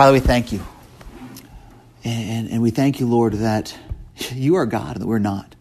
Father, 0.00 0.14
we 0.14 0.20
thank 0.20 0.50
you. 0.50 0.64
And, 2.04 2.48
and, 2.48 2.62
we 2.62 2.70
thank 2.70 3.00
you, 3.00 3.06
Lord, 3.06 3.34
that 3.34 3.76
you 4.32 4.54
are 4.54 4.64
God 4.64 4.96
and 4.96 5.02
that 5.02 5.06
we're 5.06 5.18
not. 5.18 5.54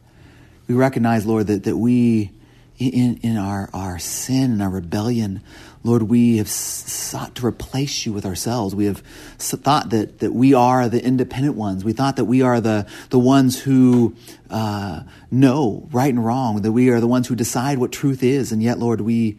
We 0.66 0.76
recognize, 0.76 1.26
Lord, 1.26 1.48
that, 1.48 1.66
that 1.66 1.76
we, 1.76 2.32
in, 2.78 3.18
in 3.18 3.36
our, 3.36 3.70
our 3.74 4.00
sin 4.00 4.54
and 4.54 4.62
our 4.62 4.70
rebellion, 4.70 5.42
Lord, 5.84 6.04
we 6.04 6.38
have 6.38 6.48
sought 6.48 7.36
to 7.36 7.46
replace 7.46 8.06
you 8.06 8.14
with 8.14 8.26
ourselves. 8.26 8.74
We 8.74 8.86
have 8.86 9.00
thought 9.40 9.90
that, 9.90 10.20
that 10.20 10.32
we 10.34 10.54
are 10.54 10.88
the 10.88 11.04
independent 11.04 11.56
ones. 11.58 11.84
We 11.84 11.92
thought 11.92 12.16
that 12.16 12.24
we 12.24 12.42
are 12.42 12.62
the, 12.62 12.88
the 13.10 13.20
ones 13.20 13.60
who 13.60 14.16
uh, 14.50 15.02
know 15.30 15.90
right 15.92 16.14
and 16.14 16.26
wrong, 16.26 16.62
that 16.62 16.72
we 16.72 16.92
are 16.92 17.02
the 17.02 17.08
ones 17.08 17.28
who 17.28 17.36
decide 17.36 17.78
what 17.78 17.92
truth 17.92 18.24
is. 18.24 18.54
And 18.54 18.64
yet, 18.64 18.80
Lord, 18.80 19.02
we, 19.02 19.38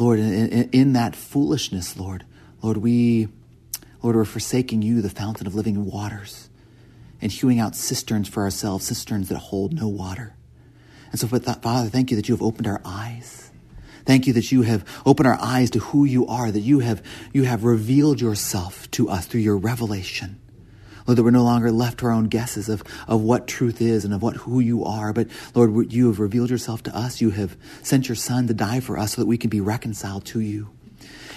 Lord, 0.00 0.18
in, 0.18 0.68
in 0.70 0.92
that 0.94 1.14
foolishness, 1.14 1.96
Lord, 1.96 2.24
Lord, 2.60 2.78
we 2.78 3.28
Lord, 4.02 4.16
we're 4.16 4.24
forsaking 4.24 4.82
you, 4.82 5.00
the 5.00 5.10
fountain 5.10 5.46
of 5.46 5.54
living 5.54 5.84
waters, 5.86 6.48
and 7.20 7.30
hewing 7.30 7.60
out 7.60 7.76
cisterns 7.76 8.28
for 8.28 8.42
ourselves, 8.42 8.86
cisterns 8.86 9.28
that 9.28 9.38
hold 9.38 9.72
no 9.72 9.86
water. 9.86 10.34
And 11.12 11.20
so, 11.20 11.28
Father, 11.28 11.88
thank 11.88 12.10
you 12.10 12.16
that 12.16 12.28
you 12.28 12.34
have 12.34 12.42
opened 12.42 12.66
our 12.66 12.80
eyes. 12.84 13.50
Thank 14.04 14.26
you 14.26 14.32
that 14.32 14.50
you 14.50 14.62
have 14.62 14.84
opened 15.06 15.28
our 15.28 15.38
eyes 15.40 15.70
to 15.70 15.78
who 15.78 16.04
you 16.04 16.26
are, 16.26 16.50
that 16.50 16.60
you 16.60 16.80
have, 16.80 17.02
you 17.32 17.44
have 17.44 17.64
revealed 17.64 18.20
yourself 18.20 18.90
to 18.92 19.08
us 19.08 19.26
through 19.26 19.42
your 19.42 19.56
revelation. 19.56 20.40
Lord, 21.06 21.18
that 21.18 21.22
we're 21.22 21.30
no 21.30 21.44
longer 21.44 21.70
left 21.70 21.98
to 21.98 22.06
our 22.06 22.12
own 22.12 22.24
guesses 22.24 22.68
of, 22.68 22.82
of 23.08 23.20
what 23.20 23.46
truth 23.46 23.80
is 23.80 24.04
and 24.04 24.14
of 24.14 24.22
what 24.22 24.36
who 24.36 24.60
you 24.60 24.84
are. 24.84 25.12
But 25.12 25.28
Lord, 25.54 25.92
you 25.92 26.06
have 26.08 26.20
revealed 26.20 26.50
yourself 26.50 26.82
to 26.84 26.96
us. 26.96 27.20
You 27.20 27.30
have 27.30 27.56
sent 27.82 28.08
your 28.08 28.16
Son 28.16 28.46
to 28.46 28.54
die 28.54 28.80
for 28.80 28.98
us 28.98 29.14
so 29.14 29.22
that 29.22 29.26
we 29.26 29.38
can 29.38 29.50
be 29.50 29.60
reconciled 29.60 30.24
to 30.26 30.40
you. 30.40 30.70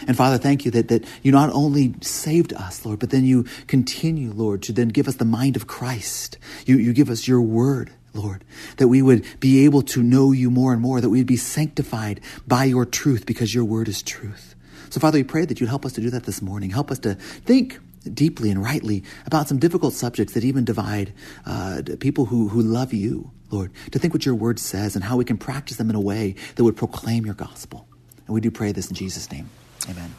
And 0.07 0.15
Father, 0.15 0.37
thank 0.37 0.65
you 0.65 0.71
that, 0.71 0.87
that 0.89 1.05
you 1.23 1.31
not 1.31 1.49
only 1.51 1.95
saved 2.01 2.53
us, 2.53 2.85
Lord, 2.85 2.99
but 2.99 3.09
then 3.09 3.25
you 3.25 3.45
continue, 3.67 4.31
Lord, 4.31 4.61
to 4.63 4.73
then 4.73 4.89
give 4.89 5.07
us 5.07 5.15
the 5.15 5.25
mind 5.25 5.55
of 5.55 5.67
Christ. 5.67 6.37
You, 6.65 6.77
you 6.77 6.93
give 6.93 7.09
us 7.09 7.27
your 7.27 7.41
word. 7.41 7.91
Lord, 8.13 8.45
that 8.77 8.87
we 8.87 9.01
would 9.01 9.25
be 9.41 9.65
able 9.65 9.81
to 9.81 10.01
know 10.01 10.31
you 10.31 10.49
more 10.49 10.71
and 10.71 10.81
more, 10.81 11.01
that 11.01 11.09
we 11.09 11.17
would 11.17 11.27
be 11.27 11.35
sanctified 11.35 12.21
by 12.47 12.63
your 12.63 12.85
truth 12.85 13.25
because 13.25 13.53
your 13.53 13.65
word 13.65 13.89
is 13.89 14.01
truth. 14.01 14.55
So, 14.89 15.01
Father, 15.01 15.19
we 15.19 15.23
pray 15.23 15.43
that 15.43 15.59
you'd 15.59 15.67
help 15.67 15.85
us 15.85 15.91
to 15.93 16.01
do 16.01 16.09
that 16.11 16.23
this 16.23 16.41
morning. 16.41 16.69
Help 16.69 16.91
us 16.91 16.99
to 16.99 17.15
think 17.15 17.77
deeply 18.13 18.49
and 18.51 18.63
rightly 18.63 19.03
about 19.25 19.47
some 19.47 19.57
difficult 19.57 19.93
subjects 19.93 20.33
that 20.33 20.43
even 20.43 20.63
divide 20.63 21.13
uh, 21.45 21.81
people 21.99 22.25
who, 22.25 22.47
who 22.47 22.61
love 22.61 22.93
you, 22.93 23.31
Lord, 23.51 23.71
to 23.91 23.99
think 23.99 24.13
what 24.13 24.25
your 24.25 24.35
word 24.35 24.59
says 24.59 24.95
and 24.95 25.03
how 25.03 25.17
we 25.17 25.25
can 25.25 25.37
practice 25.37 25.77
them 25.77 25.89
in 25.89 25.95
a 25.95 26.01
way 26.01 26.35
that 26.55 26.63
would 26.63 26.77
proclaim 26.77 27.25
your 27.25 27.35
gospel. 27.35 27.87
And 28.27 28.33
we 28.33 28.41
do 28.41 28.51
pray 28.51 28.71
this 28.71 28.87
in 28.87 28.95
Jesus' 28.95 29.31
name. 29.31 29.49
Amen. 29.89 30.15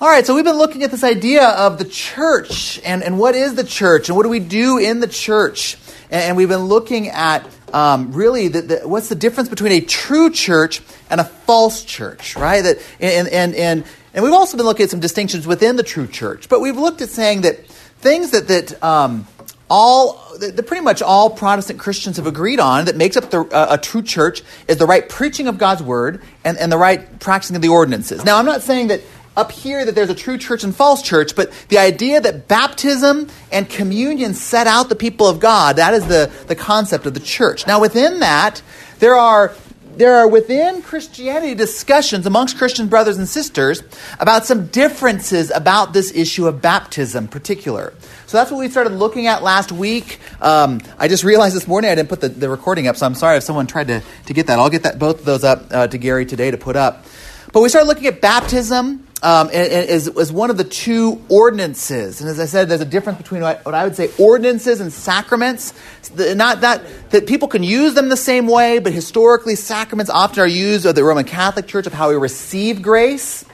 All 0.00 0.08
right, 0.08 0.26
so 0.26 0.34
we've 0.34 0.44
been 0.44 0.58
looking 0.58 0.82
at 0.82 0.90
this 0.90 1.04
idea 1.04 1.46
of 1.48 1.78
the 1.78 1.84
church 1.84 2.80
and, 2.84 3.02
and 3.02 3.18
what 3.18 3.34
is 3.34 3.54
the 3.54 3.64
church 3.64 4.08
and 4.08 4.16
what 4.16 4.24
do 4.24 4.28
we 4.28 4.40
do 4.40 4.78
in 4.78 5.00
the 5.00 5.06
church. 5.06 5.78
And, 6.10 6.22
and 6.22 6.36
we've 6.36 6.48
been 6.48 6.64
looking 6.64 7.08
at 7.08 7.48
um, 7.72 8.12
really 8.12 8.48
the, 8.48 8.62
the, 8.62 8.88
what's 8.88 9.08
the 9.08 9.14
difference 9.14 9.48
between 9.48 9.72
a 9.72 9.80
true 9.80 10.30
church 10.30 10.82
and 11.08 11.20
a 11.20 11.24
false 11.24 11.84
church, 11.84 12.36
right? 12.36 12.62
That, 12.62 12.78
and, 13.00 13.28
and, 13.28 13.54
and, 13.54 13.84
and 14.12 14.24
we've 14.24 14.32
also 14.32 14.56
been 14.56 14.66
looking 14.66 14.84
at 14.84 14.90
some 14.90 15.00
distinctions 15.00 15.46
within 15.46 15.76
the 15.76 15.82
true 15.82 16.06
church. 16.06 16.48
But 16.48 16.60
we've 16.60 16.76
looked 16.76 17.00
at 17.00 17.08
saying 17.08 17.42
that 17.42 17.66
things 17.66 18.30
that, 18.32 18.48
that 18.48 18.82
um, 18.82 19.26
all 19.70 20.20
that 20.38 20.66
pretty 20.66 20.82
much 20.82 21.00
all 21.00 21.30
Protestant 21.30 21.78
Christians 21.78 22.16
have 22.16 22.26
agreed 22.26 22.60
on 22.60 22.84
that 22.84 22.96
makes 22.96 23.16
up 23.16 23.30
the, 23.30 23.40
uh, 23.40 23.68
a 23.70 23.78
true 23.78 24.02
church 24.02 24.42
is 24.68 24.76
the 24.76 24.86
right 24.86 25.08
preaching 25.08 25.48
of 25.48 25.58
God's 25.58 25.82
word 25.82 26.22
and, 26.44 26.58
and 26.58 26.70
the 26.70 26.78
right 26.78 27.18
practicing 27.20 27.56
of 27.56 27.62
the 27.62 27.68
ordinances. 27.68 28.24
Now, 28.24 28.38
I'm 28.38 28.44
not 28.44 28.62
saying 28.62 28.88
that 28.88 29.00
up 29.36 29.50
here 29.50 29.84
that 29.84 29.94
there's 29.94 30.10
a 30.10 30.14
true 30.14 30.38
church 30.38 30.64
and 30.64 30.74
false 30.74 31.02
church, 31.02 31.34
but 31.34 31.50
the 31.68 31.78
idea 31.78 32.20
that 32.20 32.46
baptism 32.46 33.28
and 33.50 33.68
communion 33.68 34.34
set 34.34 34.66
out 34.66 34.88
the 34.88 34.94
people 34.94 35.26
of 35.26 35.40
God, 35.40 35.76
that 35.76 35.94
is 35.94 36.06
the, 36.06 36.30
the 36.46 36.54
concept 36.54 37.06
of 37.06 37.14
the 37.14 37.20
church. 37.20 37.66
Now, 37.66 37.80
within 37.80 38.20
that, 38.20 38.62
there 39.00 39.14
are 39.14 39.52
there 39.96 40.16
are 40.16 40.26
within 40.26 40.82
Christianity 40.82 41.54
discussions 41.54 42.26
amongst 42.26 42.58
Christian 42.58 42.88
brothers 42.88 43.16
and 43.16 43.28
sisters 43.28 43.80
about 44.18 44.44
some 44.44 44.66
differences 44.66 45.52
about 45.52 45.92
this 45.92 46.12
issue 46.12 46.48
of 46.48 46.60
baptism, 46.60 47.28
particular. 47.28 47.94
So 48.26 48.38
that's 48.38 48.50
what 48.50 48.58
we 48.58 48.68
started 48.68 48.94
looking 48.94 49.26
at 49.26 49.42
last 49.42 49.70
week. 49.70 50.18
Um, 50.40 50.80
I 50.98 51.08
just 51.08 51.24
realized 51.24 51.54
this 51.54 51.68
morning 51.68 51.90
I 51.90 51.94
didn't 51.94 52.08
put 52.08 52.22
the, 52.22 52.30
the 52.30 52.48
recording 52.48 52.88
up, 52.88 52.96
so 52.96 53.04
I'm 53.04 53.14
sorry 53.14 53.36
if 53.36 53.42
someone 53.42 53.66
tried 53.66 53.88
to, 53.88 54.02
to 54.26 54.32
get 54.32 54.46
that. 54.46 54.58
I'll 54.58 54.70
get 54.70 54.84
that 54.84 54.98
both 54.98 55.20
of 55.20 55.24
those 55.26 55.44
up 55.44 55.66
uh, 55.70 55.86
to 55.88 55.98
Gary 55.98 56.24
today 56.24 56.50
to 56.50 56.56
put 56.56 56.74
up. 56.74 57.04
But 57.52 57.60
we 57.60 57.68
started 57.68 57.86
looking 57.86 58.06
at 58.06 58.20
baptism 58.20 59.06
um, 59.22 59.48
as, 59.52 60.08
as 60.08 60.32
one 60.32 60.50
of 60.50 60.56
the 60.56 60.64
two 60.64 61.22
ordinances. 61.28 62.20
And 62.20 62.28
as 62.28 62.40
I 62.40 62.46
said, 62.46 62.68
there's 62.68 62.80
a 62.80 62.86
difference 62.86 63.18
between 63.18 63.42
what, 63.42 63.64
what 63.64 63.74
I 63.74 63.84
would 63.84 63.94
say 63.94 64.10
ordinances 64.18 64.80
and 64.80 64.92
sacraments. 64.92 65.72
Not 66.16 66.62
that, 66.62 66.82
that 67.10 67.26
people 67.26 67.48
can 67.48 67.62
use 67.62 67.94
them 67.94 68.08
the 68.08 68.16
same 68.16 68.46
way, 68.46 68.80
but 68.80 68.92
historically, 68.92 69.54
sacraments 69.54 70.10
often 70.10 70.40
are 70.40 70.46
used 70.46 70.84
of 70.86 70.94
the 70.94 71.04
Roman 71.04 71.24
Catholic 71.24 71.66
Church 71.66 71.86
of 71.86 71.92
how 71.92 72.08
we 72.08 72.16
receive 72.16 72.82
grace. 72.82 73.44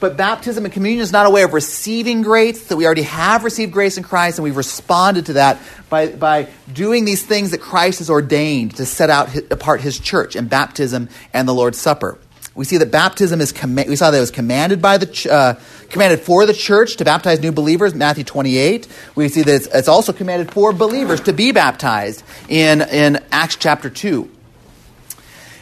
But 0.00 0.16
baptism 0.16 0.64
and 0.64 0.74
communion 0.74 1.02
is 1.02 1.12
not 1.12 1.26
a 1.26 1.30
way 1.30 1.42
of 1.42 1.52
receiving 1.52 2.22
grace, 2.22 2.66
that 2.68 2.76
we 2.76 2.84
already 2.84 3.02
have 3.02 3.44
received 3.44 3.72
grace 3.72 3.96
in 3.96 4.02
Christ, 4.02 4.38
and 4.38 4.44
we've 4.44 4.56
responded 4.56 5.26
to 5.26 5.34
that 5.34 5.58
by, 5.88 6.08
by 6.08 6.48
doing 6.72 7.04
these 7.04 7.24
things 7.24 7.52
that 7.52 7.60
Christ 7.60 8.00
has 8.00 8.10
ordained 8.10 8.76
to 8.76 8.86
set 8.86 9.10
out 9.10 9.30
his, 9.30 9.44
apart 9.50 9.80
his 9.80 9.98
church 9.98 10.36
in 10.36 10.48
baptism 10.48 11.08
and 11.32 11.48
the 11.48 11.54
Lord's 11.54 11.78
Supper. 11.78 12.18
We 12.54 12.64
see 12.64 12.76
that 12.76 12.90
baptism 12.92 13.40
is 13.40 13.50
com- 13.50 13.74
we 13.74 13.96
saw 13.96 14.10
that 14.12 14.16
it 14.16 14.20
was 14.20 14.30
commanded 14.30 14.80
by 14.80 14.98
the 14.98 15.06
ch- 15.06 15.26
uh, 15.26 15.54
commanded 15.90 16.20
for 16.20 16.46
the 16.46 16.52
church 16.52 16.96
to 16.96 17.04
baptize 17.04 17.40
new 17.40 17.50
believers, 17.50 17.94
Matthew 17.94 18.22
28. 18.22 18.86
We 19.16 19.28
see 19.28 19.42
that 19.42 19.54
it's, 19.54 19.66
it's, 19.66 19.88
also 19.88 20.12
commanded 20.12 20.52
for 20.52 20.72
believers 20.72 21.20
to 21.22 21.32
be 21.32 21.50
baptized 21.50 22.22
in, 22.48 22.82
in 22.82 23.24
Acts 23.32 23.56
chapter 23.56 23.90
2. 23.90 24.30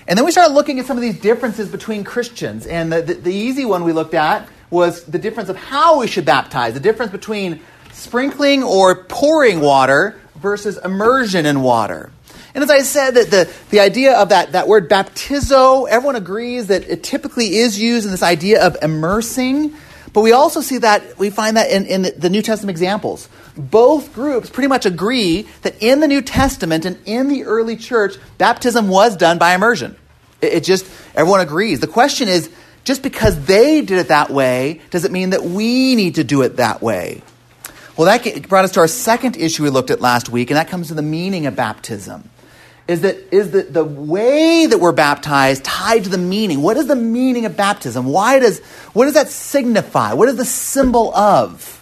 And 0.07 0.19
then 0.19 0.25
we 0.25 0.33
started 0.33 0.55
looking 0.55 0.79
at 0.81 0.87
some 0.87 0.97
of 0.97 1.03
these 1.03 1.19
differences 1.21 1.69
between 1.69 2.05
Christians. 2.05 2.67
And 2.67 2.93
the, 2.93 3.03
the, 3.03 3.15
the 3.15 3.35
easy 3.35 3.65
one 3.65 3.85
we 3.85 3.93
looked 3.93 4.15
at 4.15 4.49
was 4.71 5.05
the 5.05 5.19
difference 5.19 5.49
of 5.49 5.57
how 5.57 6.01
we 6.01 6.07
should 6.07 6.25
baptize, 6.25 6.75
the 6.75 6.81
difference 6.81 7.13
between 7.13 7.61
sprinkling 7.93 8.63
or 8.63 9.05
pouring 9.05 9.61
water 9.61 10.19
versus 10.37 10.79
immersion 10.79 11.47
in 11.47 11.63
water. 11.63 12.11
And 12.55 12.63
as 12.65 12.71
I 12.71 12.81
said, 12.81 13.13
that 13.13 13.31
the, 13.31 13.53
the 13.71 13.81
idea 13.81 14.19
of 14.19 14.31
that, 14.31 14.53
that 14.53 14.69
word 14.69 14.91
baptizo, 14.91 15.89
everyone 15.89 16.17
agrees 16.17 16.67
that 16.67 16.89
it 16.89 17.03
typically 17.03 17.57
is 17.57 17.79
used 17.79 18.05
in 18.05 18.11
this 18.11 18.23
idea 18.23 18.67
of 18.67 18.77
immersing. 18.83 19.75
But 20.13 20.21
we 20.21 20.33
also 20.33 20.61
see 20.61 20.79
that, 20.79 21.19
we 21.19 21.31
find 21.31 21.57
that 21.57 21.71
in, 21.71 21.87
in 21.87 22.03
the 22.19 22.29
New 22.29 22.43
Testament 22.43 22.71
examples. 22.71 23.29
Both 23.57 24.15
groups 24.15 24.49
pretty 24.49 24.69
much 24.69 24.87
agree 24.87 25.47
that 25.63 25.83
in 25.83 26.01
the 26.01 26.09
New 26.09 26.23
Testament 26.23 26.85
and 26.85 26.99
in 27.05 27.29
the 27.29 27.45
early 27.45 27.77
church, 27.77 28.17
baptism 28.39 28.89
was 28.89 29.17
done 29.17 29.39
by 29.39 29.55
immersion. 29.55 29.97
It, 30.41 30.55
it 30.55 30.65
just, 30.65 30.87
everyone 31.15 31.41
agrees. 31.41 31.81
The 31.81 31.87
question 31.87 32.29
is, 32.29 32.51
just 32.85 33.03
because 33.03 33.45
they 33.45 33.83
did 33.83 33.99
it 33.99 34.09
that 34.09 34.31
way, 34.31 34.81
does 34.91 35.05
it 35.05 35.13
mean 35.13 35.31
that 35.31 35.45
we 35.45 35.95
need 35.95 36.17
to 36.17 36.25
do 36.25 36.43
it 36.43 36.57
that 36.57 36.83
way? 36.83 37.23
Well, 37.97 38.07
that 38.07 38.49
brought 38.49 38.65
us 38.65 38.73
to 38.73 38.81
our 38.81 38.89
second 38.89 39.37
issue 39.37 39.63
we 39.63 39.71
looked 39.71 39.91
at 39.91 40.01
last 40.01 40.31
week, 40.31 40.51
and 40.51 40.57
that 40.57 40.69
comes 40.69 40.89
to 40.89 40.95
the 40.95 41.03
meaning 41.03 41.47
of 41.47 41.55
baptism 41.55 42.29
is 42.89 43.03
that 43.03 43.33
is 43.33 43.53
that 43.53 43.73
the 43.73 43.85
way 43.85 44.67
that 44.67 44.79
we're 44.79 44.93
baptized 44.93 45.65
tied 45.65 46.05
to 46.05 46.11
the 46.11 46.19
meaning. 46.19 46.63
What 46.63 46.77
is 46.77 46.87
the 46.87 46.97
meaning 46.97 47.47
of 47.47 47.57
baptism? 47.57 48.07
Why 48.07 48.39
does 48.39 48.61
what 48.93 49.05
does 49.05 49.15
that 49.15 49.29
signify? 49.29 50.15
What 50.15 50.29
is 50.29 50.37
the 50.37 50.45
symbol 50.45 51.15
of? 51.15 51.82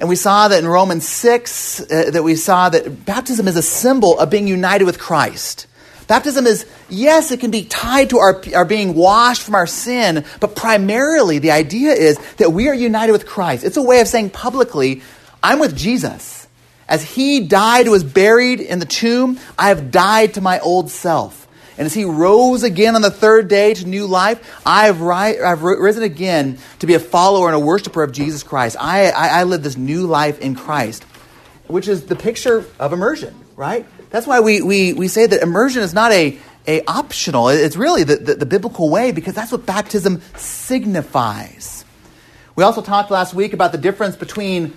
And 0.00 0.08
we 0.08 0.16
saw 0.16 0.48
that 0.48 0.58
in 0.58 0.68
Romans 0.68 1.08
6 1.08 1.80
uh, 1.80 2.10
that 2.12 2.22
we 2.22 2.36
saw 2.36 2.68
that 2.68 3.04
baptism 3.04 3.48
is 3.48 3.56
a 3.56 3.62
symbol 3.62 4.18
of 4.18 4.30
being 4.30 4.46
united 4.46 4.84
with 4.84 4.98
Christ. 4.98 5.66
Baptism 6.06 6.46
is, 6.46 6.66
yes, 6.88 7.30
it 7.32 7.40
can 7.40 7.50
be 7.50 7.64
tied 7.64 8.10
to 8.10 8.18
our, 8.18 8.42
our 8.54 8.64
being 8.64 8.94
washed 8.94 9.42
from 9.42 9.54
our 9.54 9.66
sin, 9.66 10.24
but 10.40 10.56
primarily 10.56 11.38
the 11.38 11.50
idea 11.50 11.92
is 11.92 12.18
that 12.36 12.52
we 12.52 12.68
are 12.68 12.74
united 12.74 13.12
with 13.12 13.26
Christ. 13.26 13.64
It's 13.64 13.76
a 13.76 13.82
way 13.82 14.00
of 14.00 14.08
saying 14.08 14.30
publicly, 14.30 15.02
I'm 15.42 15.58
with 15.58 15.76
Jesus. 15.76 16.46
As 16.88 17.02
he 17.02 17.40
died, 17.40 17.88
was 17.88 18.04
buried 18.04 18.60
in 18.60 18.78
the 18.78 18.86
tomb, 18.86 19.38
I 19.58 19.68
have 19.68 19.90
died 19.90 20.34
to 20.34 20.40
my 20.40 20.58
old 20.60 20.90
self. 20.90 21.47
And 21.78 21.86
as 21.86 21.94
he 21.94 22.04
rose 22.04 22.64
again 22.64 22.96
on 22.96 23.02
the 23.02 23.10
third 23.10 23.46
day 23.46 23.72
to 23.72 23.86
new 23.86 24.06
life, 24.06 24.60
I 24.66 24.86
have, 24.86 25.00
ri- 25.00 25.40
I've 25.40 25.62
risen 25.62 26.02
again 26.02 26.58
to 26.80 26.88
be 26.88 26.94
a 26.94 26.98
follower 26.98 27.46
and 27.46 27.54
a 27.54 27.60
worshiper 27.60 28.02
of 28.02 28.10
Jesus 28.10 28.42
Christ. 28.42 28.76
I, 28.80 29.10
I, 29.10 29.28
I 29.28 29.42
live 29.44 29.62
this 29.62 29.76
new 29.76 30.08
life 30.08 30.40
in 30.40 30.56
Christ, 30.56 31.04
which 31.68 31.86
is 31.86 32.06
the 32.06 32.16
picture 32.16 32.64
of 32.80 32.92
immersion, 32.92 33.32
right? 33.54 33.86
That's 34.10 34.26
why 34.26 34.40
we, 34.40 34.60
we, 34.60 34.92
we 34.92 35.06
say 35.06 35.26
that 35.26 35.40
immersion 35.40 35.82
is 35.82 35.94
not 35.94 36.10
a, 36.10 36.36
a 36.66 36.84
optional. 36.86 37.48
It's 37.48 37.76
really 37.76 38.02
the, 38.02 38.16
the, 38.16 38.34
the 38.34 38.46
biblical 38.46 38.90
way 38.90 39.12
because 39.12 39.34
that's 39.34 39.52
what 39.52 39.64
baptism 39.64 40.20
signifies. 40.36 41.84
We 42.56 42.64
also 42.64 42.82
talked 42.82 43.12
last 43.12 43.34
week 43.34 43.52
about 43.52 43.70
the 43.70 43.78
difference 43.78 44.16
between 44.16 44.76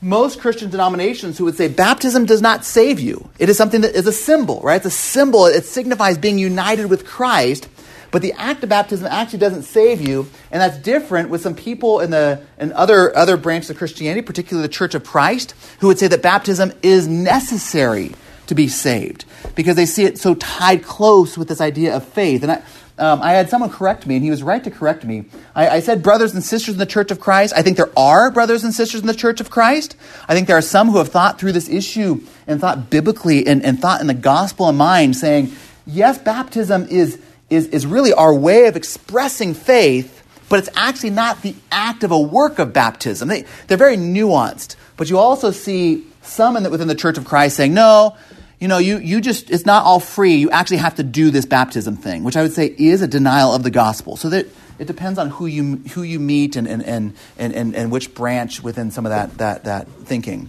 most 0.00 0.40
Christian 0.40 0.70
denominations 0.70 1.38
who 1.38 1.44
would 1.44 1.56
say 1.56 1.68
baptism 1.68 2.26
does 2.26 2.42
not 2.42 2.64
save 2.64 3.00
you. 3.00 3.30
It 3.38 3.48
is 3.48 3.56
something 3.56 3.80
that 3.80 3.94
is 3.94 4.06
a 4.06 4.12
symbol, 4.12 4.60
right? 4.60 4.76
It's 4.76 4.86
a 4.86 4.90
symbol. 4.90 5.46
It 5.46 5.64
signifies 5.64 6.18
being 6.18 6.38
united 6.38 6.86
with 6.86 7.06
Christ. 7.06 7.68
but 8.10 8.22
the 8.22 8.32
act 8.34 8.62
of 8.62 8.70
baptism 8.70 9.06
actually 9.06 9.40
doesn't 9.40 9.64
save 9.64 10.00
you, 10.00 10.26
and 10.50 10.60
that's 10.60 10.78
different 10.78 11.28
with 11.28 11.42
some 11.42 11.54
people 11.54 12.00
in 12.00 12.10
the 12.10 12.40
in 12.58 12.72
other 12.72 13.14
other 13.16 13.36
branches 13.36 13.70
of 13.70 13.76
Christianity, 13.76 14.22
particularly 14.22 14.66
the 14.66 14.72
Church 14.72 14.94
of 14.94 15.04
Christ, 15.04 15.54
who 15.80 15.88
would 15.88 15.98
say 15.98 16.08
that 16.08 16.22
baptism 16.22 16.72
is 16.82 17.06
necessary 17.06 18.14
to 18.46 18.54
be 18.54 18.68
saved 18.68 19.24
because 19.54 19.76
they 19.76 19.86
see 19.86 20.04
it 20.04 20.18
so 20.18 20.34
tied 20.34 20.82
close 20.84 21.36
with 21.36 21.48
this 21.48 21.60
idea 21.60 21.94
of 21.96 22.06
faith. 22.06 22.42
And 22.42 22.52
I, 22.52 22.62
um, 22.98 23.20
I 23.20 23.32
had 23.32 23.50
someone 23.50 23.70
correct 23.70 24.06
me, 24.06 24.16
and 24.16 24.24
he 24.24 24.30
was 24.30 24.42
right 24.42 24.62
to 24.64 24.70
correct 24.70 25.04
me. 25.04 25.26
I, 25.54 25.68
I, 25.68 25.80
said 25.80 26.02
brothers 26.02 26.32
and 26.32 26.42
sisters 26.42 26.74
in 26.74 26.78
the 26.78 26.86
Church 26.86 27.10
of 27.10 27.20
Christ. 27.20 27.52
I 27.54 27.60
think 27.60 27.76
there 27.76 27.90
are 27.96 28.30
brothers 28.30 28.64
and 28.64 28.72
sisters 28.72 29.02
in 29.02 29.06
the 29.06 29.14
Church 29.14 29.38
of 29.40 29.50
Christ. 29.50 29.96
I 30.26 30.34
think 30.34 30.46
there 30.46 30.56
are 30.56 30.62
some 30.62 30.88
who 30.88 30.96
have 30.96 31.08
thought 31.08 31.38
through 31.38 31.52
this 31.52 31.68
issue 31.68 32.22
and 32.46 32.58
thought 32.58 32.88
biblically 32.88 33.46
and, 33.46 33.62
and 33.62 33.78
thought 33.78 34.00
in 34.00 34.06
the 34.06 34.14
gospel 34.14 34.68
in 34.70 34.76
mind, 34.76 35.14
saying, 35.14 35.52
yes, 35.86 36.16
baptism 36.16 36.86
is, 36.88 37.20
is, 37.50 37.66
is 37.68 37.86
really 37.86 38.14
our 38.14 38.34
way 38.34 38.66
of 38.66 38.76
expressing 38.76 39.52
faith, 39.52 40.22
but 40.48 40.58
it's 40.58 40.70
actually 40.74 41.10
not 41.10 41.42
the 41.42 41.54
act 41.70 42.02
of 42.02 42.12
a 42.12 42.18
work 42.18 42.58
of 42.58 42.72
baptism. 42.72 43.28
They, 43.28 43.44
they're 43.66 43.76
very 43.76 43.98
nuanced. 43.98 44.76
But 44.96 45.10
you 45.10 45.18
also 45.18 45.50
see 45.50 46.06
some 46.22 46.54
the, 46.62 46.70
within 46.70 46.88
the 46.88 46.94
Church 46.94 47.18
of 47.18 47.26
Christ 47.26 47.56
saying, 47.56 47.74
no, 47.74 48.16
you 48.58 48.68
know, 48.68 48.78
you, 48.78 48.98
you 48.98 49.20
just, 49.20 49.50
it's 49.50 49.66
not 49.66 49.84
all 49.84 50.00
free. 50.00 50.36
You 50.36 50.50
actually 50.50 50.78
have 50.78 50.94
to 50.96 51.02
do 51.02 51.30
this 51.30 51.44
baptism 51.44 51.96
thing, 51.96 52.24
which 52.24 52.36
I 52.36 52.42
would 52.42 52.52
say 52.52 52.66
is 52.66 53.02
a 53.02 53.08
denial 53.08 53.54
of 53.54 53.62
the 53.62 53.70
gospel. 53.70 54.16
So 54.16 54.30
that 54.30 54.46
it 54.78 54.86
depends 54.86 55.18
on 55.18 55.28
who 55.28 55.46
you, 55.46 55.76
who 55.92 56.02
you 56.02 56.18
meet 56.18 56.56
and, 56.56 56.66
and, 56.66 56.82
and, 56.82 57.14
and, 57.38 57.74
and 57.74 57.90
which 57.90 58.14
branch 58.14 58.62
within 58.62 58.90
some 58.90 59.04
of 59.06 59.10
that, 59.10 59.38
that, 59.38 59.64
that 59.64 59.88
thinking. 59.88 60.48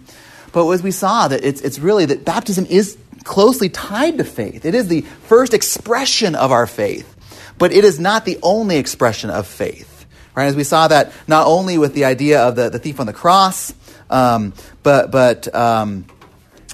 But 0.54 0.70
as 0.70 0.82
we 0.82 0.92
saw, 0.92 1.28
that 1.28 1.44
it's, 1.44 1.62
it's 1.62 1.80
really 1.80 2.06
that 2.06 2.24
baptism 2.24 2.66
is 2.66 2.98
closely 3.24 3.70
tied 3.70 4.18
to 4.20 4.24
faith. 4.24 4.66
It 4.66 4.74
is 4.74 4.88
the 4.88 5.02
first 5.02 5.54
expression 5.54 6.36
of 6.36 6.52
our 6.52 6.66
faith, 6.66 7.14
but 7.58 7.74
it 7.74 7.84
is 7.84 8.00
not 8.00 8.24
the 8.24 8.40
only 8.42 8.78
expression 8.78 9.30
of 9.30 9.48
faith. 9.48 10.06
Right? 10.34 10.46
As 10.46 10.56
we 10.56 10.64
saw 10.64 10.88
that 10.88 11.12
not 11.28 11.48
only 11.48 11.78
with 11.78 11.94
the 11.94 12.06
idea 12.06 12.42
of 12.42 12.56
the, 12.56 12.70
the 12.70 12.80
thief 12.80 13.00
on 13.00 13.06
the 13.06 13.14
cross, 13.14 13.74
um, 14.10 14.54
but, 14.84 15.12
but 15.12 15.54
um, 15.54 16.06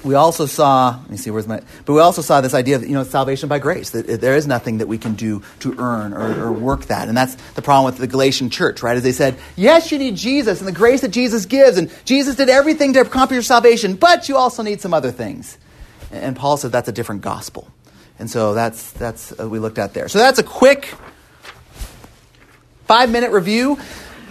we 0.04 0.16
also 0.16 0.46
saw, 0.46 1.00
let 1.02 1.10
me 1.10 1.18
see, 1.18 1.32
where's 1.32 1.48
my, 1.48 1.62
but 1.86 1.94
we 1.94 2.00
also 2.00 2.22
saw 2.22 2.42
this 2.42 2.54
idea 2.54 2.76
of, 2.76 2.84
you 2.84 2.94
know, 2.94 3.04
salvation 3.04 3.48
by 3.50 3.60
grace, 3.60 3.92
that 3.92 4.22
there 4.22 4.36
is 4.36 4.46
nothing 4.46 4.80
that 4.80 4.88
we 4.88 4.98
can 4.98 5.14
do 5.14 5.42
to 5.62 5.76
earn 5.78 6.14
or, 6.14 6.46
or, 6.46 6.52
work 6.52 6.86
that. 6.86 7.08
And 7.08 7.16
that's 7.16 7.36
the 7.54 7.62
problem 7.62 7.86
with 7.86 8.00
the 8.00 8.08
Galatian 8.08 8.50
church, 8.50 8.84
right? 8.84 8.98
As 8.98 9.04
they 9.04 9.12
said, 9.12 9.36
yes, 9.56 9.92
you 9.92 9.98
need 9.98 10.16
Jesus 10.16 10.60
and 10.60 10.68
the 10.68 10.74
grace 10.74 11.02
that 11.02 11.12
Jesus 11.12 11.46
gives, 11.46 11.78
and 11.78 11.92
Jesus 12.06 12.36
did 12.36 12.50
everything 12.50 12.94
to 12.94 13.02
accomplish 13.02 13.36
your 13.36 13.44
salvation, 13.44 13.96
but 13.96 14.28
you 14.28 14.38
also 14.38 14.62
need 14.62 14.82
some 14.82 14.94
other 14.94 15.12
things. 15.12 15.58
And 16.12 16.36
Paul 16.36 16.58
said 16.58 16.72
that's 16.72 16.90
a 16.90 16.94
different 16.94 17.22
gospel. 17.22 17.68
And 18.20 18.30
so 18.30 18.54
that's, 18.54 18.92
that's 18.92 19.38
uh, 19.40 19.50
we 19.50 19.60
looked 19.60 19.80
at 19.80 19.94
there. 19.94 20.08
So 20.08 20.20
that's 20.20 20.40
a 20.40 20.44
quick 20.44 20.94
five 22.86 23.10
minute 23.10 23.32
review 23.32 23.80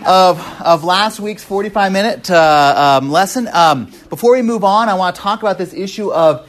of, 0.07 0.61
of 0.61 0.85
last 0.85 1.21
week's 1.21 1.45
45 1.45 1.93
minute 1.93 2.31
uh, 2.31 3.01
um, 3.01 3.11
lesson. 3.11 3.49
Um, 3.53 3.93
before 4.09 4.33
we 4.33 4.43
move 4.43 4.65
on, 4.65 4.89
I 4.89 4.95
want 4.95 5.17
to 5.17 5.23
talk 5.23 5.43
about 5.43 5.59
this 5.59 5.73
issue 5.73 6.13
of 6.13 6.49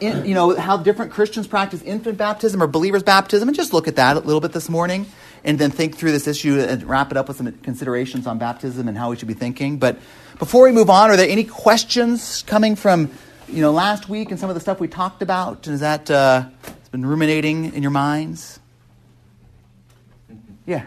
in, 0.00 0.24
you 0.24 0.34
know 0.34 0.54
how 0.56 0.76
different 0.76 1.12
Christians 1.12 1.46
practice 1.46 1.82
infant 1.82 2.18
baptism 2.18 2.62
or 2.62 2.66
believers 2.66 3.02
baptism, 3.02 3.48
and 3.48 3.56
just 3.56 3.72
look 3.72 3.88
at 3.88 3.96
that 3.96 4.16
a 4.16 4.20
little 4.20 4.40
bit 4.40 4.52
this 4.52 4.68
morning, 4.68 5.06
and 5.44 5.58
then 5.58 5.70
think 5.70 5.96
through 5.96 6.12
this 6.12 6.26
issue 6.26 6.60
and 6.60 6.82
wrap 6.84 7.10
it 7.10 7.16
up 7.16 7.28
with 7.28 7.36
some 7.36 7.50
considerations 7.52 8.26
on 8.26 8.38
baptism 8.38 8.88
and 8.88 8.96
how 8.96 9.10
we 9.10 9.16
should 9.16 9.28
be 9.28 9.34
thinking. 9.34 9.78
But 9.78 9.98
before 10.38 10.64
we 10.64 10.72
move 10.72 10.90
on, 10.90 11.10
are 11.10 11.16
there 11.16 11.28
any 11.28 11.44
questions 11.44 12.42
coming 12.42 12.76
from 12.76 13.10
you 13.48 13.60
know 13.60 13.72
last 13.72 14.08
week 14.08 14.30
and 14.30 14.40
some 14.40 14.50
of 14.50 14.54
the 14.54 14.60
stuff 14.60 14.80
we 14.80 14.88
talked 14.88 15.22
about? 15.22 15.66
Is 15.66 15.80
that 15.80 16.10
uh, 16.10 16.48
been 16.94 17.04
ruminating 17.04 17.74
in 17.74 17.82
your 17.82 17.90
minds? 17.90 18.60
Yeah. 20.64 20.86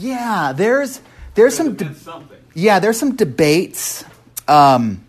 Yeah, 0.00 0.52
there's 0.52 1.00
there's 1.34 1.54
some 1.54 1.74
de- 1.76 1.94
yeah 2.54 2.78
there's 2.78 2.98
some 2.98 3.16
debates. 3.16 4.04
Um, 4.48 5.04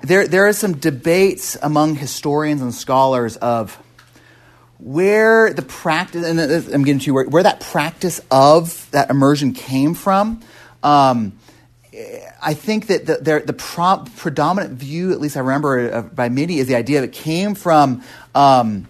there 0.00 0.26
there 0.26 0.46
are 0.46 0.52
some 0.52 0.76
debates 0.78 1.56
among 1.62 1.96
historians 1.96 2.62
and 2.62 2.74
scholars 2.74 3.36
of 3.36 3.76
where 4.78 5.52
the 5.52 5.62
practice 5.62 6.24
and 6.24 6.40
I'm 6.40 6.84
getting 6.84 7.00
to 7.00 7.12
where, 7.12 7.24
where 7.24 7.42
that 7.42 7.60
practice 7.60 8.20
of 8.30 8.90
that 8.92 9.10
immersion 9.10 9.52
came 9.52 9.94
from. 9.94 10.40
Um, 10.82 11.38
I 12.40 12.54
think 12.54 12.86
that 12.86 13.06
the, 13.06 13.16
the, 13.16 13.42
the 13.44 13.52
pro- 13.52 14.04
predominant 14.16 14.74
view, 14.74 15.10
at 15.10 15.20
least 15.20 15.36
I 15.36 15.40
remember 15.40 15.92
uh, 15.92 16.02
by 16.02 16.28
many, 16.28 16.58
is 16.58 16.68
the 16.68 16.76
idea 16.76 17.00
that 17.00 17.08
it 17.08 17.12
came 17.12 17.56
from 17.56 18.02
um, 18.36 18.86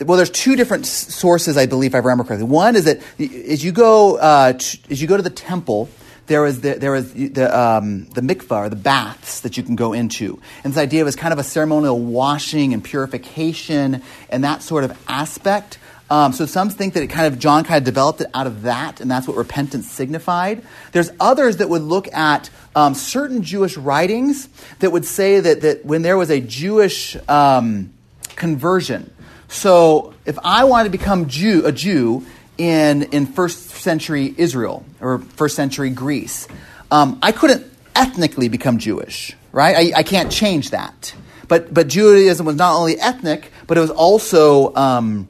well, 0.00 0.16
there's 0.16 0.30
two 0.30 0.56
different 0.56 0.86
sources, 0.86 1.56
I 1.56 1.66
believe, 1.66 1.90
if 1.90 1.94
I 1.94 1.98
remember 1.98 2.24
correctly. 2.24 2.48
One 2.48 2.76
is 2.76 2.84
that 2.84 3.00
as 3.18 3.62
you 3.62 3.72
go 3.72 4.16
uh, 4.16 4.54
as 4.56 5.02
you 5.02 5.06
go 5.06 5.16
to 5.16 5.22
the 5.22 5.30
temple, 5.30 5.88
there 6.26 6.46
is 6.46 6.60
the, 6.60 6.74
there 6.74 6.94
is 6.94 7.12
the, 7.12 7.58
um, 7.58 8.06
the 8.06 8.20
mikvah, 8.20 8.66
or 8.66 8.68
the 8.68 8.76
baths 8.76 9.40
that 9.40 9.56
you 9.56 9.62
can 9.62 9.76
go 9.76 9.92
into. 9.92 10.40
And 10.64 10.72
this 10.72 10.78
idea 10.78 11.04
was 11.04 11.16
kind 11.16 11.32
of 11.32 11.38
a 11.38 11.44
ceremonial 11.44 11.98
washing 11.98 12.72
and 12.72 12.82
purification 12.82 14.02
and 14.30 14.44
that 14.44 14.62
sort 14.62 14.84
of 14.84 14.96
aspect. 15.08 15.78
Um, 16.10 16.32
so 16.32 16.46
some 16.46 16.68
think 16.68 16.94
that 16.94 17.02
it 17.02 17.08
kind 17.08 17.32
of 17.32 17.38
John 17.38 17.64
kind 17.64 17.78
of 17.78 17.84
developed 17.84 18.20
it 18.20 18.28
out 18.34 18.46
of 18.46 18.62
that, 18.62 19.00
and 19.00 19.10
that's 19.10 19.26
what 19.26 19.36
repentance 19.36 19.90
signified. 19.90 20.62
There's 20.92 21.10
others 21.18 21.56
that 21.56 21.68
would 21.70 21.82
look 21.82 22.12
at 22.12 22.50
um, 22.76 22.94
certain 22.94 23.42
Jewish 23.42 23.76
writings 23.76 24.48
that 24.80 24.92
would 24.92 25.06
say 25.06 25.40
that, 25.40 25.62
that 25.62 25.86
when 25.86 26.02
there 26.02 26.18
was 26.18 26.30
a 26.30 26.40
Jewish 26.40 27.16
um, 27.28 27.94
conversion, 28.36 29.10
so 29.52 30.14
if 30.24 30.38
I 30.42 30.64
wanted 30.64 30.84
to 30.84 30.98
become 30.98 31.28
Jew, 31.28 31.66
a 31.66 31.72
Jew 31.72 32.24
in, 32.56 33.02
in 33.04 33.26
first 33.26 33.68
century 33.70 34.34
Israel 34.38 34.84
or 34.98 35.18
first 35.18 35.56
century 35.56 35.90
Greece, 35.90 36.48
um, 36.90 37.18
I 37.22 37.32
couldn't 37.32 37.70
ethnically 37.94 38.48
become 38.48 38.78
Jewish, 38.78 39.36
right? 39.52 39.76
I, 39.76 39.98
I, 39.98 40.02
can't 40.04 40.32
change 40.32 40.70
that. 40.70 41.14
But, 41.48 41.72
but 41.72 41.88
Judaism 41.88 42.46
was 42.46 42.56
not 42.56 42.74
only 42.74 42.98
ethnic, 42.98 43.52
but 43.66 43.76
it 43.76 43.82
was 43.82 43.90
also, 43.90 44.74
um, 44.74 45.28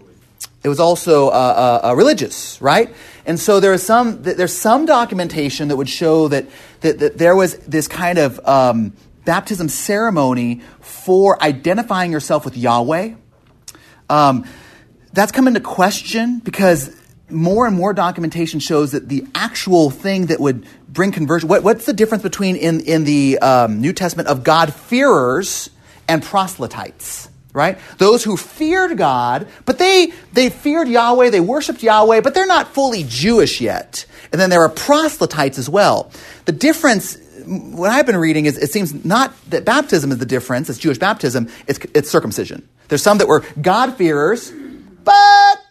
it 0.62 0.68
was 0.68 0.78
also 0.78 1.26
uh, 1.28 1.30
uh, 1.82 1.88
uh, 1.88 1.94
religious, 1.96 2.62
right? 2.62 2.94
And 3.26 3.40
so 3.40 3.58
there 3.58 3.72
is 3.72 3.82
some, 3.82 4.22
there's 4.22 4.56
some 4.56 4.86
documentation 4.86 5.66
that 5.66 5.76
would 5.76 5.88
show 5.88 6.28
that, 6.28 6.46
that, 6.82 7.00
that 7.00 7.18
there 7.18 7.34
was 7.34 7.56
this 7.58 7.88
kind 7.88 8.18
of 8.18 8.38
um, 8.46 8.92
baptism 9.24 9.68
ceremony 9.68 10.60
for 10.80 11.42
identifying 11.42 12.12
yourself 12.12 12.44
with 12.44 12.56
Yahweh 12.56 13.14
um, 14.12 14.44
that's 15.14 15.32
come 15.32 15.48
into 15.48 15.60
question 15.60 16.40
because 16.40 16.94
more 17.30 17.66
and 17.66 17.74
more 17.74 17.94
documentation 17.94 18.60
shows 18.60 18.92
that 18.92 19.08
the 19.08 19.26
actual 19.34 19.90
thing 19.90 20.26
that 20.26 20.38
would 20.38 20.66
bring 20.86 21.12
conversion, 21.12 21.48
what, 21.48 21.62
what's 21.62 21.86
the 21.86 21.94
difference 21.94 22.22
between 22.22 22.56
in, 22.56 22.80
in 22.80 23.04
the 23.04 23.38
um, 23.38 23.80
New 23.80 23.94
Testament 23.94 24.28
of 24.28 24.44
God-fearers 24.44 25.70
and 26.08 26.22
proselytes? 26.22 27.30
Right? 27.54 27.78
Those 27.98 28.24
who 28.24 28.38
feared 28.38 28.96
God, 28.96 29.46
but 29.66 29.78
they, 29.78 30.12
they 30.32 30.48
feared 30.48 30.88
Yahweh, 30.88 31.28
they 31.28 31.40
worshiped 31.40 31.82
Yahweh, 31.82 32.22
but 32.22 32.32
they're 32.32 32.46
not 32.46 32.68
fully 32.68 33.04
Jewish 33.06 33.60
yet. 33.60 34.06
And 34.30 34.40
then 34.40 34.48
there 34.48 34.62
are 34.62 34.70
proselytes 34.70 35.58
as 35.58 35.68
well. 35.68 36.10
The 36.46 36.52
difference 36.52 37.18
what 37.44 37.90
I've 37.90 38.06
been 38.06 38.16
reading 38.16 38.46
is 38.46 38.56
it 38.56 38.70
seems 38.70 39.04
not 39.04 39.34
that 39.50 39.64
baptism 39.64 40.12
is 40.12 40.18
the 40.18 40.26
difference, 40.26 40.70
it's 40.70 40.78
Jewish 40.78 40.98
baptism, 40.98 41.48
it's, 41.66 41.78
it's 41.94 42.10
circumcision. 42.10 42.68
There's 42.92 43.02
some 43.02 43.16
that 43.16 43.26
were 43.26 43.42
God-fearers, 43.58 44.50
but 44.50 45.64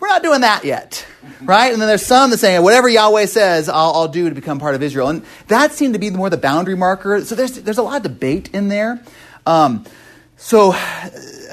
we're 0.00 0.08
not 0.08 0.24
doing 0.24 0.40
that 0.40 0.64
yet, 0.64 1.06
right? 1.42 1.72
And 1.72 1.80
then 1.80 1.86
there's 1.86 2.04
some 2.04 2.30
that 2.30 2.38
say, 2.38 2.58
whatever 2.58 2.88
Yahweh 2.88 3.26
says, 3.26 3.68
I'll, 3.68 3.92
I'll, 3.92 4.08
do 4.08 4.28
to 4.28 4.34
become 4.34 4.58
part 4.58 4.74
of 4.74 4.82
Israel. 4.82 5.10
And 5.10 5.24
that 5.46 5.70
seemed 5.74 5.94
to 5.94 6.00
be 6.00 6.10
more 6.10 6.28
the 6.28 6.36
boundary 6.36 6.74
marker. 6.74 7.24
So 7.24 7.36
there's, 7.36 7.52
there's 7.62 7.78
a 7.78 7.84
lot 7.84 7.98
of 7.98 8.02
debate 8.02 8.50
in 8.52 8.66
there. 8.66 9.00
Um, 9.46 9.84
so, 10.36 10.74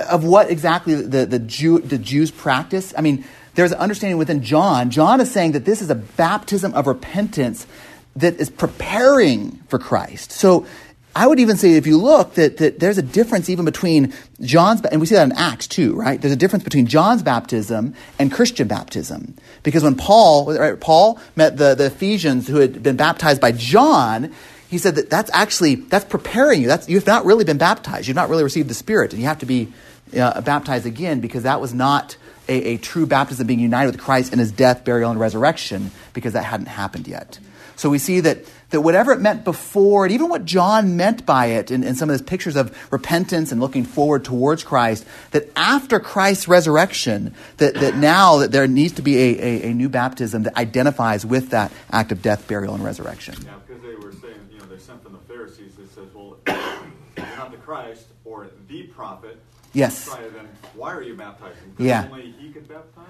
of 0.09 0.23
what 0.23 0.49
exactly 0.49 0.95
the, 0.95 1.27
the, 1.27 1.37
Jew, 1.37 1.77
the 1.77 1.99
Jews 1.99 2.31
practice, 2.31 2.91
I 2.97 3.01
mean, 3.01 3.23
there's 3.53 3.73
an 3.73 3.77
understanding 3.77 4.17
within 4.17 4.41
John. 4.41 4.89
John 4.89 5.21
is 5.21 5.29
saying 5.29 5.51
that 5.51 5.63
this 5.63 5.83
is 5.83 5.91
a 5.91 5.95
baptism 5.95 6.73
of 6.73 6.87
repentance 6.87 7.67
that 8.15 8.37
is 8.37 8.49
preparing 8.49 9.57
for 9.67 9.77
Christ. 9.77 10.31
So 10.31 10.65
I 11.13 11.27
would 11.27 11.39
even 11.39 11.57
say, 11.57 11.73
if 11.73 11.85
you 11.85 11.97
look, 11.97 12.35
that, 12.35 12.57
that 12.57 12.79
there's 12.79 12.97
a 12.97 13.01
difference 13.01 13.49
even 13.49 13.65
between 13.65 14.13
John's, 14.39 14.81
and 14.81 15.01
we 15.01 15.07
see 15.07 15.15
that 15.15 15.25
in 15.25 15.33
Acts 15.33 15.67
too, 15.67 15.93
right? 15.93 16.21
There's 16.21 16.33
a 16.33 16.37
difference 16.37 16.63
between 16.63 16.87
John's 16.87 17.21
baptism 17.21 17.95
and 18.17 18.31
Christian 18.31 18.67
baptism. 18.67 19.35
Because 19.63 19.83
when 19.83 19.95
Paul, 19.95 20.53
right, 20.57 20.79
Paul 20.79 21.19
met 21.35 21.57
the, 21.57 21.75
the 21.75 21.87
Ephesians 21.87 22.47
who 22.47 22.57
had 22.57 22.81
been 22.81 22.95
baptized 22.95 23.41
by 23.41 23.51
John, 23.51 24.33
he 24.69 24.77
said 24.77 24.95
that 24.95 25.09
that's 25.09 25.29
actually, 25.33 25.75
that's 25.75 26.05
preparing 26.05 26.61
you. 26.61 26.67
That's, 26.67 26.87
you've 26.87 27.07
not 27.07 27.25
really 27.25 27.43
been 27.43 27.57
baptized. 27.57 28.07
You've 28.07 28.15
not 28.15 28.29
really 28.29 28.43
received 28.43 28.69
the 28.69 28.73
Spirit, 28.73 29.11
and 29.11 29.21
you 29.21 29.27
have 29.27 29.39
to 29.39 29.45
be 29.45 29.73
uh, 30.17 30.39
baptized 30.41 30.85
again 30.85 31.19
because 31.19 31.43
that 31.43 31.59
was 31.59 31.73
not 31.73 32.15
a, 32.47 32.73
a 32.73 32.77
true 32.77 33.05
baptism 33.05 33.47
being 33.47 33.59
united 33.59 33.91
with 33.91 33.99
Christ 33.99 34.31
in 34.31 34.39
his 34.39 34.51
death, 34.51 34.85
burial, 34.85 35.11
and 35.11 35.19
resurrection 35.19 35.91
because 36.13 36.33
that 36.33 36.45
hadn't 36.45 36.67
happened 36.67 37.07
yet. 37.07 37.37
So 37.75 37.89
we 37.89 37.97
see 37.97 38.19
that 38.21 38.45
that 38.71 38.81
whatever 38.81 39.11
it 39.11 39.21
meant 39.21 39.43
before, 39.43 40.05
and 40.05 40.13
even 40.13 40.29
what 40.29 40.45
John 40.45 40.97
meant 40.97 41.25
by 41.25 41.47
it 41.47 41.71
in, 41.71 41.83
in 41.83 41.95
some 41.95 42.09
of 42.09 42.13
his 42.13 42.21
pictures 42.21 42.55
of 42.55 42.75
repentance 42.91 43.51
and 43.51 43.61
looking 43.61 43.83
forward 43.83 44.25
towards 44.25 44.63
Christ, 44.63 45.05
that 45.31 45.49
after 45.55 45.99
Christ's 45.99 46.47
resurrection, 46.47 47.35
that, 47.57 47.75
that 47.75 47.95
now 47.95 48.37
that 48.37 48.51
there 48.51 48.67
needs 48.67 48.93
to 48.93 49.01
be 49.01 49.17
a, 49.17 49.39
a, 49.39 49.69
a 49.69 49.73
new 49.73 49.89
baptism 49.89 50.43
that 50.43 50.57
identifies 50.57 51.25
with 51.25 51.49
that 51.51 51.71
act 51.91 52.11
of 52.11 52.21
death, 52.21 52.47
burial, 52.47 52.73
and 52.73 52.83
resurrection. 52.83 53.35
Yeah, 53.45 53.53
because 53.67 53.81
they 53.83 53.95
were 53.95 54.13
saying, 54.13 54.35
you 54.51 54.59
know, 54.59 54.65
they're 54.65 54.79
sent 54.79 55.03
from 55.03 55.13
the 55.13 55.19
Pharisees. 55.19 55.75
that 55.75 55.89
says, 55.93 56.07
well, 56.13 56.37
if 56.47 56.83
you're 57.17 57.37
not 57.37 57.51
the 57.51 57.57
Christ 57.57 58.05
or 58.25 58.49
the 58.67 58.83
prophet. 58.83 59.37
Yes. 59.73 60.05
Then 60.05 60.47
why 60.75 60.93
are 60.93 61.03
you 61.03 61.15
baptizing? 61.15 61.75
Yeah. 61.77 62.07
Only 62.11 62.31
he 62.31 62.51
could 62.51 62.67
baptize. 62.67 63.05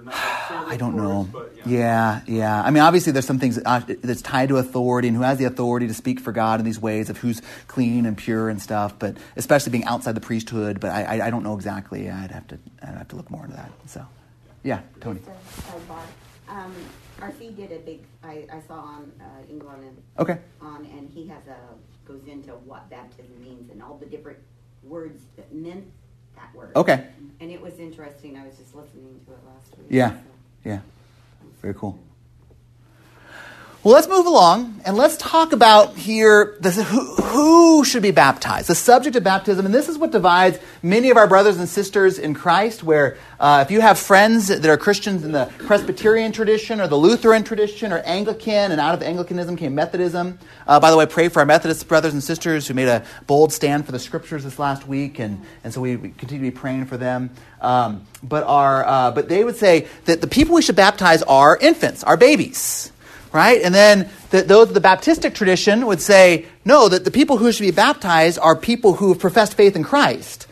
I 0.06 0.76
don't 0.78 0.96
know. 0.96 1.28
yeah. 1.64 1.64
yeah. 1.66 2.20
yeah, 2.26 2.62
I 2.62 2.70
mean, 2.70 2.82
obviously, 2.82 3.12
there's 3.12 3.26
some 3.26 3.38
things 3.38 3.58
uh, 3.64 3.80
that's 4.02 4.22
tied 4.22 4.48
to 4.48 4.56
authority 4.56 5.08
and 5.08 5.16
who 5.16 5.22
has 5.22 5.38
the 5.38 5.44
authority 5.44 5.88
to 5.88 5.94
speak 5.94 6.20
for 6.20 6.32
God 6.32 6.60
in 6.60 6.66
these 6.66 6.80
ways 6.80 7.10
of 7.10 7.18
who's 7.18 7.42
clean 7.68 8.06
and 8.06 8.16
pure 8.16 8.48
and 8.48 8.60
stuff. 8.60 8.98
But 8.98 9.16
especially 9.36 9.72
being 9.72 9.84
outside 9.84 10.14
the 10.14 10.20
priesthood. 10.20 10.80
But 10.80 10.90
I, 10.90 11.02
I, 11.02 11.26
I 11.26 11.30
don't 11.30 11.42
know 11.42 11.54
exactly. 11.54 12.10
I'd 12.10 12.30
have 12.30 12.46
to, 12.48 12.58
I'd 12.82 12.94
have 12.94 13.08
to 13.08 13.16
look 13.16 13.30
more 13.30 13.44
into 13.44 13.56
that. 13.56 13.70
So, 13.86 14.06
yeah, 14.62 14.80
Tony. 15.00 15.20
Um, 16.48 16.74
RC 17.20 17.56
did 17.56 17.72
a 17.72 17.78
big. 17.78 18.04
I, 18.22 18.46
I 18.52 18.60
saw 18.66 18.74
on 18.74 19.12
uh, 19.20 19.24
England 19.48 19.84
and 19.84 20.02
okay. 20.18 20.38
on, 20.60 20.84
and 20.86 21.08
he 21.08 21.26
has 21.28 21.46
a 21.46 21.56
goes 22.06 22.26
into 22.26 22.52
what 22.52 22.88
baptism 22.90 23.40
means 23.40 23.70
and 23.70 23.82
all 23.82 23.96
the 23.96 24.06
different 24.06 24.38
words 24.82 25.22
that 25.36 25.52
meant 25.52 25.86
that 26.36 26.54
word. 26.54 26.72
Okay. 26.76 27.06
And 27.40 27.50
it 27.50 27.60
was 27.60 27.78
interesting. 27.78 28.36
I 28.36 28.46
was 28.46 28.56
just 28.56 28.74
listening 28.74 29.20
to 29.26 29.32
it 29.32 29.38
last 29.46 29.78
week. 29.78 29.86
Yeah. 29.90 30.10
So. 30.10 30.16
Yeah. 30.64 30.80
Very 31.60 31.74
cool. 31.74 31.98
Well, 33.84 33.94
let's 33.94 34.06
move 34.06 34.26
along 34.26 34.80
and 34.84 34.96
let's 34.96 35.16
talk 35.16 35.52
about 35.52 35.96
here 35.96 36.56
this, 36.60 36.76
who, 36.76 37.14
who, 37.16 37.84
should 37.84 38.04
be 38.04 38.12
baptized, 38.12 38.68
the 38.68 38.76
subject 38.76 39.16
of 39.16 39.24
baptism. 39.24 39.66
And 39.66 39.74
this 39.74 39.88
is 39.88 39.98
what 39.98 40.12
divides 40.12 40.60
many 40.84 41.10
of 41.10 41.16
our 41.16 41.26
brothers 41.26 41.56
and 41.56 41.68
sisters 41.68 42.16
in 42.16 42.32
Christ, 42.32 42.84
where 42.84 43.16
uh, 43.40 43.64
if 43.66 43.72
you 43.72 43.80
have 43.80 43.98
friends 43.98 44.46
that 44.46 44.64
are 44.64 44.76
Christians 44.76 45.24
in 45.24 45.32
the 45.32 45.50
Presbyterian 45.66 46.30
tradition 46.30 46.80
or 46.80 46.86
the 46.86 46.94
Lutheran 46.94 47.42
tradition 47.42 47.92
or 47.92 47.98
Anglican, 47.98 48.70
and 48.70 48.80
out 48.80 48.94
of 48.94 49.02
Anglicanism 49.02 49.56
came 49.56 49.74
Methodism. 49.74 50.38
Uh, 50.64 50.78
by 50.78 50.92
the 50.92 50.96
way, 50.96 51.04
pray 51.04 51.28
for 51.28 51.40
our 51.40 51.46
Methodist 51.46 51.88
brothers 51.88 52.12
and 52.12 52.22
sisters 52.22 52.68
who 52.68 52.74
made 52.74 52.86
a 52.86 53.04
bold 53.26 53.52
stand 53.52 53.84
for 53.84 53.90
the 53.90 53.98
scriptures 53.98 54.44
this 54.44 54.60
last 54.60 54.86
week, 54.86 55.18
and, 55.18 55.42
and 55.64 55.74
so 55.74 55.80
we, 55.80 55.96
we 55.96 56.10
continue 56.10 56.48
to 56.48 56.54
be 56.54 56.56
praying 56.56 56.84
for 56.84 56.96
them. 56.96 57.30
Um, 57.60 58.06
but, 58.22 58.44
our, 58.44 58.86
uh, 58.86 59.10
but 59.10 59.28
they 59.28 59.42
would 59.42 59.56
say 59.56 59.88
that 60.04 60.20
the 60.20 60.28
people 60.28 60.54
we 60.54 60.62
should 60.62 60.76
baptize 60.76 61.24
are 61.24 61.56
infants, 61.56 62.04
our 62.04 62.16
babies 62.16 62.91
right? 63.32 63.60
And 63.62 63.74
then 63.74 64.08
the, 64.30 64.42
those 64.42 64.72
the 64.72 64.80
Baptistic 64.80 65.34
tradition 65.34 65.86
would 65.86 66.00
say, 66.00 66.46
no, 66.64 66.88
that 66.88 67.04
the 67.04 67.10
people 67.10 67.38
who 67.38 67.50
should 67.52 67.62
be 67.62 67.70
baptized 67.70 68.38
are 68.38 68.56
people 68.56 68.94
who 68.94 69.08
have 69.08 69.18
professed 69.18 69.54
faith 69.54 69.76
in 69.76 69.84
Christ. 69.84 70.46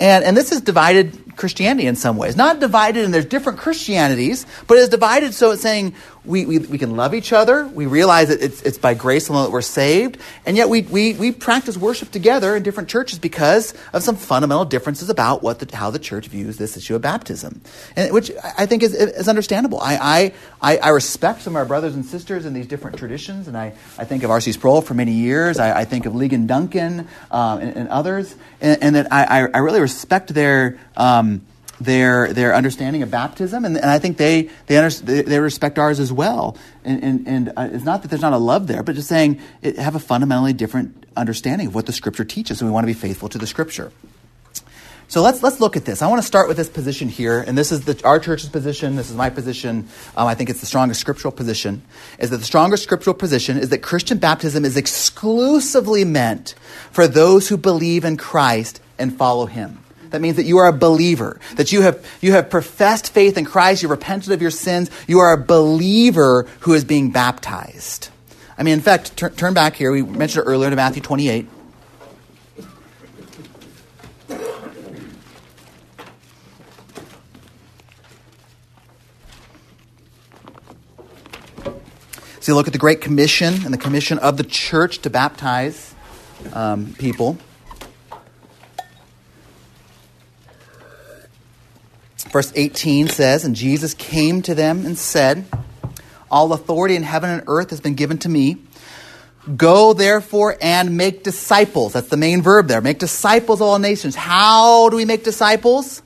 And, 0.00 0.24
and 0.24 0.36
this 0.36 0.50
is 0.50 0.60
divided 0.60 1.36
Christianity 1.36 1.86
in 1.86 1.96
some 1.96 2.16
ways. 2.16 2.36
Not 2.36 2.60
divided, 2.60 3.04
and 3.04 3.14
there's 3.14 3.26
different 3.26 3.58
Christianities, 3.58 4.46
but 4.66 4.78
it's 4.78 4.88
divided 4.88 5.34
so 5.34 5.52
it's 5.52 5.62
saying 5.62 5.94
we, 6.24 6.46
we, 6.46 6.58
we 6.58 6.78
can 6.78 6.96
love 6.96 7.14
each 7.14 7.32
other. 7.32 7.66
We 7.66 7.86
realize 7.86 8.28
that 8.28 8.40
it's, 8.40 8.62
it's 8.62 8.78
by 8.78 8.94
grace 8.94 9.28
alone 9.28 9.44
that 9.44 9.50
we're 9.50 9.62
saved. 9.62 10.18
And 10.46 10.56
yet 10.56 10.68
we, 10.68 10.82
we, 10.82 11.12
we 11.14 11.32
practice 11.32 11.76
worship 11.76 12.10
together 12.10 12.56
in 12.56 12.62
different 12.62 12.88
churches 12.88 13.18
because 13.18 13.74
of 13.92 14.02
some 14.02 14.16
fundamental 14.16 14.64
differences 14.64 15.10
about 15.10 15.42
what 15.42 15.58
the, 15.58 15.76
how 15.76 15.90
the 15.90 15.98
church 15.98 16.28
views 16.28 16.56
this 16.56 16.76
issue 16.76 16.94
of 16.94 17.02
baptism, 17.02 17.60
and, 17.96 18.12
which 18.12 18.30
I 18.56 18.66
think 18.66 18.82
is, 18.82 18.94
is 18.94 19.28
understandable. 19.28 19.80
I, 19.80 20.32
I, 20.62 20.78
I 20.78 20.88
respect 20.90 21.42
some 21.42 21.54
of 21.54 21.56
our 21.56 21.66
brothers 21.66 21.94
and 21.94 22.04
sisters 22.04 22.46
in 22.46 22.54
these 22.54 22.66
different 22.66 22.96
traditions, 22.96 23.48
and 23.48 23.56
I, 23.56 23.74
I 23.98 24.04
think 24.04 24.22
of 24.22 24.30
R.C. 24.30 24.52
Sproul 24.52 24.80
for 24.82 24.94
many 24.94 25.12
years. 25.12 25.58
I, 25.58 25.80
I 25.80 25.84
think 25.84 26.06
of 26.06 26.14
Ligon 26.14 26.46
Duncan 26.46 27.08
um, 27.30 27.58
and, 27.58 27.76
and, 27.76 27.88
others, 27.88 28.34
and, 28.60 28.82
and 28.82 28.96
that 28.96 29.12
I, 29.12 29.46
I 29.52 29.58
really 29.58 29.80
respect 29.80 30.32
their. 30.32 30.78
Um, 30.96 31.42
their 31.84 32.32
their 32.32 32.54
understanding 32.54 33.02
of 33.02 33.10
baptism, 33.10 33.64
and, 33.64 33.76
and 33.76 33.90
I 33.90 33.98
think 33.98 34.16
they 34.16 34.50
they, 34.66 34.76
under, 34.76 34.90
they, 34.90 35.22
they 35.22 35.38
respect 35.38 35.78
ours 35.78 36.00
as 36.00 36.12
well. 36.12 36.56
And 36.84 37.02
and, 37.02 37.28
and 37.28 37.48
uh, 37.56 37.68
it's 37.72 37.84
not 37.84 38.02
that 38.02 38.08
there's 38.08 38.22
not 38.22 38.32
a 38.32 38.38
love 38.38 38.66
there, 38.66 38.82
but 38.82 38.94
just 38.94 39.08
saying 39.08 39.40
it, 39.62 39.78
have 39.78 39.94
a 39.94 40.00
fundamentally 40.00 40.52
different 40.52 41.06
understanding 41.16 41.68
of 41.68 41.74
what 41.74 41.86
the 41.86 41.92
Scripture 41.92 42.24
teaches, 42.24 42.60
and 42.60 42.68
we 42.68 42.72
want 42.72 42.84
to 42.84 42.88
be 42.88 42.94
faithful 42.98 43.28
to 43.28 43.38
the 43.38 43.46
Scripture. 43.46 43.92
So 45.08 45.22
let's 45.22 45.42
let's 45.42 45.60
look 45.60 45.76
at 45.76 45.84
this. 45.84 46.02
I 46.02 46.08
want 46.08 46.22
to 46.22 46.26
start 46.26 46.48
with 46.48 46.56
this 46.56 46.68
position 46.68 47.08
here, 47.08 47.40
and 47.40 47.56
this 47.56 47.70
is 47.70 47.84
the, 47.84 48.00
our 48.04 48.18
church's 48.18 48.48
position. 48.48 48.96
This 48.96 49.10
is 49.10 49.16
my 49.16 49.30
position. 49.30 49.88
Um, 50.16 50.26
I 50.26 50.34
think 50.34 50.50
it's 50.50 50.60
the 50.60 50.66
strongest 50.66 51.00
scriptural 51.00 51.30
position. 51.30 51.82
Is 52.18 52.30
that 52.30 52.38
the 52.38 52.44
strongest 52.44 52.82
scriptural 52.82 53.14
position 53.14 53.58
is 53.58 53.68
that 53.68 53.78
Christian 53.78 54.18
baptism 54.18 54.64
is 54.64 54.76
exclusively 54.76 56.04
meant 56.04 56.54
for 56.90 57.06
those 57.06 57.48
who 57.48 57.56
believe 57.56 58.04
in 58.04 58.16
Christ 58.16 58.80
and 58.98 59.16
follow 59.16 59.46
Him. 59.46 59.83
That 60.14 60.20
means 60.20 60.36
that 60.36 60.44
you 60.44 60.58
are 60.58 60.68
a 60.68 60.72
believer, 60.72 61.40
that 61.56 61.72
you 61.72 61.80
have, 61.80 62.06
you 62.20 62.30
have 62.34 62.48
professed 62.48 63.12
faith 63.12 63.36
in 63.36 63.44
Christ, 63.44 63.82
you've 63.82 63.90
repented 63.90 64.30
of 64.30 64.40
your 64.40 64.52
sins, 64.52 64.88
you 65.08 65.18
are 65.18 65.32
a 65.32 65.36
believer 65.36 66.46
who 66.60 66.72
is 66.72 66.84
being 66.84 67.10
baptized. 67.10 68.10
I 68.56 68.62
mean, 68.62 68.74
in 68.74 68.80
fact, 68.80 69.16
tur- 69.16 69.30
turn 69.30 69.54
back 69.54 69.74
here. 69.74 69.90
We 69.90 70.02
mentioned 70.02 70.46
it 70.46 70.48
earlier 70.48 70.70
to 70.70 70.76
Matthew 70.76 71.02
28. 71.02 71.48
So 82.38 82.52
you 82.52 82.54
look 82.54 82.68
at 82.68 82.72
the 82.72 82.78
Great 82.78 83.00
Commission 83.00 83.64
and 83.64 83.74
the 83.74 83.78
commission 83.78 84.20
of 84.20 84.36
the 84.36 84.44
church 84.44 85.00
to 85.00 85.10
baptize 85.10 85.92
um, 86.52 86.94
people. 87.00 87.36
Verse 92.34 92.52
18 92.56 93.06
says, 93.06 93.44
And 93.44 93.54
Jesus 93.54 93.94
came 93.94 94.42
to 94.42 94.56
them 94.56 94.84
and 94.84 94.98
said, 94.98 95.44
All 96.28 96.52
authority 96.52 96.96
in 96.96 97.04
heaven 97.04 97.30
and 97.30 97.44
earth 97.46 97.70
has 97.70 97.80
been 97.80 97.94
given 97.94 98.18
to 98.18 98.28
me. 98.28 98.56
Go 99.56 99.92
therefore 99.92 100.56
and 100.60 100.96
make 100.96 101.22
disciples. 101.22 101.92
That's 101.92 102.08
the 102.08 102.16
main 102.16 102.42
verb 102.42 102.66
there. 102.66 102.80
Make 102.80 102.98
disciples 102.98 103.60
of 103.60 103.68
all 103.68 103.78
nations. 103.78 104.16
How 104.16 104.88
do 104.88 104.96
we 104.96 105.04
make 105.04 105.22
disciples? 105.22 106.02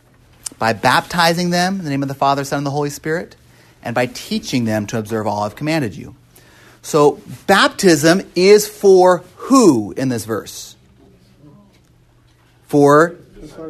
By 0.58 0.74
baptizing 0.74 1.48
them 1.48 1.78
in 1.78 1.84
the 1.84 1.88
name 1.88 2.02
of 2.02 2.08
the 2.08 2.14
Father, 2.14 2.44
Son, 2.44 2.58
and 2.58 2.66
the 2.66 2.72
Holy 2.72 2.90
Spirit, 2.90 3.34
and 3.82 3.94
by 3.94 4.04
teaching 4.04 4.66
them 4.66 4.86
to 4.88 4.98
observe 4.98 5.26
all 5.26 5.44
I've 5.44 5.56
commanded 5.56 5.96
you. 5.96 6.14
So, 6.82 7.22
baptism 7.46 8.20
is 8.34 8.68
for 8.68 9.24
who 9.36 9.92
in 9.92 10.10
this 10.10 10.26
verse? 10.26 10.76
For 12.66 13.16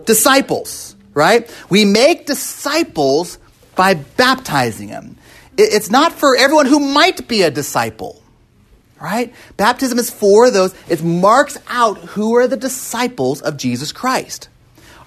disciples 0.06 0.96
right? 1.18 1.52
We 1.68 1.84
make 1.84 2.26
disciples 2.26 3.38
by 3.74 3.94
baptizing 3.94 4.88
them. 4.88 5.16
It's 5.56 5.90
not 5.90 6.12
for 6.12 6.36
everyone 6.36 6.66
who 6.66 6.78
might 6.78 7.26
be 7.26 7.42
a 7.42 7.50
disciple, 7.50 8.22
right? 9.00 9.34
Baptism 9.56 9.98
is 9.98 10.10
for 10.10 10.50
those, 10.50 10.74
it 10.88 11.02
marks 11.02 11.58
out 11.66 11.98
who 11.98 12.36
are 12.36 12.46
the 12.46 12.56
disciples 12.56 13.42
of 13.42 13.56
Jesus 13.56 13.90
Christ. 13.90 14.48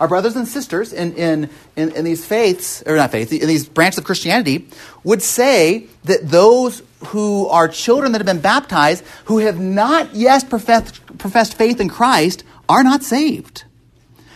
Our 0.01 0.09
brothers 0.09 0.35
and 0.35 0.47
sisters 0.47 0.91
in, 0.91 1.13
in, 1.13 1.49
in, 1.77 1.91
in 1.91 2.03
these 2.03 2.25
faiths, 2.25 2.83
or 2.85 2.97
not 2.97 3.11
faiths, 3.11 3.31
in 3.31 3.47
these 3.47 3.69
branches 3.69 3.99
of 3.99 4.03
Christianity, 4.03 4.67
would 5.05 5.21
say 5.21 5.85
that 6.03 6.27
those 6.27 6.83
who 7.05 7.47
are 7.47 7.69
children 7.69 8.11
that 8.11 8.19
have 8.19 8.25
been 8.25 8.41
baptized, 8.41 9.05
who 9.25 9.37
have 9.37 9.59
not 9.59 10.13
yet 10.13 10.49
professed, 10.49 11.05
professed 11.17 11.55
faith 11.55 11.79
in 11.79 11.87
Christ, 11.87 12.43
are 12.67 12.83
not 12.83 13.03
saved. 13.03 13.63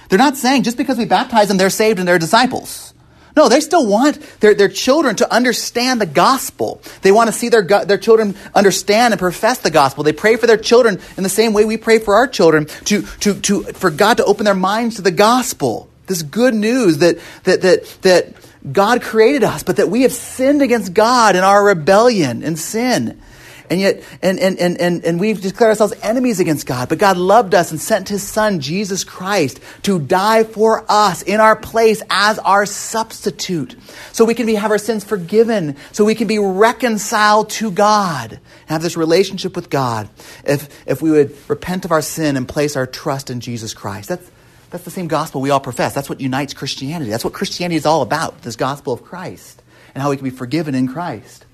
They're 0.09 0.19
not 0.19 0.37
saying 0.37 0.63
just 0.63 0.77
because 0.77 0.97
we 0.97 1.05
baptize 1.05 1.47
them, 1.47 1.57
they're 1.57 1.69
saved 1.69 1.99
and 1.99 2.07
they're 2.07 2.19
disciples. 2.19 2.93
No, 3.35 3.49
they 3.49 3.59
still 3.59 3.85
want 3.85 4.21
their, 4.39 4.53
their 4.53 4.69
children 4.69 5.17
to 5.17 5.33
understand 5.33 5.99
the 5.99 6.05
gospel. 6.05 6.81
They 7.01 7.11
want 7.11 7.27
to 7.27 7.33
see 7.33 7.49
their, 7.49 7.63
their 7.63 7.97
children 7.97 8.35
understand 8.53 9.13
and 9.13 9.19
profess 9.19 9.57
the 9.57 9.71
gospel. 9.71 10.05
They 10.05 10.13
pray 10.13 10.37
for 10.37 10.47
their 10.47 10.57
children 10.57 11.01
in 11.17 11.23
the 11.23 11.29
same 11.29 11.51
way 11.51 11.65
we 11.65 11.75
pray 11.75 11.99
for 11.99 12.15
our 12.15 12.27
children 12.27 12.67
to, 12.85 13.01
to, 13.01 13.39
to, 13.41 13.63
for 13.73 13.89
God 13.89 14.17
to 14.17 14.25
open 14.25 14.45
their 14.45 14.55
minds 14.55 14.95
to 14.95 15.01
the 15.01 15.11
gospel. 15.11 15.89
This 16.07 16.21
good 16.21 16.53
news 16.53 16.99
that, 16.99 17.19
that, 17.43 17.61
that, 17.63 17.97
that 18.03 18.35
God 18.71 19.01
created 19.01 19.43
us, 19.43 19.63
but 19.63 19.77
that 19.77 19.89
we 19.89 20.03
have 20.03 20.13
sinned 20.13 20.61
against 20.61 20.93
God 20.93 21.35
in 21.35 21.43
our 21.43 21.63
rebellion 21.63 22.41
and 22.41 22.57
sin. 22.57 23.21
And 23.69 23.79
yet, 23.81 24.03
and, 24.21 24.39
and, 24.39 24.59
and, 24.59 24.79
and, 24.79 25.03
and 25.05 25.19
we've 25.19 25.41
declared 25.41 25.69
ourselves 25.69 25.93
enemies 26.01 26.39
against 26.39 26.65
God. 26.65 26.89
But 26.89 26.97
God 26.97 27.17
loved 27.17 27.55
us 27.55 27.71
and 27.71 27.79
sent 27.79 28.09
his 28.09 28.23
son, 28.23 28.59
Jesus 28.59 29.03
Christ, 29.03 29.59
to 29.83 29.99
die 29.99 30.43
for 30.43 30.85
us 30.89 31.21
in 31.21 31.39
our 31.39 31.55
place 31.55 32.01
as 32.09 32.39
our 32.39 32.65
substitute. 32.65 33.75
So 34.11 34.25
we 34.25 34.33
can 34.33 34.45
be, 34.45 34.55
have 34.55 34.71
our 34.71 34.77
sins 34.77 35.03
forgiven. 35.03 35.75
So 35.91 36.05
we 36.05 36.15
can 36.15 36.27
be 36.27 36.39
reconciled 36.39 37.49
to 37.51 37.71
God 37.71 38.39
have 38.67 38.81
this 38.81 38.97
relationship 38.97 39.55
with 39.55 39.69
God 39.69 40.09
if, 40.43 40.87
if 40.87 41.01
we 41.01 41.11
would 41.11 41.35
repent 41.47 41.85
of 41.85 41.91
our 41.91 42.01
sin 42.01 42.37
and 42.37 42.47
place 42.47 42.75
our 42.75 42.87
trust 42.87 43.29
in 43.29 43.39
Jesus 43.39 43.73
Christ. 43.73 44.09
That's, 44.09 44.31
that's 44.69 44.83
the 44.83 44.91
same 44.91 45.07
gospel 45.07 45.41
we 45.41 45.49
all 45.49 45.59
profess. 45.59 45.93
That's 45.93 46.09
what 46.09 46.19
unites 46.19 46.53
Christianity. 46.53 47.11
That's 47.11 47.23
what 47.23 47.33
Christianity 47.33 47.75
is 47.75 47.85
all 47.85 48.01
about, 48.01 48.41
this 48.41 48.55
gospel 48.55 48.93
of 48.93 49.03
Christ 49.03 49.61
and 49.93 50.01
how 50.01 50.09
we 50.09 50.17
can 50.17 50.25
be 50.25 50.29
forgiven 50.29 50.75
in 50.75 50.87
Christ. 50.87 51.44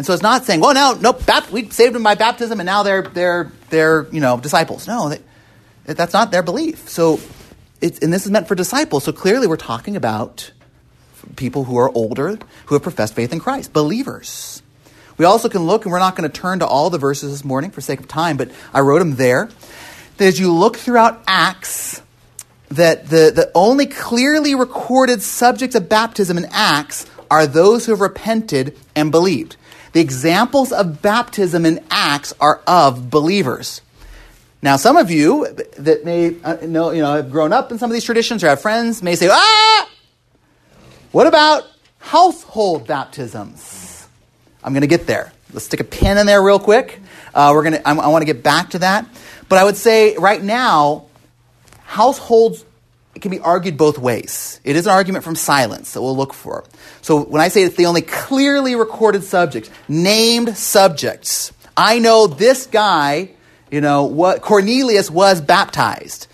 And 0.00 0.06
so 0.06 0.14
it's 0.14 0.22
not 0.22 0.46
saying, 0.46 0.60
oh, 0.60 0.72
well, 0.72 0.94
now, 0.94 0.98
nope, 0.98 1.26
bap- 1.26 1.50
we 1.50 1.68
saved 1.68 1.94
them 1.94 2.02
by 2.02 2.14
baptism 2.14 2.58
and 2.58 2.64
now 2.64 2.82
they're, 2.82 3.02
they're, 3.02 3.52
they're 3.68 4.06
you 4.10 4.20
know, 4.22 4.40
disciples. 4.40 4.88
No, 4.88 5.10
they, 5.10 5.20
that's 5.84 6.14
not 6.14 6.30
their 6.30 6.42
belief. 6.42 6.88
So, 6.88 7.20
it's, 7.82 7.98
and 7.98 8.10
this 8.10 8.24
is 8.24 8.32
meant 8.32 8.48
for 8.48 8.54
disciples. 8.54 9.04
So 9.04 9.12
clearly 9.12 9.46
we're 9.46 9.58
talking 9.58 9.96
about 9.96 10.52
people 11.36 11.64
who 11.64 11.76
are 11.76 11.90
older 11.94 12.38
who 12.64 12.74
have 12.74 12.82
professed 12.82 13.14
faith 13.14 13.30
in 13.30 13.40
Christ, 13.40 13.74
believers. 13.74 14.62
We 15.18 15.26
also 15.26 15.50
can 15.50 15.66
look, 15.66 15.84
and 15.84 15.92
we're 15.92 15.98
not 15.98 16.16
going 16.16 16.30
to 16.30 16.34
turn 16.34 16.60
to 16.60 16.66
all 16.66 16.88
the 16.88 16.96
verses 16.96 17.30
this 17.30 17.44
morning 17.44 17.70
for 17.70 17.82
sake 17.82 18.00
of 18.00 18.08
time, 18.08 18.38
but 18.38 18.50
I 18.72 18.80
wrote 18.80 19.00
them 19.00 19.16
there. 19.16 19.50
That 20.16 20.24
as 20.24 20.40
you 20.40 20.50
look 20.50 20.78
throughout 20.78 21.22
Acts, 21.26 22.00
that 22.70 23.10
the, 23.10 23.32
the 23.36 23.50
only 23.54 23.84
clearly 23.84 24.54
recorded 24.54 25.20
subjects 25.20 25.76
of 25.76 25.90
baptism 25.90 26.38
in 26.38 26.46
Acts 26.52 27.04
are 27.30 27.46
those 27.46 27.84
who 27.84 27.92
have 27.92 28.00
repented 28.00 28.78
and 28.96 29.10
believed. 29.10 29.56
The 29.92 30.00
examples 30.00 30.72
of 30.72 31.02
baptism 31.02 31.66
in 31.66 31.84
Acts 31.90 32.32
are 32.40 32.60
of 32.66 33.10
believers. 33.10 33.80
Now, 34.62 34.76
some 34.76 34.96
of 34.96 35.10
you 35.10 35.48
that 35.78 36.04
may 36.04 36.36
uh, 36.44 36.58
know, 36.66 36.90
you 36.90 37.00
know, 37.00 37.14
have 37.14 37.30
grown 37.30 37.52
up 37.52 37.72
in 37.72 37.78
some 37.78 37.90
of 37.90 37.94
these 37.94 38.04
traditions 38.04 38.44
or 38.44 38.48
have 38.48 38.60
friends 38.60 39.02
may 39.02 39.14
say, 39.16 39.28
ah, 39.30 39.88
what 41.12 41.26
about 41.26 41.64
household 41.98 42.86
baptisms? 42.86 44.06
I'm 44.62 44.72
going 44.72 44.82
to 44.82 44.86
get 44.86 45.06
there. 45.06 45.32
Let's 45.52 45.64
stick 45.64 45.80
a 45.80 45.84
pin 45.84 46.18
in 46.18 46.26
there 46.26 46.42
real 46.42 46.58
quick. 46.58 47.00
Uh, 47.34 47.52
we're 47.54 47.62
going 47.62 47.72
to. 47.74 47.88
I, 47.88 47.94
I 47.94 48.08
want 48.08 48.22
to 48.22 48.26
get 48.26 48.42
back 48.42 48.70
to 48.70 48.80
that, 48.80 49.06
but 49.48 49.58
I 49.58 49.64
would 49.64 49.76
say 49.76 50.16
right 50.16 50.42
now, 50.42 51.06
households 51.84 52.64
it 53.14 53.22
can 53.22 53.30
be 53.30 53.40
argued 53.40 53.76
both 53.76 53.98
ways. 53.98 54.60
It 54.62 54.76
is 54.76 54.86
an 54.86 54.92
argument 54.92 55.24
from 55.24 55.34
silence 55.34 55.92
that 55.92 56.02
we'll 56.02 56.16
look 56.16 56.32
for. 56.32 56.64
So 57.02 57.22
when 57.22 57.42
I 57.42 57.48
say 57.48 57.62
it's 57.62 57.76
the 57.76 57.86
only 57.86 58.02
clearly 58.02 58.76
recorded 58.76 59.24
subjects, 59.24 59.70
named 59.88 60.56
subjects, 60.56 61.52
I 61.76 61.98
know 61.98 62.26
this 62.26 62.66
guy, 62.66 63.30
you 63.70 63.80
know, 63.80 64.04
what 64.04 64.42
Cornelius 64.42 65.10
was 65.10 65.40
baptized. 65.40 66.28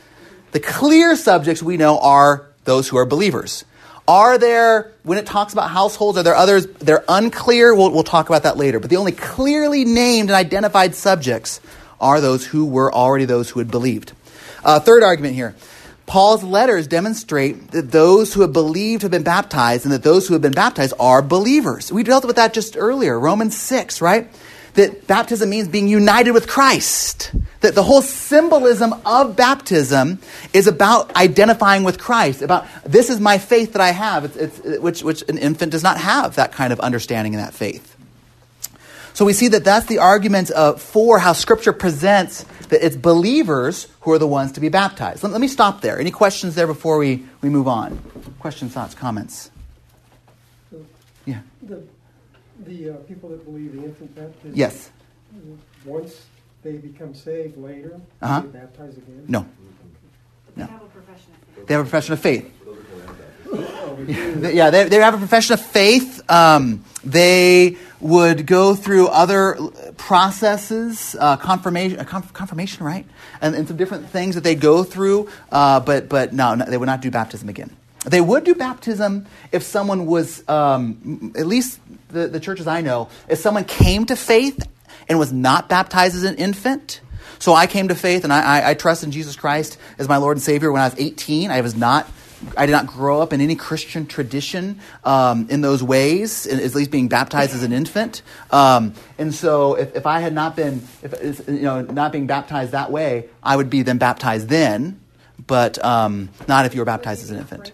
The 0.52 0.60
clear 0.60 1.16
subjects 1.16 1.62
we 1.62 1.76
know 1.76 1.98
are 1.98 2.46
those 2.64 2.88
who 2.88 2.98
are 2.98 3.06
believers. 3.06 3.64
Are 4.08 4.38
there, 4.38 4.92
when 5.02 5.18
it 5.18 5.26
talks 5.26 5.52
about 5.52 5.70
households, 5.70 6.16
are 6.18 6.22
there 6.22 6.34
others? 6.34 6.66
They're 6.66 7.04
unclear. 7.08 7.74
We'll, 7.74 7.90
we'll 7.90 8.04
talk 8.04 8.28
about 8.28 8.44
that 8.44 8.56
later. 8.56 8.80
But 8.80 8.90
the 8.90 8.96
only 8.96 9.12
clearly 9.12 9.84
named 9.84 10.28
and 10.28 10.36
identified 10.36 10.94
subjects 10.94 11.60
are 12.00 12.20
those 12.20 12.46
who 12.46 12.66
were 12.66 12.92
already 12.92 13.24
those 13.24 13.50
who 13.50 13.60
had 13.60 13.70
believed. 13.70 14.12
Uh, 14.64 14.78
third 14.78 15.02
argument 15.02 15.34
here 15.34 15.54
Paul's 16.06 16.44
letters 16.44 16.86
demonstrate 16.86 17.72
that 17.72 17.90
those 17.90 18.32
who 18.32 18.42
have 18.42 18.52
believed 18.52 19.02
have 19.02 19.10
been 19.10 19.24
baptized 19.24 19.84
and 19.84 19.92
that 19.92 20.04
those 20.04 20.28
who 20.28 20.34
have 20.34 20.42
been 20.42 20.52
baptized 20.52 20.94
are 21.00 21.20
believers. 21.20 21.92
We 21.92 22.04
dealt 22.04 22.24
with 22.24 22.36
that 22.36 22.54
just 22.54 22.76
earlier, 22.76 23.18
Romans 23.18 23.56
6, 23.56 24.00
right? 24.00 24.28
That 24.74 25.06
baptism 25.06 25.50
means 25.50 25.68
being 25.68 25.88
united 25.88 26.32
with 26.32 26.46
Christ. 26.46 27.32
That 27.60 27.74
the 27.74 27.82
whole 27.82 28.02
symbolism 28.02 28.94
of 29.04 29.34
baptism 29.34 30.20
is 30.52 30.68
about 30.68 31.16
identifying 31.16 31.82
with 31.82 31.98
Christ, 31.98 32.42
about 32.42 32.66
this 32.84 33.10
is 33.10 33.18
my 33.18 33.38
faith 33.38 33.72
that 33.72 33.80
I 33.82 33.90
have, 33.90 34.26
it's, 34.26 34.36
it's, 34.36 34.80
which, 34.80 35.02
which 35.02 35.24
an 35.28 35.38
infant 35.38 35.72
does 35.72 35.82
not 35.82 35.98
have 35.98 36.36
that 36.36 36.52
kind 36.52 36.72
of 36.72 36.78
understanding 36.80 37.34
and 37.34 37.42
that 37.42 37.54
faith. 37.54 37.95
So 39.16 39.24
we 39.24 39.32
see 39.32 39.48
that 39.48 39.64
that's 39.64 39.86
the 39.86 40.00
argument 40.00 40.50
uh, 40.50 40.74
for 40.74 41.18
how 41.18 41.32
Scripture 41.32 41.72
presents 41.72 42.44
that 42.68 42.84
it's 42.84 42.96
believers 42.96 43.88
who 44.02 44.12
are 44.12 44.18
the 44.18 44.26
ones 44.26 44.52
to 44.52 44.60
be 44.60 44.68
baptized. 44.68 45.22
Let, 45.22 45.32
let, 45.32 45.40
me 45.40 45.48
stop 45.48 45.80
there. 45.80 45.98
Any 45.98 46.10
questions 46.10 46.54
there 46.54 46.66
before 46.66 46.98
we, 46.98 47.24
we 47.40 47.48
move 47.48 47.66
on? 47.66 47.98
Questions, 48.40 48.74
thoughts, 48.74 48.94
comments? 48.94 49.50
So 50.70 50.84
yeah. 51.24 51.40
The, 51.62 51.82
the 52.66 52.90
uh, 52.90 52.96
people 53.08 53.30
that 53.30 53.42
believe 53.46 53.74
the 53.74 53.84
infant 53.84 54.14
baptism. 54.14 54.52
Yes. 54.52 54.90
Once 55.86 56.26
they 56.62 56.72
become 56.72 57.14
saved 57.14 57.56
later, 57.56 57.98
uh-huh. 58.20 58.40
they 58.40 58.58
baptize 58.58 58.98
again? 58.98 59.24
No. 59.28 59.46
No. 60.56 60.66
They 60.66 60.72
have 60.72 60.82
a 60.82 60.86
profession 60.88 61.32
of 61.32 61.54
faith. 61.54 61.66
They 61.66 61.72
have 61.72 61.80
a 61.80 61.88
profession 61.88 62.12
of 62.12 62.20
faith. 62.20 62.52
yeah, 64.54 64.68
they, 64.68 64.84
they 64.90 64.96
have 64.96 65.14
a 65.14 65.18
profession 65.18 65.54
of 65.54 65.64
faith. 65.64 66.22
Um, 66.30 66.84
they 67.06 67.76
would 68.00 68.46
go 68.46 68.74
through 68.74 69.08
other 69.08 69.56
processes, 69.96 71.16
uh, 71.18 71.36
confirmation, 71.36 72.00
uh, 72.00 72.04
confirmation, 72.04 72.84
right, 72.84 73.06
and, 73.40 73.54
and, 73.54 73.68
some 73.68 73.76
different 73.76 74.10
things 74.10 74.34
that 74.34 74.44
they 74.44 74.56
go 74.56 74.82
through. 74.82 75.28
Uh, 75.50 75.80
but 75.80 76.08
but 76.08 76.32
no, 76.32 76.54
no, 76.54 76.64
they 76.64 76.76
would 76.76 76.86
not 76.86 77.00
do 77.00 77.10
baptism 77.10 77.48
again. 77.48 77.74
They 78.04 78.20
would 78.20 78.44
do 78.44 78.54
baptism 78.54 79.26
if 79.50 79.62
someone 79.62 80.06
was, 80.06 80.48
um, 80.48 81.32
at 81.36 81.46
least 81.46 81.80
the, 82.08 82.28
the 82.28 82.38
churches 82.38 82.66
I 82.66 82.80
know, 82.80 83.08
if 83.28 83.38
someone 83.38 83.64
came 83.64 84.06
to 84.06 84.16
faith 84.16 84.68
and 85.08 85.18
was 85.18 85.32
not 85.32 85.68
baptized 85.68 86.14
as 86.14 86.22
an 86.22 86.36
infant. 86.36 87.00
So 87.38 87.52
I 87.52 87.66
came 87.66 87.88
to 87.88 87.94
faith 87.94 88.24
and 88.24 88.32
I, 88.32 88.60
I, 88.60 88.70
I 88.70 88.74
trust 88.74 89.02
in 89.02 89.10
Jesus 89.10 89.34
Christ 89.34 89.76
as 89.98 90.08
my 90.08 90.18
Lord 90.18 90.36
and 90.36 90.42
Savior 90.42 90.70
when 90.70 90.82
I 90.82 90.86
was 90.86 90.98
18. 90.98 91.50
I 91.50 91.60
was 91.60 91.74
not 91.74 92.08
I 92.56 92.66
did 92.66 92.72
not 92.72 92.86
grow 92.86 93.22
up 93.22 93.32
in 93.32 93.40
any 93.40 93.56
Christian 93.56 94.06
tradition 94.06 94.80
um, 95.04 95.46
in 95.48 95.62
those 95.62 95.82
ways, 95.82 96.46
at 96.46 96.74
least 96.74 96.90
being 96.90 97.08
baptized 97.08 97.54
as 97.54 97.62
an 97.62 97.72
infant. 97.72 98.22
Um, 98.50 98.94
and 99.18 99.34
so, 99.34 99.74
if, 99.74 99.96
if 99.96 100.06
I 100.06 100.20
had 100.20 100.34
not 100.34 100.54
been, 100.54 100.82
if, 101.02 101.48
you 101.48 101.62
know, 101.62 101.80
not 101.80 102.12
being 102.12 102.26
baptized 102.26 102.72
that 102.72 102.90
way, 102.90 103.28
I 103.42 103.56
would 103.56 103.70
be 103.70 103.82
then 103.82 103.98
baptized 103.98 104.48
then, 104.48 105.00
but 105.46 105.82
um, 105.84 106.28
not 106.46 106.66
if 106.66 106.74
you 106.74 106.80
were 106.80 106.86
baptized 106.86 107.22
as 107.22 107.30
an 107.30 107.38
infant. 107.38 107.72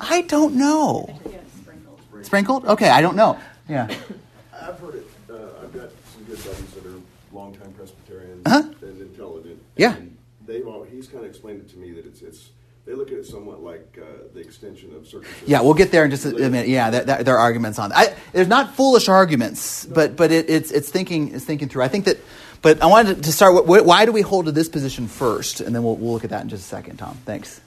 I 0.00 0.22
don't 0.22 0.54
know. 0.54 1.18
Sprinkled. 1.60 2.24
sprinkled. 2.24 2.64
Okay, 2.66 2.88
I 2.88 3.00
don't 3.00 3.16
know. 3.16 3.38
Yeah. 3.68 3.88
I've 4.54 4.78
heard 4.78 4.94
it. 4.94 5.06
Uh, 5.28 5.34
I've 5.62 5.72
got 5.72 5.90
some 6.12 6.24
good 6.24 6.36
buddies 6.44 6.70
that 6.72 6.86
are 6.86 7.00
longtime 7.32 7.72
Presbyterians 7.72 8.42
uh-huh. 8.46 8.62
and 8.82 9.00
intelligent. 9.00 9.60
Yeah. 9.76 9.96
And 9.96 10.16
they've 10.46 10.66
all, 10.66 10.84
he's 10.84 11.08
kind 11.08 11.24
of 11.24 11.30
explained 11.30 11.60
it 11.60 11.68
to 11.70 11.78
me 11.78 11.90
that 11.92 12.06
it's 12.06 12.22
it's 12.22 12.50
they 12.88 12.94
look 12.94 13.12
at 13.12 13.18
it 13.18 13.26
somewhat 13.26 13.62
like 13.62 13.98
uh, 14.00 14.28
the 14.32 14.40
extension 14.40 14.94
of 14.96 15.06
circumcision. 15.06 15.46
Yeah, 15.46 15.60
we'll 15.60 15.74
get 15.74 15.92
there 15.92 16.06
in 16.06 16.10
just 16.10 16.24
a, 16.24 16.30
minute. 16.32 16.68
Yeah, 16.68 16.88
there, 16.88 17.22
there, 17.22 17.34
are 17.36 17.38
arguments 17.38 17.78
on. 17.78 17.92
I, 17.92 18.16
there's 18.32 18.48
not 18.48 18.74
foolish 18.76 19.10
arguments, 19.10 19.84
but 19.84 20.16
but 20.16 20.32
it, 20.32 20.48
it's 20.48 20.70
it's 20.70 20.88
thinking 20.88 21.34
it's 21.34 21.44
thinking 21.44 21.68
through. 21.68 21.82
I 21.82 21.88
think 21.88 22.06
that, 22.06 22.16
but 22.62 22.82
I 22.82 22.86
wanted 22.86 23.24
to 23.24 23.32
start. 23.32 23.66
why 23.66 24.06
do 24.06 24.12
we 24.12 24.22
hold 24.22 24.46
to 24.46 24.52
this 24.52 24.70
position 24.70 25.06
first, 25.06 25.60
and 25.60 25.74
then 25.74 25.82
we'll 25.82 25.96
we'll 25.96 26.14
look 26.14 26.24
at 26.24 26.30
that 26.30 26.42
in 26.42 26.48
just 26.48 26.64
a 26.64 26.66
second. 26.66 26.96
Tom, 26.96 27.18
thanks. 27.26 27.60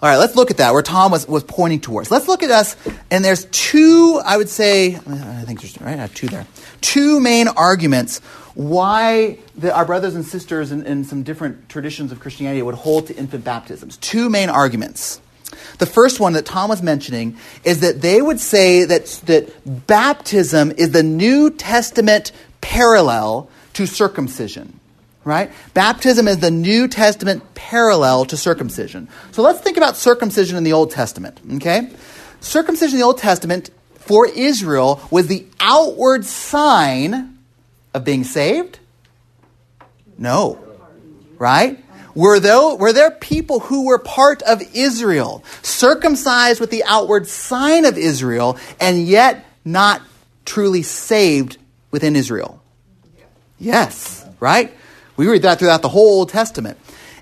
All 0.00 0.10
right, 0.10 0.18
let's 0.18 0.36
look 0.36 0.52
at 0.52 0.58
that 0.58 0.72
where 0.72 0.82
Tom 0.82 1.10
was, 1.10 1.26
was 1.26 1.42
pointing 1.42 1.80
towards. 1.80 2.10
Let's 2.10 2.28
look 2.28 2.42
at 2.42 2.50
us, 2.50 2.76
and 3.10 3.24
there's 3.24 3.46
two, 3.46 4.20
I 4.22 4.36
would 4.36 4.50
say, 4.50 4.94
I 4.94 5.42
think 5.46 5.62
there's, 5.62 5.80
right, 5.80 5.94
I 5.94 6.02
have 6.02 6.14
two 6.14 6.26
there. 6.26 6.46
Two 6.82 7.18
main 7.18 7.48
arguments 7.48 8.20
why 8.56 9.38
the, 9.54 9.72
our 9.74 9.84
brothers 9.84 10.14
and 10.14 10.24
sisters 10.24 10.72
in, 10.72 10.84
in 10.86 11.04
some 11.04 11.22
different 11.22 11.68
traditions 11.68 12.10
of 12.10 12.20
Christianity 12.20 12.62
would 12.62 12.74
hold 12.74 13.06
to 13.08 13.14
infant 13.14 13.44
baptisms. 13.44 13.98
Two 13.98 14.30
main 14.30 14.48
arguments. 14.48 15.20
The 15.78 15.84
first 15.84 16.20
one 16.20 16.32
that 16.32 16.46
Tom 16.46 16.70
was 16.70 16.82
mentioning 16.82 17.36
is 17.64 17.80
that 17.80 18.00
they 18.00 18.20
would 18.20 18.40
say 18.40 18.84
that, 18.86 19.06
that 19.26 19.86
baptism 19.86 20.72
is 20.72 20.92
the 20.92 21.02
New 21.02 21.50
Testament 21.50 22.32
parallel 22.62 23.50
to 23.74 23.86
circumcision. 23.86 24.80
Right? 25.22 25.50
Baptism 25.74 26.26
is 26.26 26.38
the 26.38 26.50
New 26.50 26.88
Testament 26.88 27.42
parallel 27.54 28.24
to 28.26 28.38
circumcision. 28.38 29.08
So 29.32 29.42
let's 29.42 29.60
think 29.60 29.76
about 29.76 29.96
circumcision 29.96 30.56
in 30.56 30.64
the 30.64 30.72
Old 30.72 30.92
Testament. 30.92 31.40
Okay? 31.56 31.90
Circumcision 32.40 32.94
in 32.94 33.00
the 33.00 33.06
Old 33.06 33.18
Testament 33.18 33.68
for 33.96 34.26
Israel 34.26 35.02
was 35.10 35.26
the 35.26 35.44
outward 35.60 36.24
sign 36.24 37.35
of 37.96 38.04
being 38.04 38.24
saved? 38.24 38.78
No. 40.18 40.58
Right? 41.38 41.82
Were 42.14 42.38
there, 42.38 42.76
were 42.76 42.92
there 42.92 43.10
people 43.10 43.60
who 43.60 43.86
were 43.86 43.98
part 43.98 44.42
of 44.42 44.62
Israel, 44.74 45.42
circumcised 45.62 46.60
with 46.60 46.70
the 46.70 46.84
outward 46.84 47.26
sign 47.26 47.84
of 47.86 47.98
Israel, 47.98 48.58
and 48.78 49.06
yet 49.06 49.44
not 49.64 50.02
truly 50.44 50.82
saved 50.82 51.56
within 51.90 52.16
Israel? 52.16 52.62
Yes, 53.58 54.26
right? 54.40 54.72
We 55.16 55.26
read 55.26 55.42
that 55.42 55.58
throughout 55.58 55.80
the 55.80 55.88
whole 55.88 56.18
Old 56.20 56.28
Testament. 56.28 56.78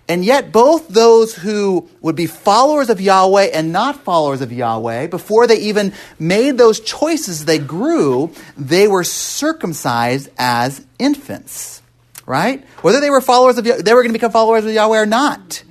And 0.07 0.25
yet, 0.25 0.53
both 0.53 0.88
those 0.88 1.35
who 1.35 1.88
would 2.03 2.14
be 2.14 2.27
followers 2.27 2.90
of 2.90 3.01
Yahweh 3.01 3.51
and 3.55 3.73
not 3.73 3.97
followers 4.05 4.43
of 4.43 4.53
Yahweh, 4.53 5.07
before 5.07 5.47
they 5.47 5.57
even 5.61 5.95
made 6.19 6.59
those 6.59 6.81
choices, 6.81 7.47
they 7.47 7.59
grew, 7.59 8.31
they 8.57 8.87
were 8.87 9.05
circumcised 9.05 10.29
as 10.37 10.85
infants, 10.99 11.81
right? 12.27 12.62
Whether 12.83 13.01
they 13.01 13.11
were 13.11 13.23
followers 13.23 13.57
of, 13.57 13.64
they 13.64 13.95
were 13.95 14.03
going 14.03 14.09
to 14.11 14.19
become 14.19 14.31
followers 14.33 14.67
of 14.67 14.73
Yahweh 14.73 15.01
or 15.01 15.07
not. 15.07 15.62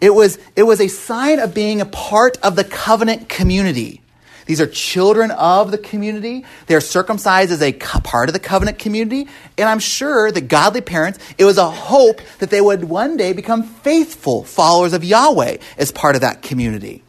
It 0.00 0.14
was, 0.14 0.38
it 0.56 0.64
was 0.64 0.80
a 0.80 0.88
sign 0.88 1.38
of 1.38 1.54
being 1.54 1.80
a 1.80 1.86
part 1.86 2.36
of 2.42 2.56
the 2.56 2.64
covenant 2.64 3.28
community. 3.28 4.01
These 4.46 4.60
are 4.60 4.66
children 4.66 5.30
of 5.30 5.70
the 5.70 5.78
community. 5.78 6.44
They're 6.66 6.80
circumcised 6.80 7.52
as 7.52 7.62
a 7.62 7.72
part 7.72 8.28
of 8.28 8.32
the 8.32 8.40
covenant 8.40 8.78
community. 8.78 9.28
And 9.56 9.68
I'm 9.68 9.78
sure 9.78 10.30
that 10.30 10.42
godly 10.42 10.80
parents, 10.80 11.18
it 11.38 11.44
was 11.44 11.58
a 11.58 11.70
hope 11.70 12.20
that 12.38 12.50
they 12.50 12.60
would 12.60 12.84
one 12.84 13.16
day 13.16 13.32
become 13.32 13.62
faithful 13.62 14.44
followers 14.44 14.92
of 14.92 15.04
Yahweh 15.04 15.58
as 15.78 15.92
part 15.92 16.14
of 16.14 16.20
that 16.22 16.42
community. 16.42 17.02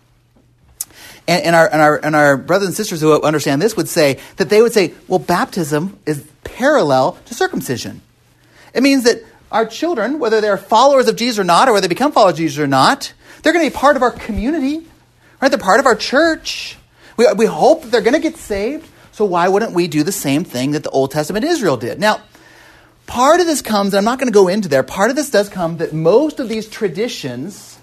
And, 1.28 1.46
and, 1.46 1.56
our, 1.56 1.70
and, 1.72 1.82
our, 1.82 2.00
and 2.04 2.16
our 2.16 2.38
brothers 2.38 2.68
and 2.68 2.76
sisters 2.76 3.00
who 3.02 3.22
understand 3.22 3.62
this 3.62 3.78
would 3.78 3.88
say 3.88 4.20
that 4.38 4.50
they 4.50 4.62
would 4.62 4.74
say, 4.74 4.94
well, 5.08 5.20
baptism 5.20 5.98
is 6.06 6.26
parallel 6.44 7.18
to 7.26 7.34
circumcision. 7.34 8.02
It 8.74 8.84
means 8.84 9.04
that 9.04 9.24
our 9.52 9.66
children, 9.66 10.20
whether 10.20 10.42
they're 10.42 10.58
followers 10.58 11.08
of 11.08 11.16
Jesus 11.16 11.40
or 11.40 11.44
not, 11.44 11.70
or 11.70 11.74
whether 11.74 11.88
they 11.88 11.94
become 11.94 12.12
followers 12.12 12.34
of 12.34 12.40
Jesus 12.40 12.60
or 12.60 12.68
not, 12.68 13.14
they're 13.42 13.54
going 13.54 13.66
to 13.66 13.72
be 13.72 13.76
part 13.76 13.96
of 13.96 14.02
our 14.02 14.12
community, 14.12 14.86
right? 15.42 15.50
They're 15.50 15.60
part 15.60 15.80
of 15.80 15.86
our 15.86 15.96
church. 15.96 16.78
We, 17.18 17.28
we 17.34 17.46
hope 17.46 17.84
that 17.84 17.92
they're 17.92 18.02
going 18.02 18.14
to 18.14 18.20
get 18.20 18.38
saved. 18.38 18.90
So 19.12 19.26
why 19.26 19.48
wouldn't 19.48 19.74
we 19.74 19.88
do 19.88 20.04
the 20.04 20.12
same 20.12 20.44
thing 20.44 20.72
that 20.72 20.84
the 20.84 20.90
Old 20.90 21.12
Testament 21.12 21.46
Israel 21.46 21.78
did? 21.78 22.00
Now, 22.00 22.22
part 23.06 23.40
of 23.40 23.46
this 23.46 23.62
comes, 23.62 23.94
and 23.94 24.00
I'm 24.00 24.06
not 24.06 24.20
going 24.20 24.32
to 24.32 24.34
go 24.34 24.48
into 24.48 24.68
there, 24.68 24.82
part 24.82 25.10
of 25.12 25.16
this 25.16 25.30
does 25.30 25.50
come 25.50 25.78
that 25.78 25.94
most 25.94 26.40
of 26.40 26.50
these 26.50 26.68
traditions, 26.68 27.78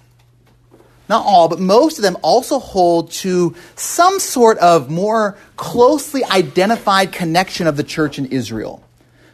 not 1.09 1.25
all, 1.25 1.49
but 1.49 1.61
most 1.61 1.99
of 1.99 2.03
them 2.03 2.17
also 2.23 2.59
hold 2.59 3.13
to 3.13 3.55
some 3.77 4.19
sort 4.19 4.59
of 4.59 4.91
more 4.91 5.39
closely 5.57 6.25
identified 6.25 7.13
connection 7.13 7.67
of 7.67 7.77
the 7.77 7.85
church 7.85 8.19
in 8.19 8.27
Israel. 8.27 8.83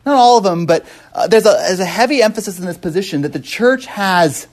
Not 0.04 0.16
all 0.16 0.38
of 0.38 0.44
them, 0.44 0.66
but 0.66 0.86
uh, 1.14 1.26
there's, 1.26 1.46
a, 1.46 1.50
there's 1.50 1.80
a 1.80 1.84
heavy 1.84 2.22
emphasis 2.22 2.58
in 2.60 2.66
this 2.66 2.78
position 2.78 3.22
that 3.22 3.32
the 3.32 3.40
church 3.40 3.86
has, 3.86 4.46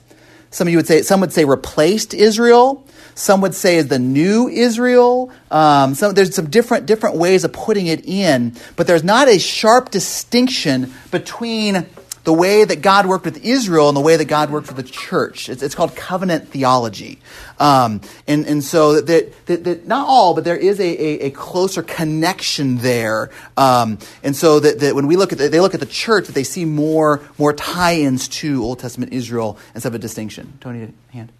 some 0.54 0.68
of 0.68 0.70
you 0.70 0.78
would 0.78 0.86
say, 0.86 1.02
some 1.02 1.20
would 1.20 1.32
say 1.32 1.44
replaced 1.44 2.14
Israel. 2.14 2.86
Some 3.16 3.40
would 3.40 3.56
say 3.56 3.76
is 3.76 3.88
the 3.88 3.98
new 3.98 4.46
Israel. 4.48 5.32
Um, 5.50 5.96
some, 5.96 6.14
there's 6.14 6.32
some 6.32 6.48
different 6.48 6.86
different 6.86 7.16
ways 7.16 7.42
of 7.42 7.52
putting 7.52 7.88
it 7.88 8.06
in, 8.06 8.54
but 8.76 8.86
there's 8.86 9.02
not 9.02 9.26
a 9.28 9.40
sharp 9.40 9.90
distinction 9.90 10.94
between 11.10 11.86
the 12.24 12.32
way 12.32 12.64
that 12.64 12.82
God 12.82 13.06
worked 13.06 13.24
with 13.24 13.44
Israel 13.44 13.88
and 13.88 13.96
the 13.96 14.00
way 14.00 14.16
that 14.16 14.24
God 14.24 14.50
worked 14.50 14.66
for 14.66 14.74
the 14.74 14.82
church. 14.82 15.48
It's, 15.48 15.62
it's 15.62 15.74
called 15.74 15.94
covenant 15.94 16.48
theology. 16.48 17.20
Um, 17.58 18.00
and, 18.26 18.46
and 18.46 18.64
so 18.64 19.00
that, 19.00 19.46
that, 19.46 19.64
that, 19.64 19.86
not 19.86 20.08
all, 20.08 20.34
but 20.34 20.44
there 20.44 20.56
is 20.56 20.80
a, 20.80 20.82
a, 20.82 21.26
a 21.26 21.30
closer 21.30 21.82
connection 21.82 22.78
there. 22.78 23.30
Um, 23.56 23.98
and 24.22 24.34
so 24.34 24.58
that, 24.58 24.80
that 24.80 24.94
when 24.94 25.06
we 25.06 25.16
look 25.16 25.32
at 25.32 25.38
the, 25.38 25.48
they 25.48 25.60
look 25.60 25.74
at 25.74 25.80
the 25.80 25.86
church, 25.86 26.26
that 26.26 26.34
they 26.34 26.44
see 26.44 26.64
more, 26.64 27.20
more 27.38 27.52
tie-ins 27.52 28.26
to 28.28 28.64
Old 28.64 28.78
Testament 28.78 29.12
Israel 29.12 29.58
instead 29.74 29.88
of 29.88 29.94
a 29.94 29.98
distinction. 29.98 30.56
Tony, 30.60 30.92
hand. 31.12 31.30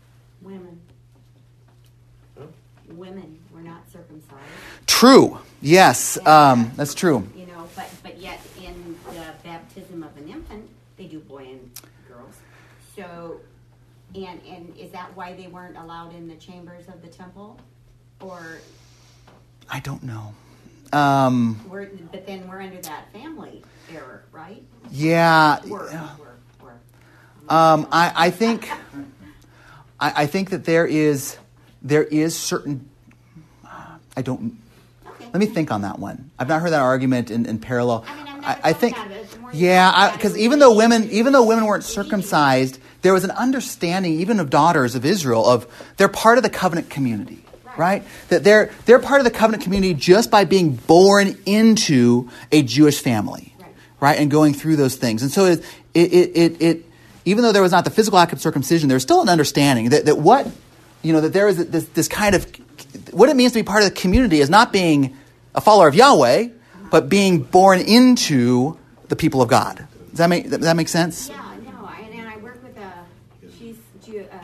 Women. 0.43 0.81
Women 2.91 3.39
were 3.53 3.63
not 3.63 3.91
circumcised. 3.91 4.43
True. 4.87 5.39
Yes, 5.63 6.19
um, 6.27 6.73
that's 6.77 6.93
true. 6.93 7.27
You 7.35 7.47
know, 7.47 7.67
but, 7.75 7.91
but 8.03 8.19
yet 8.19 8.39
in 8.63 8.99
the 9.07 9.25
baptism 9.43 10.03
of 10.03 10.15
an 10.19 10.29
infant, 10.29 10.69
they 10.99 11.07
do 11.07 11.21
boy 11.21 11.49
and 11.51 11.71
girls. 12.07 12.35
So, 12.97 13.41
and, 14.15 14.41
and 14.47 14.77
is 14.79 14.91
that 14.93 15.15
why 15.17 15.35
they 15.35 15.49
weren't 15.49 15.77
allowed 15.77 16.15
in 16.15 16.29
the 16.29 16.37
chambers 16.37 16.87
of 16.89 17.03
the 17.03 17.09
temple? 17.09 17.59
Or, 18.21 18.59
I 19.69 19.81
don't 19.81 20.03
know. 20.03 20.35
Um, 20.93 21.61
we're, 21.69 21.87
but 22.13 22.27
then 22.27 22.47
we're 22.49 22.61
under 22.61 22.81
that 22.83 23.13
family 23.13 23.63
error, 23.93 24.25
right? 24.31 24.63
yeah. 24.91 25.61
Were, 25.67 25.91
were. 26.63 26.75
Um, 27.49 27.89
I, 27.91 28.13
I 28.15 28.31
think 28.31 28.71
I, 30.01 30.23
I 30.23 30.27
think 30.27 30.51
that 30.51 30.65
there 30.65 30.87
is 30.87 31.37
there 31.83 32.05
is 32.05 32.37
certain 32.37 32.89
I 34.17 34.23
don't 34.23 34.57
let 35.21 35.37
me 35.37 35.47
think 35.47 35.73
on 35.73 35.83
that 35.83 35.99
one. 35.99 36.31
I've 36.39 36.49
not 36.49 36.61
heard 36.61 36.71
that 36.71 36.81
argument 36.81 37.31
in, 37.31 37.47
in 37.47 37.59
parallel. 37.59 38.05
I 38.07 38.17
mean, 38.23 38.34
I, 38.45 38.61
I 38.65 38.73
think 38.73 38.97
yeah, 39.53 40.13
because 40.13 40.37
even 40.37 40.59
though 40.59 40.75
women 40.75 41.11
even 41.11 41.33
though 41.33 41.45
women 41.45 41.65
weren't 41.65 41.85
circumcised, 41.85 42.79
there 43.03 43.13
was 43.13 43.25
an 43.25 43.31
understanding 43.33 44.21
even 44.21 44.41
of 44.41 44.51
daughters 44.51 44.95
of 44.95 45.05
Israel 45.05 45.49
of 45.49 45.67
they're 45.97 46.09
part 46.09 46.39
of 46.39 46.45
the 46.45 46.51
covenant 46.51 46.91
community. 46.91 47.41
Right. 47.77 48.05
That 48.29 48.45
they're 48.45 48.71
they're 48.87 49.01
part 49.01 49.21
of 49.21 49.25
the 49.25 49.33
covenant 49.33 49.65
community 49.65 49.95
just 49.95 50.31
by 50.31 50.45
being 50.45 50.77
born 50.77 51.37
into 51.45 52.31
a 52.53 52.63
Jewish 52.63 53.01
family 53.03 53.55
Right. 54.05 54.19
And 54.19 54.31
going 54.31 54.53
through 54.53 54.77
those 54.77 54.97
things. 54.97 55.23
And 55.23 55.31
so 55.31 55.47
it, 55.47 55.65
it, 55.95 56.13
it, 56.13 56.61
it, 56.63 56.85
even 57.25 57.43
though 57.43 57.53
there 57.53 57.63
was 57.63 57.73
not 57.73 57.85
the 57.85 57.91
physical 57.91 58.19
act 58.19 58.35
of 58.35 58.41
circumcision, 58.43 58.91
there's 58.91 59.03
still 59.03 59.23
an 59.23 59.31
understanding 59.31 59.89
that, 59.89 60.05
that 60.05 60.19
what, 60.19 60.47
you 61.01 61.15
know, 61.15 61.23
that 61.23 61.33
there 61.33 61.49
is 61.49 61.69
this, 61.69 61.87
this 61.87 62.07
kind 62.07 62.35
of, 62.35 62.45
what 63.13 63.31
it 63.31 63.37
means 63.37 63.53
to 63.53 63.61
be 63.61 63.63
part 63.63 63.83
of 63.83 63.89
the 63.89 63.95
community 63.99 64.41
is 64.41 64.51
not 64.51 64.75
being 64.75 65.17
a 65.55 65.63
follower 65.63 65.89
of 65.89 65.95
Yahweh, 65.95 66.49
but 66.91 67.09
being 67.09 67.43
born 67.43 67.81
into 67.81 68.79
the 69.09 69.17
people 69.17 69.43
of 69.43 69.49
God. 69.49 69.87
Does 70.11 70.19
that 70.19 70.29
make, 70.29 70.49
does 70.51 70.61
that 70.61 70.77
make 70.77 70.89
sense? 70.89 71.29
Yeah, 71.29 71.57
no, 71.65 71.85
I, 71.87 72.01
and 72.13 72.29
I 72.29 72.37
work 72.39 72.63
with 72.63 72.77
a, 72.77 73.05
she's 73.59 73.77
Jew, 74.05 74.27
uh, 74.31 74.37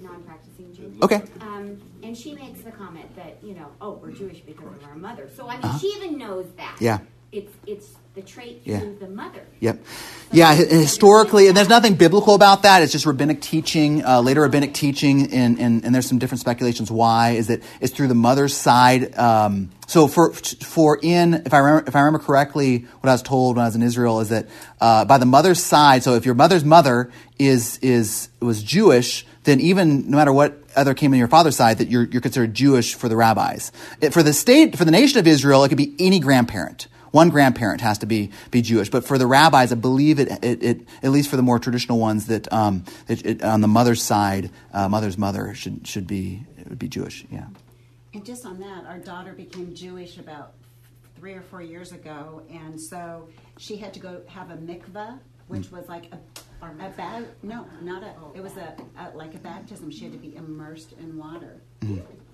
non-practicing 0.00 0.74
Jew. 0.74 0.94
Okay. 1.02 1.22
Um, 1.40 1.80
and 2.02 2.16
she 2.16 2.34
makes 2.34 2.60
the 2.62 2.70
comment 2.72 3.14
that, 3.16 3.38
you 3.42 3.54
know, 3.54 3.68
oh, 3.80 3.92
we're 4.02 4.12
Jewish 4.12 4.40
because 4.40 4.74
of 4.76 4.84
our 4.84 4.96
mother. 4.96 5.28
So, 5.36 5.48
I 5.48 5.56
mean, 5.56 5.64
Uh-huh. 5.64 5.78
she 5.78 5.88
even 5.88 6.18
knows 6.18 6.46
that. 6.56 6.76
Yeah. 6.80 6.98
It's, 7.32 7.52
it's 7.66 7.88
the 8.14 8.22
trait 8.22 8.62
Yeah. 8.64 8.80
the 9.00 9.08
mother. 9.08 9.42
Yep. 9.58 9.84
Yeah, 10.30 10.54
historically, 10.54 11.48
and 11.48 11.56
there's 11.56 11.68
nothing 11.68 11.94
biblical 11.94 12.34
about 12.34 12.62
that. 12.62 12.82
It's 12.82 12.92
just 12.92 13.06
rabbinic 13.06 13.40
teaching, 13.40 14.04
uh, 14.04 14.20
later 14.20 14.42
rabbinic 14.42 14.72
teaching, 14.72 15.32
and, 15.32 15.58
and, 15.58 15.84
and 15.84 15.94
there's 15.94 16.06
some 16.06 16.18
different 16.18 16.40
speculations 16.40 16.90
why. 16.92 17.32
Is 17.32 17.48
that 17.48 17.62
it's 17.80 17.92
through 17.92 18.08
the 18.08 18.14
mother's 18.14 18.54
side. 18.54 19.16
Um, 19.18 19.70
so 19.88 20.06
for 20.06 20.32
for 20.32 20.98
in 21.02 21.34
if 21.34 21.52
I 21.52 21.58
remember 21.58 21.88
if 21.88 21.96
I 21.96 22.00
remember 22.00 22.24
correctly, 22.24 22.86
what 23.00 23.10
I 23.10 23.12
was 23.12 23.22
told 23.22 23.56
when 23.56 23.64
I 23.64 23.68
was 23.68 23.74
in 23.74 23.82
Israel 23.82 24.20
is 24.20 24.28
that 24.28 24.46
uh, 24.80 25.04
by 25.04 25.18
the 25.18 25.26
mother's 25.26 25.62
side. 25.62 26.02
So 26.04 26.14
if 26.14 26.24
your 26.24 26.34
mother's 26.36 26.64
mother 26.64 27.10
is 27.38 27.78
is 27.78 28.28
was 28.40 28.62
Jewish, 28.62 29.26
then 29.44 29.60
even 29.60 30.10
no 30.10 30.16
matter 30.16 30.32
what 30.32 30.62
other 30.76 30.94
came 30.94 31.12
in 31.12 31.18
your 31.18 31.28
father's 31.28 31.56
side, 31.56 31.78
that 31.78 31.88
you're 31.88 32.04
you're 32.04 32.22
considered 32.22 32.54
Jewish 32.54 32.94
for 32.94 33.08
the 33.08 33.16
rabbis. 33.16 33.72
It, 34.00 34.12
for 34.12 34.22
the 34.22 34.32
state 34.32 34.76
for 34.78 34.84
the 34.84 34.92
nation 34.92 35.18
of 35.18 35.26
Israel, 35.26 35.64
it 35.64 35.68
could 35.68 35.78
be 35.78 35.94
any 35.98 36.20
grandparent. 36.20 36.86
One 37.14 37.30
grandparent 37.30 37.80
has 37.80 37.98
to 37.98 38.06
be, 38.06 38.32
be 38.50 38.60
Jewish, 38.60 38.90
but 38.90 39.04
for 39.04 39.18
the 39.18 39.26
rabbis, 39.28 39.70
I 39.70 39.76
believe 39.76 40.18
it, 40.18 40.26
it, 40.42 40.64
it 40.64 40.80
at 41.00 41.12
least 41.12 41.30
for 41.30 41.36
the 41.36 41.42
more 41.42 41.60
traditional 41.60 42.00
ones, 42.00 42.26
that, 42.26 42.52
um, 42.52 42.82
that 43.06 43.24
it, 43.24 43.40
on 43.44 43.60
the 43.60 43.68
mother's 43.68 44.02
side, 44.02 44.50
uh, 44.72 44.88
mother's 44.88 45.16
mother 45.16 45.54
should 45.54 45.86
should 45.86 46.08
be 46.08 46.44
it 46.58 46.68
would 46.68 46.80
be 46.80 46.88
Jewish. 46.88 47.24
Yeah. 47.30 47.46
And 48.14 48.26
just 48.26 48.44
on 48.44 48.58
that, 48.58 48.86
our 48.86 48.98
daughter 48.98 49.32
became 49.32 49.76
Jewish 49.76 50.18
about 50.18 50.54
three 51.14 51.34
or 51.34 51.42
four 51.42 51.62
years 51.62 51.92
ago, 51.92 52.42
and 52.50 52.80
so 52.80 53.28
she 53.58 53.76
had 53.76 53.94
to 53.94 54.00
go 54.00 54.22
have 54.26 54.50
a 54.50 54.56
mikvah, 54.56 55.20
which 55.46 55.70
was 55.70 55.88
like 55.88 56.10
a, 56.10 56.66
a 56.66 56.90
ba- 56.96 57.28
no, 57.44 57.64
not 57.80 58.02
a. 58.02 58.12
It 58.34 58.42
was 58.42 58.56
a, 58.56 58.74
a 58.98 59.16
like 59.16 59.36
a 59.36 59.38
baptism. 59.38 59.88
She 59.92 60.02
had 60.02 60.12
to 60.14 60.18
be 60.18 60.34
immersed 60.34 60.94
in 60.98 61.16
water. 61.16 61.62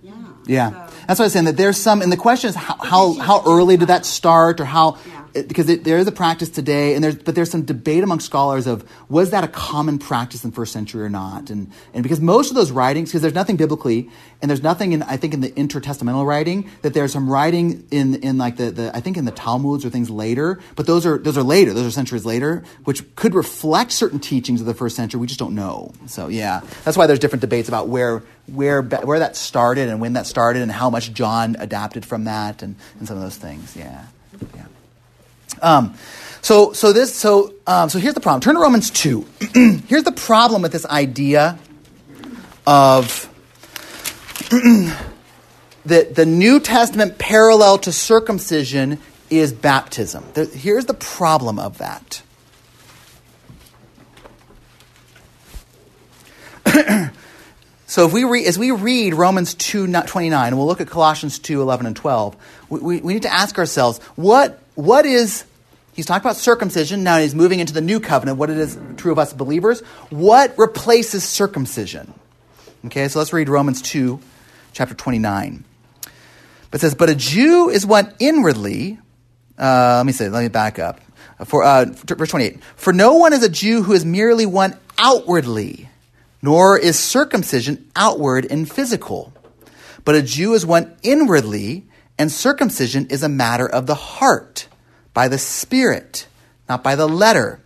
Yeah. 0.02 0.12
Yeah, 0.46 0.70
So- 0.70 0.94
that's 1.06 1.18
what 1.18 1.20
I 1.20 1.26
was 1.26 1.32
saying. 1.32 1.44
That 1.44 1.56
there's 1.56 1.76
some, 1.76 2.00
and 2.02 2.10
the 2.10 2.16
question 2.16 2.48
is 2.50 2.56
how 2.56 2.76
how, 2.82 3.12
how 3.14 3.42
early 3.46 3.76
did 3.76 3.88
that 3.88 4.06
start, 4.06 4.58
or 4.60 4.64
how 4.64 4.96
Yeah. 5.06 5.42
because 5.46 5.68
it, 5.68 5.84
there 5.84 5.98
is 5.98 6.06
a 6.08 6.12
practice 6.12 6.48
today, 6.48 6.94
and 6.94 7.04
there's 7.04 7.16
but 7.16 7.34
there's 7.34 7.50
some 7.50 7.62
debate 7.62 8.02
among 8.02 8.20
scholars 8.20 8.66
of 8.66 8.82
was 9.10 9.30
that 9.30 9.44
a 9.44 9.48
common 9.48 9.98
practice 9.98 10.42
in 10.42 10.50
first 10.52 10.72
century 10.72 11.02
or 11.02 11.10
not, 11.10 11.50
and 11.50 11.70
and 11.92 12.02
because 12.02 12.20
most 12.20 12.48
of 12.50 12.56
those 12.56 12.70
writings, 12.72 13.10
because 13.10 13.20
there's 13.22 13.34
nothing 13.34 13.56
biblically, 13.56 14.08
and 14.40 14.50
there's 14.50 14.62
nothing 14.62 14.92
in 14.92 15.02
I 15.02 15.18
think 15.18 15.34
in 15.34 15.40
the 15.42 15.50
intertestamental 15.50 16.24
writing 16.26 16.70
that 16.82 16.94
there's 16.94 17.12
some 17.12 17.28
writing 17.28 17.86
in 17.90 18.14
in 18.16 18.38
like 18.38 18.56
the, 18.56 18.70
the 18.70 18.96
I 18.96 19.00
think 19.00 19.18
in 19.18 19.26
the 19.26 19.32
Talmuds 19.32 19.84
or 19.84 19.90
things 19.90 20.08
later, 20.10 20.58
but 20.76 20.86
those 20.86 21.04
are 21.04 21.18
those 21.18 21.36
are 21.36 21.44
later, 21.44 21.74
those 21.74 21.86
are 21.86 21.90
centuries 21.92 22.24
later, 22.24 22.64
which 22.84 23.14
could 23.14 23.34
reflect 23.34 23.92
certain 23.92 24.18
teachings 24.18 24.60
of 24.62 24.66
the 24.66 24.74
first 24.74 24.96
century. 24.96 25.20
We 25.20 25.26
just 25.26 25.38
don't 25.38 25.54
know. 25.54 25.92
So 26.06 26.28
yeah, 26.28 26.62
that's 26.84 26.96
why 26.96 27.06
there's 27.06 27.18
different 27.20 27.42
debates 27.42 27.68
about 27.68 27.88
where 27.88 28.22
where 28.46 28.82
where 28.82 29.18
that 29.20 29.36
started 29.36 29.88
and 29.88 30.00
when 30.00 30.14
that 30.14 30.26
started 30.26 30.62
and 30.62 30.72
how 30.72 30.90
much 30.90 31.12
John 31.12 31.56
adapted 31.58 32.04
from 32.04 32.24
that 32.24 32.62
and, 32.62 32.76
and 32.98 33.06
some 33.06 33.16
of 33.16 33.22
those 33.22 33.36
things. 33.36 33.76
Yeah, 33.76 34.06
yeah. 34.54 34.66
Um, 35.62 35.94
so 36.42 36.72
so 36.72 36.92
this 36.92 37.14
so 37.14 37.54
um, 37.66 37.88
so 37.88 37.98
here's 37.98 38.14
the 38.14 38.20
problem. 38.20 38.40
Turn 38.40 38.54
to 38.54 38.60
Romans 38.60 38.90
two. 38.90 39.26
here's 39.54 40.04
the 40.04 40.12
problem 40.12 40.62
with 40.62 40.72
this 40.72 40.86
idea 40.86 41.58
of 42.66 43.28
that 45.84 46.14
the 46.14 46.26
New 46.26 46.60
Testament 46.60 47.18
parallel 47.18 47.78
to 47.78 47.92
circumcision 47.92 48.98
is 49.28 49.52
baptism. 49.52 50.24
The- 50.34 50.46
here's 50.46 50.86
the 50.86 50.94
problem 50.94 51.58
of 51.58 51.78
that. 51.78 52.22
So 57.90 58.06
if 58.06 58.12
we 58.12 58.22
read, 58.22 58.46
as 58.46 58.56
we 58.56 58.70
read 58.70 59.14
Romans 59.14 59.52
2, 59.54 59.88
29, 59.88 60.46
and 60.46 60.56
we'll 60.56 60.68
look 60.68 60.80
at 60.80 60.86
Colossians 60.86 61.40
2, 61.40 61.60
11 61.60 61.86
and 61.86 61.96
12, 61.96 62.36
we, 62.68 62.78
we, 62.78 63.00
we 63.00 63.14
need 63.14 63.22
to 63.22 63.32
ask 63.32 63.58
ourselves, 63.58 63.98
what, 64.14 64.60
what 64.76 65.04
is, 65.04 65.44
he's 65.94 66.06
talking 66.06 66.24
about 66.24 66.36
circumcision, 66.36 67.02
now 67.02 67.18
he's 67.18 67.34
moving 67.34 67.58
into 67.58 67.72
the 67.72 67.80
new 67.80 67.98
covenant, 67.98 68.38
what 68.38 68.48
it 68.48 68.58
is 68.58 68.78
true 68.96 69.10
of 69.10 69.18
us 69.18 69.32
believers. 69.32 69.80
What 70.10 70.56
replaces 70.56 71.24
circumcision? 71.24 72.14
Okay, 72.86 73.08
so 73.08 73.18
let's 73.18 73.32
read 73.32 73.48
Romans 73.48 73.82
2, 73.82 74.20
chapter 74.72 74.94
29. 74.94 75.64
But 76.70 76.78
it 76.78 76.80
says, 76.82 76.94
But 76.94 77.10
a 77.10 77.16
Jew 77.16 77.70
is 77.70 77.84
one 77.84 78.14
inwardly, 78.20 79.00
uh, 79.58 79.96
let 79.96 80.06
me 80.06 80.12
say, 80.12 80.28
let 80.28 80.42
me 80.42 80.48
back 80.48 80.78
up. 80.78 81.00
For, 81.44 81.64
uh, 81.64 81.86
verse 81.86 82.30
28. 82.30 82.62
For 82.76 82.92
no 82.92 83.14
one 83.14 83.32
is 83.32 83.42
a 83.42 83.48
Jew 83.48 83.82
who 83.82 83.94
is 83.94 84.04
merely 84.04 84.46
one 84.46 84.76
outwardly, 84.96 85.89
nor 86.42 86.78
is 86.78 86.98
circumcision 86.98 87.90
outward 87.94 88.46
and 88.50 88.70
physical. 88.70 89.32
But 90.04 90.14
a 90.14 90.22
Jew 90.22 90.54
is 90.54 90.64
one 90.64 90.96
inwardly, 91.02 91.86
and 92.18 92.32
circumcision 92.32 93.06
is 93.06 93.22
a 93.22 93.28
matter 93.28 93.68
of 93.68 93.86
the 93.86 93.94
heart, 93.94 94.66
by 95.12 95.28
the 95.28 95.38
Spirit, 95.38 96.26
not 96.68 96.82
by 96.82 96.96
the 96.96 97.08
letter. 97.08 97.60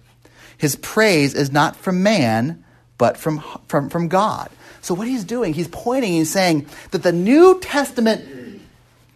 His 0.56 0.76
praise 0.76 1.34
is 1.34 1.52
not 1.52 1.76
from 1.76 2.02
man, 2.02 2.64
but 2.98 3.16
from, 3.16 3.42
from, 3.68 3.90
from 3.90 4.08
God. 4.08 4.50
So, 4.80 4.94
what 4.94 5.08
he's 5.08 5.24
doing, 5.24 5.54
he's 5.54 5.68
pointing, 5.68 6.12
he's 6.12 6.30
saying 6.30 6.66
that 6.90 7.02
the 7.02 7.12
New 7.12 7.58
Testament 7.60 8.43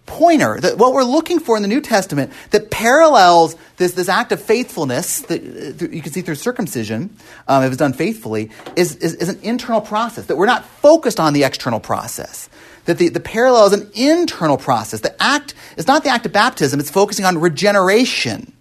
pointer, 0.09 0.59
that 0.59 0.79
what 0.79 0.95
we're 0.95 1.05
looking 1.05 1.39
for 1.39 1.55
in 1.57 1.63
the 1.63 1.69
New 1.69 1.83
Testament 1.83 2.33
that 2.51 2.71
parallels 2.71 3.55
this, 3.77 3.93
this 3.93 4.09
act 4.09 4.33
of 4.33 4.43
faithfulness 4.43 5.21
that 5.23 5.41
uh, 5.41 5.87
you 5.91 6.03
can 6.03 6.11
see 6.11 6.23
through 6.23 6.35
circumcision, 6.35 7.15
um, 7.47 7.63
if 7.63 7.69
it's 7.69 7.77
done 7.77 7.93
faithfully, 7.93 8.51
is, 8.75 8.97
is, 8.97 9.15
is, 9.15 9.29
an 9.29 9.39
internal 9.43 9.81
process, 9.81 10.27
that 10.27 10.37
we're 10.37 10.47
not 10.47 10.65
focused 10.65 11.21
on 11.21 11.35
the 11.35 11.45
external 11.45 11.79
process. 11.79 12.49
That 12.87 12.99
the, 12.99 13.11
the 13.11 13.21
parallel 13.21 13.67
is 13.67 13.75
an 13.75 13.91
internal 13.95 14.57
process. 14.57 15.01
The 15.01 15.23
act 15.23 15.55
is 15.77 15.87
not 15.87 16.03
the 16.03 16.09
act 16.09 16.27
of 16.27 16.33
baptism, 16.33 16.81
it's 16.81 16.91
focusing 16.91 17.27
on 17.27 17.39
regeneration. 17.39 18.53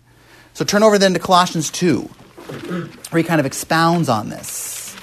So 0.53 0.65
turn 0.65 0.83
over 0.83 0.97
then 0.97 1.13
to 1.13 1.19
Colossians 1.19 1.71
2, 1.71 2.01
where 2.01 3.21
he 3.21 3.23
kind 3.23 3.39
of 3.39 3.45
expounds 3.45 4.09
on 4.09 4.29
this. 4.29 4.95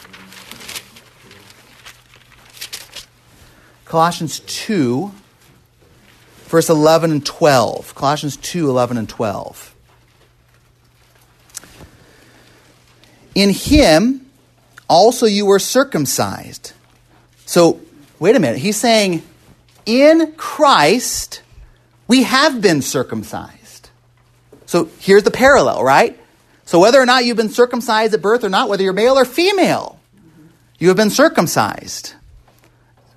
Colossians 3.86 4.40
2 4.40 5.10
verse 6.54 6.70
11 6.70 7.10
and 7.10 7.26
12. 7.26 7.96
Colossians 7.96 8.36
2 8.36 8.70
11 8.70 8.96
and 8.96 9.08
12. 9.08 9.74
In 13.34 13.50
him 13.50 14.30
also 14.88 15.26
you 15.26 15.46
were 15.46 15.58
circumcised. 15.58 16.72
So, 17.44 17.80
wait 18.20 18.36
a 18.36 18.38
minute. 18.38 18.58
He's 18.58 18.76
saying, 18.76 19.24
in 19.84 20.30
Christ 20.36 21.42
we 22.06 22.22
have 22.22 22.60
been 22.60 22.82
circumcised. 22.82 23.90
So, 24.66 24.88
here's 25.00 25.24
the 25.24 25.32
parallel, 25.32 25.82
right? 25.82 26.16
So, 26.66 26.78
whether 26.78 27.00
or 27.00 27.06
not 27.06 27.24
you've 27.24 27.36
been 27.36 27.48
circumcised 27.48 28.14
at 28.14 28.22
birth 28.22 28.44
or 28.44 28.48
not, 28.48 28.68
whether 28.68 28.84
you're 28.84 28.92
male 28.92 29.18
or 29.18 29.24
female, 29.24 29.98
you 30.78 30.86
have 30.86 30.96
been 30.96 31.10
circumcised. 31.10 32.14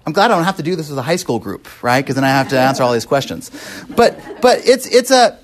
I'm 0.07 0.13
glad 0.13 0.31
I 0.31 0.35
don't 0.35 0.45
have 0.45 0.55
to 0.55 0.63
do 0.63 0.77
this 0.77 0.89
as 0.89 0.95
a 0.95 1.01
high 1.01 1.17
school 1.17 1.37
group, 1.37 1.83
right? 1.83 2.01
Because 2.01 2.15
then 2.15 2.23
I 2.23 2.29
have 2.29 2.47
to 2.49 2.57
answer 2.57 2.81
all 2.81 2.93
these 2.93 3.05
questions. 3.05 3.51
But 3.89 4.17
but 4.41 4.65
it's 4.65 4.87
it's 4.87 5.11
a 5.11 5.37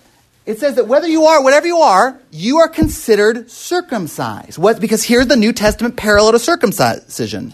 it 0.46 0.58
says 0.58 0.76
that 0.76 0.88
whether 0.88 1.06
you 1.06 1.26
are 1.26 1.44
whatever 1.44 1.68
you 1.68 1.80
are, 1.80 2.18
you 2.32 2.60
are 2.60 2.70
considered 2.70 3.52
circumcised. 3.52 4.58
What? 4.58 4.80
Because 4.80 5.04
here's 5.04 5.28
the 5.28 5.36
New 5.36 5.52
Testament 5.52 5.98
parallel 5.98 6.32
to 6.32 6.40
circumcision, 6.40 7.54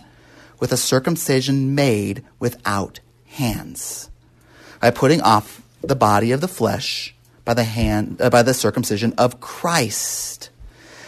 with 0.60 0.72
a 0.72 0.78
circumcision 0.78 1.74
made 1.74 2.24
without 2.38 3.00
hands, 3.26 4.12
by 4.80 4.92
putting 4.92 5.20
off 5.22 5.64
the 5.82 5.96
body 5.96 6.32
of 6.32 6.42
the 6.42 6.48
flesh 6.48 7.16
by 7.44 7.56
the 7.56 7.64
hand 7.64 8.22
uh, 8.22 8.30
by 8.30 8.44
the 8.44 8.54
circumcision 8.54 9.16
of 9.18 9.40
Christ, 9.40 10.52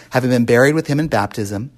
having 0.10 0.32
been 0.32 0.46
buried 0.46 0.74
with 0.74 0.88
him 0.88 1.00
in 1.00 1.10
baptism, 1.10 1.70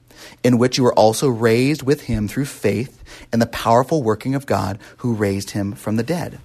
in 0.44 0.58
which 0.58 0.78
you 0.78 0.84
were 0.84 0.94
also 0.94 1.28
raised 1.28 1.84
with 1.84 2.04
him 2.04 2.28
through 2.28 2.46
faith 2.46 3.04
and 3.32 3.42
the 3.42 3.48
powerful 3.48 4.04
working 4.04 4.36
of 4.36 4.46
God 4.46 4.80
who 4.98 5.14
raised 5.14 5.52
him 5.52 5.74
from 5.74 5.96
the 5.96 6.04
dead. 6.04 6.40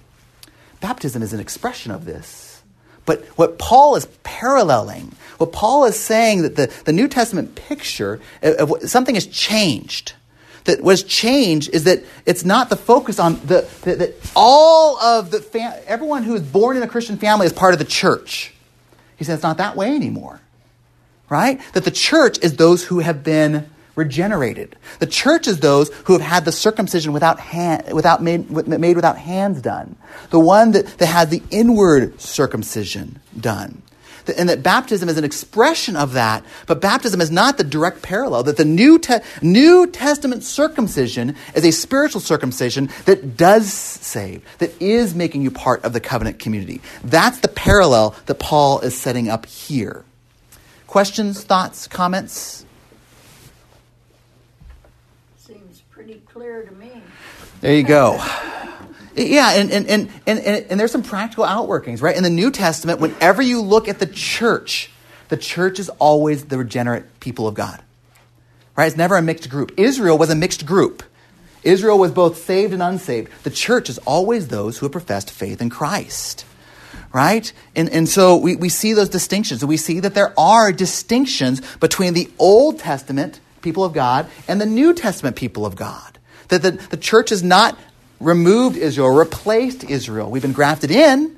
Baptism 0.81 1.21
is 1.21 1.33
an 1.33 1.39
expression 1.39 1.91
of 1.91 2.05
this. 2.05 2.61
But 3.05 3.25
what 3.37 3.57
Paul 3.57 3.95
is 3.95 4.07
paralleling, 4.23 5.13
what 5.39 5.51
Paul 5.51 5.85
is 5.85 5.99
saying 5.99 6.43
that 6.43 6.55
the, 6.55 6.71
the 6.85 6.93
New 6.93 7.07
Testament 7.07 7.55
picture 7.55 8.19
of, 8.43 8.71
of 8.71 8.89
something 8.89 9.15
has 9.15 9.25
changed. 9.25 10.13
That 10.65 10.83
has 10.83 11.03
changed 11.03 11.71
is 11.73 11.85
that 11.85 12.03
it's 12.27 12.45
not 12.45 12.69
the 12.69 12.75
focus 12.75 13.17
on 13.17 13.39
the, 13.45 13.67
the 13.81 13.95
that 13.95 14.31
all 14.35 14.99
of 14.99 15.31
the 15.31 15.41
fam- 15.41 15.81
everyone 15.87 16.21
who 16.21 16.35
is 16.35 16.41
born 16.43 16.77
in 16.77 16.83
a 16.83 16.87
Christian 16.87 17.17
family 17.17 17.47
is 17.47 17.53
part 17.53 17.73
of 17.73 17.79
the 17.79 17.85
church. 17.85 18.53
He 19.15 19.23
says 19.23 19.35
it's 19.35 19.43
not 19.43 19.57
that 19.57 19.75
way 19.75 19.95
anymore, 19.95 20.39
right? 21.29 21.61
That 21.73 21.85
the 21.85 21.91
church 21.91 22.39
is 22.39 22.55
those 22.55 22.83
who 22.83 22.99
have 22.99 23.23
been 23.23 23.69
regenerated. 23.95 24.75
The 24.99 25.07
church 25.07 25.47
is 25.47 25.59
those 25.59 25.89
who 26.05 26.13
have 26.13 26.21
had 26.21 26.45
the 26.45 26.51
circumcision 26.51 27.11
without 27.13 27.39
hand, 27.39 27.93
without 27.93 28.23
made, 28.23 28.49
made 28.49 28.95
without 28.95 29.17
hands 29.17 29.61
done. 29.61 29.97
The 30.29 30.39
one 30.39 30.71
that, 30.71 30.85
that 30.97 31.05
had 31.05 31.29
the 31.29 31.43
inward 31.51 32.19
circumcision 32.21 33.19
done. 33.39 33.81
And 34.37 34.49
that 34.49 34.61
baptism 34.61 35.09
is 35.09 35.17
an 35.17 35.23
expression 35.23 35.95
of 35.95 36.13
that, 36.13 36.43
but 36.67 36.81
baptism 36.81 37.19
is 37.19 37.31
not 37.31 37.57
the 37.57 37.63
direct 37.63 38.03
parallel. 38.03 38.43
That 38.43 38.57
the 38.57 38.65
New, 38.65 38.99
Te- 38.99 39.19
New 39.41 39.87
Testament 39.87 40.43
circumcision 40.43 41.35
is 41.55 41.65
a 41.65 41.71
spiritual 41.71 42.21
circumcision 42.21 42.89
that 43.05 43.37
does 43.37 43.71
save, 43.71 44.43
that 44.59 44.79
is 44.81 45.15
making 45.15 45.41
you 45.41 45.51
part 45.51 45.83
of 45.83 45.93
the 45.93 45.99
covenant 45.99 46.37
community. 46.37 46.81
That's 47.03 47.39
the 47.39 47.47
parallel 47.47 48.15
that 48.27 48.35
Paul 48.35 48.81
is 48.81 48.95
setting 48.95 49.29
up 49.29 49.45
here. 49.47 50.05
Questions, 50.89 51.43
thoughts, 51.43 51.87
comments? 51.87 52.65
Seems 55.37 55.81
pretty 55.91 56.15
clear 56.25 56.63
to 56.63 56.71
me. 56.73 57.03
There 57.61 57.75
you 57.75 57.83
go. 57.83 58.13
Yeah, 59.15 59.51
and, 59.53 59.69
and, 59.71 59.87
and, 59.87 60.09
and, 60.25 60.39
and 60.39 60.79
there's 60.79 60.91
some 60.91 61.03
practical 61.03 61.45
outworkings, 61.45 62.01
right? 62.01 62.17
In 62.17 62.23
the 62.23 62.29
New 62.31 62.49
Testament, 62.49 62.99
whenever 62.99 63.39
you 63.39 63.61
look 63.61 63.87
at 63.87 63.99
the 63.99 64.07
church, 64.07 64.89
the 65.27 65.37
church 65.37 65.77
is 65.77 65.89
always 65.99 66.45
the 66.45 66.57
regenerate 66.57 67.19
people 67.19 67.47
of 67.47 67.53
God, 67.53 67.79
right? 68.75 68.87
It's 68.87 68.97
never 68.97 69.15
a 69.15 69.21
mixed 69.21 69.47
group. 69.47 69.73
Israel 69.77 70.17
was 70.17 70.31
a 70.31 70.35
mixed 70.35 70.65
group. 70.65 71.03
Israel 71.61 71.99
was 71.99 72.11
both 72.11 72.39
saved 72.39 72.73
and 72.73 72.81
unsaved. 72.81 73.31
The 73.43 73.51
church 73.51 73.91
is 73.91 73.99
always 73.99 74.47
those 74.47 74.79
who 74.79 74.87
have 74.87 74.91
professed 74.93 75.29
faith 75.29 75.61
in 75.61 75.69
Christ, 75.69 76.45
right? 77.13 77.51
And, 77.75 77.89
and 77.89 78.07
so 78.07 78.37
we, 78.37 78.55
we 78.55 78.69
see 78.69 78.93
those 78.93 79.09
distinctions. 79.09 79.65
We 79.65 79.77
see 79.77 79.99
that 79.99 80.13
there 80.13 80.33
are 80.39 80.71
distinctions 80.71 81.61
between 81.77 82.13
the 82.13 82.29
Old 82.37 82.79
Testament 82.79 83.39
people 83.61 83.83
of 83.83 83.93
God 83.93 84.27
and 84.47 84.59
the 84.61 84.65
New 84.65 84.93
Testament 84.93 85.35
people 85.35 85.65
of 85.65 85.75
God. 85.75 86.19
That 86.49 86.61
the, 86.61 86.71
the 86.71 86.97
church 86.97 87.29
has 87.29 87.43
not 87.43 87.77
removed 88.19 88.77
Israel, 88.77 89.09
replaced 89.09 89.83
Israel. 89.83 90.29
We've 90.29 90.41
been 90.41 90.51
grafted 90.53 90.91
in, 90.91 91.35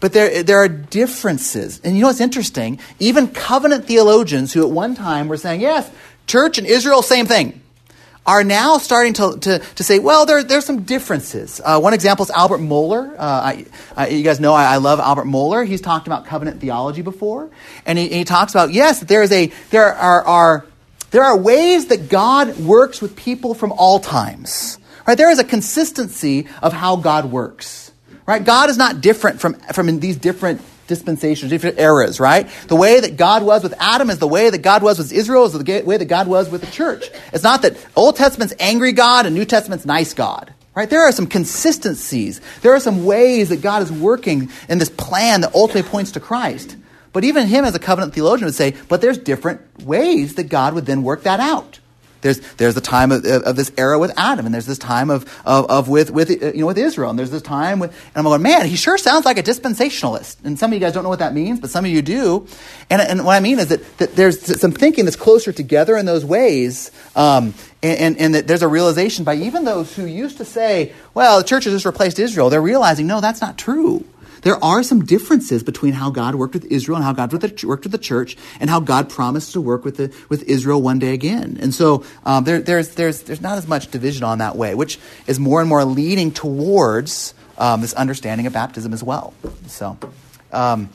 but 0.00 0.12
there, 0.12 0.42
there 0.42 0.58
are 0.58 0.68
differences. 0.68 1.80
And 1.82 1.94
you 1.94 2.02
know 2.02 2.08
what's 2.08 2.20
interesting? 2.20 2.78
Even 2.98 3.28
covenant 3.28 3.86
theologians 3.86 4.52
who 4.52 4.66
at 4.66 4.70
one 4.70 4.94
time 4.94 5.28
were 5.28 5.36
saying, 5.36 5.60
yes, 5.60 5.90
church 6.26 6.58
and 6.58 6.66
Israel, 6.66 7.02
same 7.02 7.26
thing, 7.26 7.62
are 8.26 8.42
now 8.42 8.78
starting 8.78 9.12
to, 9.14 9.38
to, 9.38 9.58
to 9.58 9.84
say, 9.84 9.98
well, 9.98 10.26
there, 10.26 10.42
there's 10.42 10.64
some 10.64 10.82
differences. 10.82 11.60
Uh, 11.64 11.78
one 11.80 11.94
example 11.94 12.24
is 12.24 12.30
Albert 12.30 12.58
Mohler. 12.58 13.14
Uh, 13.14 13.16
I, 13.18 13.66
I, 13.96 14.08
you 14.08 14.24
guys 14.24 14.40
know 14.40 14.52
I, 14.52 14.74
I, 14.74 14.76
love 14.78 14.98
Albert 14.98 15.26
Mohler. 15.26 15.66
He's 15.66 15.80
talked 15.80 16.06
about 16.06 16.26
covenant 16.26 16.60
theology 16.60 17.02
before. 17.02 17.48
And 17.86 17.98
he, 17.98 18.08
he 18.08 18.24
talks 18.24 18.52
about, 18.52 18.72
yes, 18.72 19.00
there, 19.00 19.22
is 19.22 19.30
a, 19.30 19.52
there 19.70 19.94
are, 19.94 20.22
are 20.22 20.66
there 21.12 21.22
are 21.22 21.36
ways 21.36 21.86
that 21.86 22.08
God 22.08 22.58
works 22.58 23.00
with 23.00 23.16
people 23.16 23.54
from 23.54 23.72
all 23.72 24.00
times. 24.00 24.78
Right? 25.06 25.16
There 25.16 25.30
is 25.30 25.38
a 25.38 25.44
consistency 25.44 26.48
of 26.60 26.72
how 26.72 26.96
God 26.96 27.26
works. 27.26 27.92
Right? 28.26 28.44
God 28.44 28.70
is 28.70 28.76
not 28.76 29.00
different 29.00 29.40
from, 29.40 29.54
from 29.54 30.00
these 30.00 30.16
different 30.16 30.60
dispensations, 30.86 31.50
different 31.50 31.78
eras, 31.78 32.20
right? 32.20 32.48
The 32.68 32.76
way 32.76 33.00
that 33.00 33.16
God 33.16 33.42
was 33.42 33.62
with 33.62 33.74
Adam 33.78 34.10
is 34.10 34.18
the 34.18 34.28
way 34.28 34.50
that 34.50 34.62
God 34.62 34.82
was 34.82 34.98
with 34.98 35.12
Israel, 35.12 35.44
is 35.44 35.52
the 35.52 35.82
way 35.84 35.96
that 35.96 36.04
God 36.06 36.26
was 36.26 36.48
with 36.48 36.60
the 36.60 36.66
church. 36.68 37.10
It's 37.32 37.44
not 37.44 37.62
that 37.62 37.76
Old 37.94 38.16
Testament's 38.16 38.54
angry 38.58 38.92
God 38.92 39.26
and 39.26 39.34
New 39.34 39.44
Testament's 39.44 39.86
nice 39.86 40.14
God. 40.14 40.52
Right? 40.74 40.90
There 40.90 41.00
are 41.00 41.12
some 41.12 41.26
consistencies. 41.26 42.42
There 42.60 42.74
are 42.74 42.80
some 42.80 43.06
ways 43.06 43.48
that 43.48 43.62
God 43.62 43.82
is 43.82 43.90
working 43.90 44.50
in 44.68 44.78
this 44.78 44.90
plan 44.90 45.40
that 45.40 45.54
ultimately 45.54 45.90
points 45.90 46.12
to 46.12 46.20
Christ. 46.20 46.76
But 47.14 47.24
even 47.24 47.46
him 47.46 47.64
as 47.64 47.74
a 47.74 47.78
covenant 47.78 48.12
theologian 48.12 48.44
would 48.44 48.54
say, 48.54 48.74
but 48.88 49.00
there's 49.00 49.16
different 49.16 49.62
ways 49.84 50.34
that 50.34 50.50
God 50.50 50.74
would 50.74 50.84
then 50.84 51.02
work 51.02 51.22
that 51.22 51.40
out. 51.40 51.80
There's, 52.26 52.40
there's 52.54 52.74
the 52.74 52.80
time 52.80 53.12
of, 53.12 53.24
of 53.24 53.54
this 53.54 53.70
era 53.78 54.00
with 54.00 54.12
Adam, 54.16 54.46
and 54.46 54.54
there's 54.54 54.66
this 54.66 54.78
time 54.78 55.10
of, 55.10 55.24
of, 55.44 55.70
of 55.70 55.88
with, 55.88 56.10
with, 56.10 56.28
you 56.30 56.60
know, 56.60 56.66
with 56.66 56.76
Israel, 56.76 57.08
and 57.10 57.16
there's 57.16 57.30
this 57.30 57.42
time 57.42 57.78
with, 57.78 57.92
and 57.92 58.16
I'm 58.16 58.24
going, 58.24 58.42
man, 58.42 58.66
he 58.66 58.74
sure 58.74 58.98
sounds 58.98 59.24
like 59.24 59.38
a 59.38 59.44
dispensationalist. 59.44 60.44
And 60.44 60.58
some 60.58 60.70
of 60.70 60.74
you 60.74 60.80
guys 60.80 60.92
don't 60.92 61.04
know 61.04 61.08
what 61.08 61.20
that 61.20 61.34
means, 61.34 61.60
but 61.60 61.70
some 61.70 61.84
of 61.84 61.90
you 61.92 62.02
do. 62.02 62.48
And, 62.90 63.00
and 63.00 63.24
what 63.24 63.36
I 63.36 63.40
mean 63.40 63.60
is 63.60 63.68
that, 63.68 63.98
that 63.98 64.16
there's 64.16 64.60
some 64.60 64.72
thinking 64.72 65.04
that's 65.04 65.16
closer 65.16 65.52
together 65.52 65.96
in 65.96 66.04
those 66.04 66.24
ways, 66.24 66.90
um, 67.14 67.54
and, 67.80 67.98
and, 68.00 68.18
and, 68.18 68.34
that 68.34 68.48
there's 68.48 68.62
a 68.62 68.68
realization 68.68 69.24
by 69.24 69.36
even 69.36 69.64
those 69.64 69.94
who 69.94 70.04
used 70.04 70.38
to 70.38 70.44
say, 70.44 70.92
well, 71.14 71.38
the 71.38 71.44
church 71.44 71.62
has 71.62 71.74
just 71.74 71.86
replaced 71.86 72.18
Israel, 72.18 72.50
they're 72.50 72.60
realizing, 72.60 73.06
no, 73.06 73.20
that's 73.20 73.40
not 73.40 73.56
true 73.56 74.04
there 74.46 74.62
are 74.64 74.84
some 74.84 75.04
differences 75.04 75.64
between 75.64 75.92
how 75.92 76.08
God 76.10 76.36
worked 76.36 76.54
with 76.54 76.66
Israel 76.66 76.94
and 76.94 77.04
how 77.04 77.12
God 77.12 77.32
worked 77.32 77.82
with 77.82 77.90
the 77.90 77.98
church 77.98 78.36
and 78.60 78.70
how 78.70 78.78
God 78.78 79.10
promised 79.10 79.54
to 79.54 79.60
work 79.60 79.84
with, 79.84 79.96
the, 79.96 80.14
with 80.28 80.44
Israel 80.44 80.80
one 80.80 81.00
day 81.00 81.14
again. 81.14 81.58
And 81.60 81.74
so 81.74 82.04
um, 82.24 82.44
there, 82.44 82.60
there's, 82.60 82.94
there's, 82.94 83.22
there's 83.22 83.40
not 83.40 83.58
as 83.58 83.66
much 83.66 83.90
division 83.90 84.22
on 84.22 84.38
that 84.38 84.54
way, 84.54 84.76
which 84.76 85.00
is 85.26 85.40
more 85.40 85.58
and 85.58 85.68
more 85.68 85.84
leading 85.84 86.30
towards 86.30 87.34
um, 87.58 87.80
this 87.80 87.92
understanding 87.94 88.46
of 88.46 88.52
baptism 88.52 88.92
as 88.92 89.02
well. 89.02 89.34
So, 89.66 89.98
um, 90.52 90.90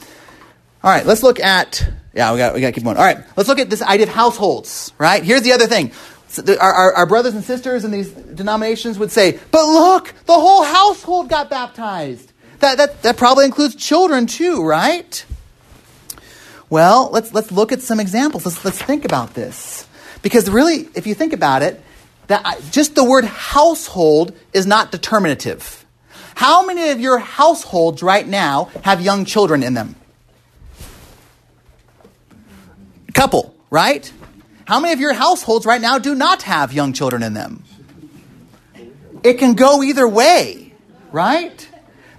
all 0.81 0.89
right, 0.89 1.05
let's 1.05 1.21
look 1.21 1.41
at, 1.41 1.85
yeah, 2.13 2.31
we 2.31 2.37
got, 2.37 2.53
we 2.53 2.61
got 2.61 2.67
to 2.67 2.71
keep 2.71 2.85
going. 2.85 2.95
All 2.95 3.03
right, 3.03 3.17
let's 3.35 3.49
look 3.49 3.59
at 3.59 3.69
this 3.69 3.81
idea 3.81 4.07
of 4.07 4.13
households, 4.13 4.93
right? 4.97 5.21
Here's 5.21 5.41
the 5.41 5.51
other 5.51 5.67
thing. 5.67 5.91
So 6.29 6.41
the- 6.41 6.57
our, 6.57 6.71
our, 6.73 6.93
our 6.93 7.05
brothers 7.05 7.35
and 7.35 7.43
sisters 7.43 7.83
in 7.83 7.91
these 7.91 8.11
denominations 8.11 8.97
would 8.97 9.11
say, 9.11 9.39
but 9.51 9.65
look, 9.65 10.13
the 10.25 10.39
whole 10.39 10.63
household 10.63 11.27
got 11.27 11.49
baptized. 11.49 12.30
That, 12.61 12.77
that, 12.77 13.01
that 13.01 13.17
probably 13.17 13.45
includes 13.45 13.75
children 13.75 14.27
too, 14.27 14.63
right? 14.63 15.25
Well, 16.69 17.09
let's, 17.11 17.33
let's 17.33 17.51
look 17.51 17.71
at 17.71 17.81
some 17.81 17.99
examples. 17.99 18.45
Let's, 18.45 18.63
let's 18.63 18.81
think 18.81 19.03
about 19.03 19.33
this. 19.33 19.87
Because 20.21 20.49
really, 20.49 20.87
if 20.95 21.05
you 21.05 21.15
think 21.15 21.33
about 21.33 21.63
it, 21.63 21.81
that 22.27 22.61
just 22.71 22.95
the 22.95 23.03
word 23.03 23.25
household 23.25 24.33
is 24.53 24.65
not 24.65 24.91
determinative. 24.91 25.85
How 26.35 26.65
many 26.65 26.89
of 26.91 26.99
your 26.99 27.17
households 27.17 28.01
right 28.01 28.27
now 28.27 28.65
have 28.83 29.01
young 29.01 29.25
children 29.25 29.63
in 29.63 29.73
them? 29.73 29.95
A 33.09 33.11
couple, 33.11 33.55
right? 33.69 34.11
How 34.65 34.79
many 34.79 34.93
of 34.93 34.99
your 34.99 35.13
households 35.13 35.65
right 35.65 35.81
now 35.81 35.97
do 35.97 36.15
not 36.15 36.43
have 36.43 36.71
young 36.71 36.93
children 36.93 37.23
in 37.23 37.33
them? 37.33 37.63
It 39.23 39.33
can 39.39 39.55
go 39.55 39.83
either 39.83 40.07
way, 40.07 40.73
right? 41.11 41.67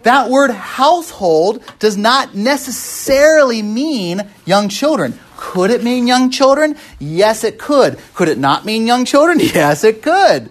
That 0.03 0.31
word 0.31 0.51
household 0.51 1.63
does 1.79 1.97
not 1.97 2.35
necessarily 2.35 3.63
mean 3.63 4.29
young 4.45 4.69
children. 4.69 5.19
Could 5.37 5.71
it 5.71 5.83
mean 5.83 6.07
young 6.07 6.31
children? 6.31 6.77
Yes, 6.99 7.45
it 7.45 7.59
could. 7.59 7.99
Could 8.15 8.29
it 8.29 8.39
not 8.39 8.65
mean 8.65 8.87
young 8.87 9.05
children? 9.05 9.39
Yes, 9.41 9.85
it 9.85 10.03
could. 10.03 10.51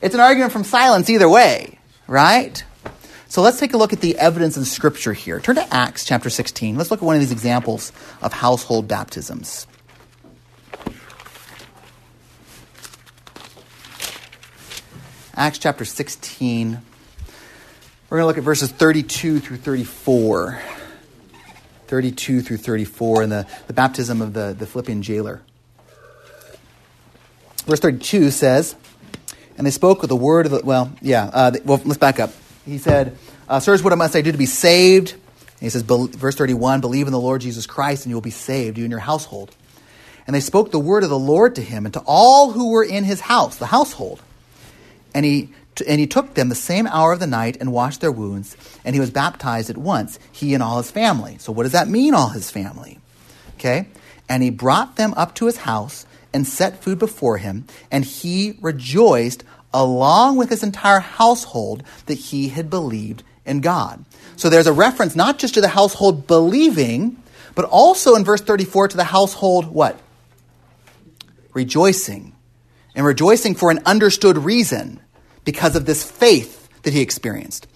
It's 0.00 0.14
an 0.14 0.20
argument 0.20 0.52
from 0.52 0.64
silence 0.64 1.08
either 1.08 1.28
way, 1.28 1.78
right? 2.06 2.62
So 3.28 3.40
let's 3.40 3.58
take 3.58 3.72
a 3.72 3.76
look 3.76 3.92
at 3.92 4.00
the 4.00 4.18
evidence 4.18 4.56
in 4.56 4.64
Scripture 4.64 5.12
here. 5.12 5.40
Turn 5.40 5.54
to 5.54 5.74
Acts 5.74 6.04
chapter 6.04 6.28
16. 6.28 6.76
Let's 6.76 6.90
look 6.90 7.00
at 7.00 7.06
one 7.06 7.14
of 7.14 7.20
these 7.20 7.32
examples 7.32 7.92
of 8.20 8.32
household 8.32 8.88
baptisms. 8.88 9.66
Acts 15.34 15.58
chapter 15.58 15.84
16. 15.84 16.82
We're 18.12 18.18
going 18.18 18.24
to 18.24 18.26
look 18.26 18.36
at 18.36 18.44
verses 18.44 18.70
32 18.70 19.40
through 19.40 19.56
34. 19.56 20.60
32 21.86 22.42
through 22.42 22.58
34 22.58 23.22
and 23.22 23.32
the, 23.32 23.46
the 23.68 23.72
baptism 23.72 24.20
of 24.20 24.34
the, 24.34 24.54
the 24.58 24.66
Philippian 24.66 25.02
jailer. 25.02 25.40
Verse 27.64 27.80
32 27.80 28.30
says, 28.30 28.76
And 29.56 29.66
they 29.66 29.70
spoke 29.70 30.02
with 30.02 30.10
the 30.10 30.16
word 30.16 30.44
of 30.44 30.52
the, 30.52 30.60
well, 30.62 30.92
yeah, 31.00 31.30
uh, 31.32 31.50
they- 31.52 31.60
well, 31.60 31.80
let's 31.86 31.96
back 31.96 32.20
up. 32.20 32.34
He 32.66 32.76
said, 32.76 33.16
uh, 33.48 33.60
Sirs, 33.60 33.82
what 33.82 33.96
must 33.96 34.14
I 34.14 34.20
do 34.20 34.30
to 34.30 34.36
be 34.36 34.44
saved? 34.44 35.12
And 35.12 35.60
he 35.60 35.70
says, 35.70 35.80
verse 35.80 36.34
31, 36.34 36.82
Believe 36.82 37.06
in 37.06 37.14
the 37.14 37.18
Lord 37.18 37.40
Jesus 37.40 37.64
Christ, 37.64 38.04
and 38.04 38.10
you 38.10 38.16
will 38.16 38.20
be 38.20 38.28
saved, 38.28 38.76
you 38.76 38.84
and 38.84 38.90
your 38.90 39.00
household. 39.00 39.56
And 40.26 40.36
they 40.36 40.40
spoke 40.40 40.70
the 40.70 40.78
word 40.78 41.02
of 41.02 41.08
the 41.08 41.18
Lord 41.18 41.54
to 41.54 41.62
him 41.62 41.86
and 41.86 41.94
to 41.94 42.02
all 42.04 42.50
who 42.52 42.72
were 42.72 42.84
in 42.84 43.04
his 43.04 43.20
house, 43.20 43.56
the 43.56 43.64
household. 43.64 44.20
And 45.14 45.24
he, 45.24 45.48
and 45.80 46.00
he 46.00 46.06
took 46.06 46.34
them 46.34 46.48
the 46.48 46.54
same 46.54 46.86
hour 46.86 47.12
of 47.12 47.20
the 47.20 47.26
night 47.26 47.56
and 47.58 47.72
washed 47.72 48.00
their 48.00 48.12
wounds, 48.12 48.56
and 48.84 48.94
he 48.94 49.00
was 49.00 49.10
baptized 49.10 49.70
at 49.70 49.78
once, 49.78 50.18
he 50.30 50.54
and 50.54 50.62
all 50.62 50.78
his 50.78 50.90
family. 50.90 51.36
So, 51.38 51.52
what 51.52 51.62
does 51.62 51.72
that 51.72 51.88
mean, 51.88 52.14
all 52.14 52.28
his 52.28 52.50
family? 52.50 52.98
Okay? 53.54 53.88
And 54.28 54.42
he 54.42 54.50
brought 54.50 54.96
them 54.96 55.14
up 55.14 55.34
to 55.36 55.46
his 55.46 55.58
house 55.58 56.06
and 56.34 56.46
set 56.46 56.82
food 56.82 56.98
before 56.98 57.38
him, 57.38 57.66
and 57.90 58.04
he 58.04 58.58
rejoiced 58.60 59.44
along 59.72 60.36
with 60.36 60.50
his 60.50 60.62
entire 60.62 61.00
household 61.00 61.82
that 62.06 62.14
he 62.14 62.48
had 62.48 62.68
believed 62.68 63.22
in 63.46 63.60
God. 63.60 64.04
So, 64.36 64.50
there's 64.50 64.66
a 64.66 64.72
reference 64.72 65.16
not 65.16 65.38
just 65.38 65.54
to 65.54 65.60
the 65.60 65.68
household 65.68 66.26
believing, 66.26 67.16
but 67.54 67.64
also 67.64 68.14
in 68.14 68.24
verse 68.24 68.40
34 68.42 68.88
to 68.88 68.96
the 68.96 69.04
household 69.04 69.66
what? 69.66 69.98
Rejoicing 71.54 72.34
and 72.94 73.06
rejoicing 73.06 73.54
for 73.54 73.70
an 73.70 73.80
understood 73.86 74.38
reason 74.38 75.00
because 75.44 75.76
of 75.76 75.86
this 75.86 76.08
faith 76.08 76.68
that 76.82 76.92
he 76.92 77.00
experienced. 77.00 77.66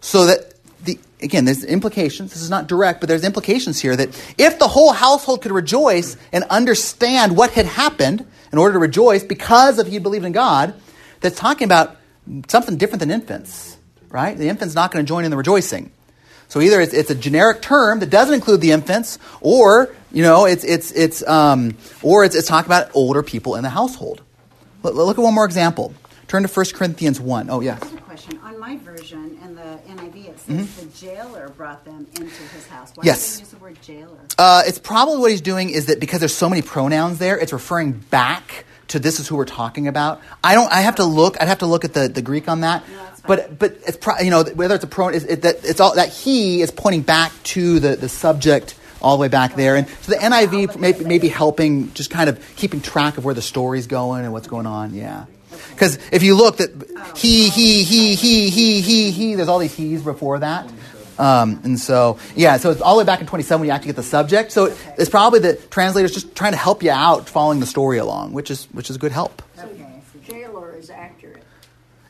So 0.00 0.26
that 0.26 0.54
the 0.84 0.98
again, 1.20 1.44
there's 1.44 1.64
implications. 1.64 2.32
This 2.32 2.42
is 2.42 2.50
not 2.50 2.66
direct, 2.66 3.00
but 3.00 3.08
there's 3.08 3.24
implications 3.24 3.80
here 3.80 3.96
that 3.96 4.08
if 4.38 4.58
the 4.58 4.68
whole 4.68 4.92
household 4.92 5.42
could 5.42 5.52
rejoice 5.52 6.16
and 6.32 6.44
understand 6.44 7.36
what 7.36 7.50
had 7.52 7.66
happened 7.66 8.26
in 8.52 8.58
order 8.58 8.74
to 8.74 8.78
rejoice 8.78 9.22
because 9.24 9.78
of 9.78 9.86
he 9.86 9.98
believed 9.98 10.24
in 10.24 10.32
God, 10.32 10.74
that's 11.20 11.38
talking 11.38 11.64
about 11.64 11.96
something 12.48 12.76
different 12.76 13.00
than 13.00 13.10
infants, 13.10 13.76
right? 14.08 14.36
The 14.36 14.48
infant's 14.48 14.74
not 14.74 14.92
going 14.92 15.04
to 15.04 15.08
join 15.08 15.24
in 15.24 15.30
the 15.30 15.36
rejoicing. 15.36 15.90
So 16.48 16.60
either 16.60 16.80
it's, 16.80 16.94
it's 16.94 17.10
a 17.10 17.14
generic 17.14 17.60
term 17.60 18.00
that 18.00 18.10
doesn't 18.10 18.34
include 18.34 18.60
the 18.60 18.70
infants, 18.70 19.18
or 19.40 19.94
you 20.12 20.22
know, 20.22 20.44
it's 20.44 20.64
it's 20.64 20.92
it's 20.92 21.26
um, 21.26 21.76
or 22.02 22.24
it's, 22.24 22.36
it's 22.36 22.46
talking 22.46 22.68
about 22.68 22.90
older 22.94 23.22
people 23.22 23.56
in 23.56 23.62
the 23.62 23.70
household. 23.70 24.22
Look, 24.82 24.94
look 24.94 25.18
at 25.18 25.22
one 25.22 25.34
more 25.34 25.44
example. 25.44 25.92
Turn 26.28 26.42
to 26.42 26.48
1 26.48 26.66
Corinthians 26.74 27.20
1. 27.20 27.50
Oh, 27.50 27.60
yes. 27.60 27.80
I 27.82 27.86
have 27.86 27.94
a 27.94 28.00
question. 28.00 28.40
On 28.42 28.58
my 28.58 28.76
version, 28.78 29.38
and 29.42 29.56
the 29.56 29.78
NIV, 29.88 30.28
it 30.28 30.38
says 30.40 30.76
the 30.76 30.86
jailer 31.06 31.48
brought 31.50 31.84
them 31.84 32.06
into 32.16 32.24
his 32.24 32.66
house. 32.66 32.90
Why 32.96 33.02
Mm-hmm. 33.02 33.06
Yes. 33.06 33.30
do 33.32 33.36
they 33.36 33.40
use 33.42 33.50
the 33.50 33.56
word 33.58 33.82
jailer? 33.82 34.18
Uh, 34.38 34.62
it's 34.66 34.78
probably 34.78 35.18
what 35.18 35.30
he's 35.30 35.40
doing 35.40 35.70
is 35.70 35.86
that 35.86 36.00
because 36.00 36.20
there's 36.20 36.34
so 36.34 36.48
many 36.48 36.62
pronouns 36.62 37.18
there, 37.18 37.38
it's 37.38 37.52
referring 37.52 37.92
back 37.92 38.64
to 38.88 38.98
this 38.98 39.20
is 39.20 39.28
who 39.28 39.36
we're 39.36 39.44
talking 39.44 39.86
about. 39.88 40.20
I 40.42 40.54
don't. 40.54 40.72
I 40.72 40.80
have 40.80 40.96
to 40.96 41.04
look. 41.04 41.40
I'd 41.40 41.48
have 41.48 41.58
to 41.58 41.66
look 41.66 41.84
at 41.84 41.92
the, 41.94 42.08
the 42.08 42.22
Greek 42.22 42.48
on 42.48 42.60
that. 42.62 42.88
No, 42.88 43.06
but 43.26 43.58
but 43.58 43.72
it's 43.86 43.96
pro, 43.96 44.18
you 44.20 44.30
know 44.30 44.44
whether 44.44 44.76
it's 44.76 44.84
a 44.84 44.86
pronoun 44.86 45.14
it's, 45.14 45.24
it, 45.24 45.42
that 45.42 45.64
it's 45.64 45.80
all 45.80 45.94
that 45.96 46.08
he 46.10 46.62
is 46.62 46.70
pointing 46.70 47.02
back 47.02 47.32
to 47.44 47.80
the 47.80 47.96
the 47.96 48.08
subject 48.08 48.76
all 49.02 49.16
the 49.16 49.20
way 49.20 49.28
back 49.28 49.56
there, 49.56 49.74
and 49.76 49.88
so 50.02 50.12
the 50.12 50.18
NIV 50.18 50.76
may, 50.78 50.92
may 50.92 51.18
be 51.18 51.28
helping 51.28 51.92
just 51.94 52.10
kind 52.10 52.30
of 52.30 52.40
keeping 52.56 52.80
track 52.80 53.18
of 53.18 53.24
where 53.24 53.34
the 53.34 53.42
story's 53.42 53.86
going 53.88 54.24
and 54.24 54.32
what's 54.32 54.46
going 54.46 54.66
on. 54.66 54.94
Yeah. 54.94 55.26
Because 55.70 55.98
if 56.12 56.22
you 56.22 56.36
look, 56.36 56.58
that 56.58 56.70
he, 57.16 57.48
he, 57.48 57.82
he, 57.84 58.14
he, 58.14 58.50
he, 58.50 58.80
he, 58.80 59.10
he, 59.10 59.34
there's 59.34 59.48
all 59.48 59.58
these 59.58 59.74
he's 59.74 60.02
before 60.02 60.38
that. 60.38 60.70
Um, 61.18 61.60
and 61.64 61.78
so, 61.78 62.18
yeah, 62.34 62.56
so 62.58 62.70
it's 62.70 62.80
all 62.80 62.94
the 62.94 62.98
way 62.98 63.06
back 63.06 63.20
in 63.20 63.26
27 63.26 63.60
when 63.60 63.68
you 63.68 63.74
actually 63.74 63.88
get 63.88 63.96
the 63.96 64.02
subject. 64.02 64.52
So 64.52 64.74
it's 64.98 65.10
probably 65.10 65.40
the 65.40 65.54
translators 65.56 66.12
just 66.12 66.34
trying 66.34 66.52
to 66.52 66.58
help 66.58 66.82
you 66.82 66.90
out 66.90 67.28
following 67.28 67.60
the 67.60 67.66
story 67.66 67.98
along, 67.98 68.32
which 68.32 68.50
is, 68.50 68.66
which 68.72 68.90
is 68.90 68.98
good 68.98 69.12
help. 69.12 69.42
Okay. 69.58 70.00
Jailer 70.26 70.74
is 70.74 70.90
accurate. 70.90 71.42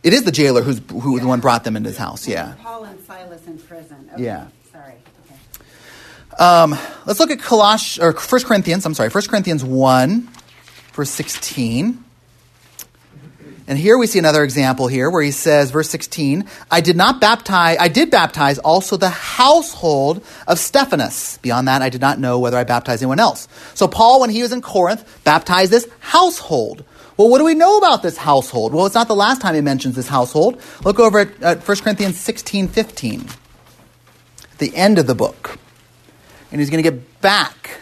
It 0.03 0.13
is 0.13 0.25
the 0.25 0.33
jailer 0.33 0.63
who's, 0.63 0.81
who 0.89 1.19
the 1.21 1.27
one 1.27 1.41
brought 1.41 1.65
them 1.65 1.77
into 1.77 1.89
his 1.89 1.99
house, 1.99 2.27
yeah. 2.27 2.55
Paul 2.63 2.85
and 2.85 3.05
Silas 3.05 3.47
in 3.47 3.59
prison. 3.59 4.09
Okay. 4.15 4.25
Yeah. 4.25 4.49
Sorry. 4.73 4.95
Okay. 5.25 6.43
Um, 6.43 6.77
let's 7.07 7.21
look 7.21 7.31
at 7.31 7.39
Coloss 7.39 8.01
or 8.01 8.13
1 8.13 8.43
Corinthians, 8.45 8.87
I'm 8.87 8.95
sorry, 8.95 9.11
1 9.11 9.25
Corinthians 9.25 9.65
1, 9.65 10.29
verse 10.93 11.11
16. 11.11 12.05
And 13.69 13.77
here 13.77 13.99
we 13.99 14.07
see 14.07 14.21
another 14.21 14.45
example 14.45 14.87
here 14.87 15.11
where 15.11 15.23
he 15.23 15.33
says, 15.33 15.73
verse 15.73 15.91
16, 15.91 16.49
I 16.71 16.81
did 16.81 16.97
not 16.97 17.21
baptize, 17.21 17.77
I 17.81 17.89
did 17.89 18.13
baptize 18.13 18.59
also 18.59 18.97
the 18.97 19.09
household 19.09 20.25
of 20.47 20.61
Stephanas. 20.61 21.39
Beyond 21.43 21.67
that, 21.67 21.83
I 21.83 21.89
did 21.89 22.01
not 22.01 22.21
know 22.21 22.39
whether 22.39 22.57
I 22.57 22.63
baptized 22.63 23.03
anyone 23.03 23.19
else. 23.19 23.49
So 23.75 23.89
Paul, 23.89 24.21
when 24.21 24.31
he 24.31 24.43
was 24.43 24.53
in 24.53 24.63
Corinth, 24.63 25.25
baptized 25.25 25.73
this 25.73 25.89
household. 25.99 26.85
Well, 27.17 27.29
what 27.29 27.39
do 27.39 27.45
we 27.45 27.55
know 27.55 27.79
about 27.79 28.03
this 28.03 28.17
household? 28.17 28.73
Well, 28.73 28.87
it's 28.87 28.95
not 28.95 29.09
the 29.09 29.17
last 29.17 29.41
time 29.41 29.55
he 29.57 29.61
mentions 29.61 29.97
this 29.97 30.07
household. 30.07 30.63
Look 30.85 31.01
over 31.01 31.21
at, 31.21 31.43
at 31.43 31.67
1 31.67 31.77
Corinthians 31.79 32.21
16, 32.21 32.69
15. 32.69 33.21
At 34.53 34.59
the 34.59 34.77
end 34.77 34.99
of 34.99 35.09
the 35.09 35.15
book. 35.15 35.59
And 36.53 36.61
he's 36.61 36.71
going 36.71 36.83
to 36.83 36.89
get 36.89 37.21
back 37.21 37.81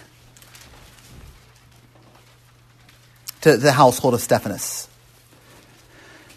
to 3.42 3.59
the 3.59 3.73
household 3.73 4.14
of 4.14 4.23
Stephanas. 4.23 4.88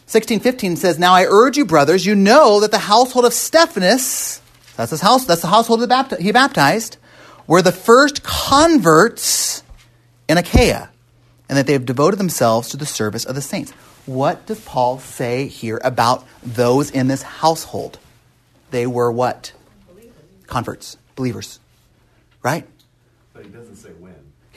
1615 0.08 0.78
says, 0.78 0.98
Now 0.98 1.14
I 1.14 1.26
urge 1.26 1.58
you, 1.58 1.66
brothers, 1.66 2.06
you 2.06 2.16
know 2.16 2.62
that 2.62 2.72
the 2.72 2.78
household 2.78 3.26
of 3.26 3.34
Stephanas, 3.34 4.42
that's 4.78 4.92
his 4.92 5.02
house, 5.02 5.26
that's 5.26 5.42
the 5.42 5.50
household 5.50 5.82
that 5.82 5.90
bapti- 5.90 6.22
he 6.22 6.32
baptized, 6.32 6.96
were 7.46 7.62
the 7.62 7.74
first 7.74 8.24
converts 8.24 9.64
in 10.30 10.38
Achaia, 10.38 10.90
and 11.50 11.58
that 11.58 11.68
they 11.68 11.74
have 11.74 11.86
devoted 11.86 12.16
themselves 12.16 12.70
to 12.70 12.78
the 12.78 12.86
service 12.86 13.26
of 13.26 13.36
the 13.36 13.42
saints. 13.42 13.72
What 14.06 14.46
does 14.46 14.62
Paul 14.62 15.00
say 15.00 15.48
here 15.48 15.82
about 15.84 16.26
those 16.42 16.90
in 16.90 17.10
this 17.10 17.24
household? 17.24 18.00
They 18.72 18.88
were 18.88 19.12
what? 19.12 19.52
Converts, 20.46 20.96
believers. 21.18 21.60
Right? 22.42 22.66
But 23.34 23.44
he 23.44 23.50
doesn't 23.50 23.76
say 23.76 23.90
when. 24.00 24.07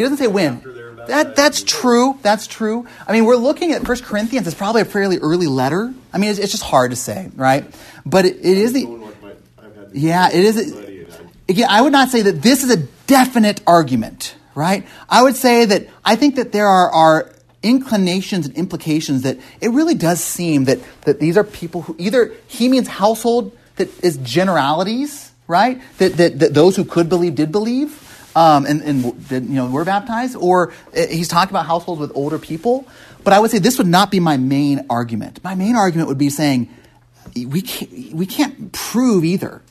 He 0.00 0.04
doesn't 0.04 0.16
say 0.16 0.28
when. 0.28 0.62
That, 1.08 1.36
that's 1.36 1.62
true. 1.62 2.18
That's 2.22 2.46
true. 2.46 2.86
I 3.06 3.12
mean, 3.12 3.26
we're 3.26 3.36
looking 3.36 3.72
at 3.72 3.86
1 3.86 3.98
Corinthians. 3.98 4.46
It's 4.46 4.56
probably 4.56 4.80
a 4.80 4.86
fairly 4.86 5.18
early 5.18 5.46
letter. 5.46 5.92
I 6.10 6.16
mean, 6.16 6.30
it's, 6.30 6.38
it's 6.38 6.52
just 6.52 6.62
hard 6.62 6.92
to 6.92 6.96
say, 6.96 7.30
right? 7.36 7.66
But 8.06 8.24
it, 8.24 8.36
it 8.36 8.56
is 8.56 8.72
the. 8.72 8.86
Going 8.86 9.02
like 9.02 9.22
my- 9.22 9.32
I've 9.62 9.76
had 9.76 9.92
these 9.92 10.02
Yeah, 10.02 10.28
it 10.28 10.42
is. 10.42 10.56
with 10.56 10.74
my 10.74 10.80
buddy, 10.80 11.00
and 11.02 11.12
I- 11.12 11.50
Again, 11.50 11.66
I 11.68 11.82
would 11.82 11.92
not 11.92 12.08
say 12.08 12.22
that 12.22 12.40
this 12.40 12.64
is 12.64 12.70
a 12.70 12.78
definite 13.06 13.60
argument, 13.66 14.34
right? 14.54 14.86
I 15.06 15.22
would 15.22 15.36
say 15.36 15.66
that 15.66 15.88
I 16.02 16.16
think 16.16 16.36
that 16.36 16.52
there 16.52 16.66
are, 16.66 16.90
are 16.90 17.32
inclinations 17.62 18.46
and 18.46 18.56
implications 18.56 19.20
that 19.24 19.36
it 19.60 19.68
really 19.68 19.94
does 19.94 20.24
seem 20.24 20.64
that, 20.64 20.78
that 21.02 21.20
these 21.20 21.36
are 21.36 21.44
people 21.44 21.82
who 21.82 21.94
either 21.98 22.32
he 22.46 22.70
means 22.70 22.88
household 22.88 23.54
that 23.76 23.90
is 24.02 24.16
generalities, 24.16 25.30
right? 25.46 25.78
That, 25.98 26.16
that, 26.16 26.38
that 26.38 26.54
those 26.54 26.74
who 26.76 26.86
could 26.86 27.10
believe 27.10 27.34
did 27.34 27.52
believe. 27.52 28.06
Um, 28.36 28.64
and, 28.64 28.80
and 28.82 29.30
you 29.30 29.40
know 29.40 29.68
were 29.68 29.84
baptized, 29.84 30.36
or 30.36 30.72
uh, 30.96 31.06
he's 31.08 31.26
talking 31.26 31.50
about 31.50 31.66
households 31.66 32.00
with 32.00 32.12
older 32.14 32.38
people. 32.38 32.86
but 33.24 33.32
I 33.32 33.40
would 33.40 33.50
say 33.50 33.58
this 33.58 33.78
would 33.78 33.88
not 33.88 34.10
be 34.10 34.20
my 34.20 34.36
main 34.36 34.86
argument. 34.88 35.42
My 35.42 35.56
main 35.56 35.74
argument 35.74 36.08
would 36.08 36.18
be 36.18 36.30
saying 36.30 36.68
we 37.34 37.62
can't, 37.62 38.12
we 38.12 38.26
can't 38.26 38.72
prove 38.72 39.24
either. 39.24 39.62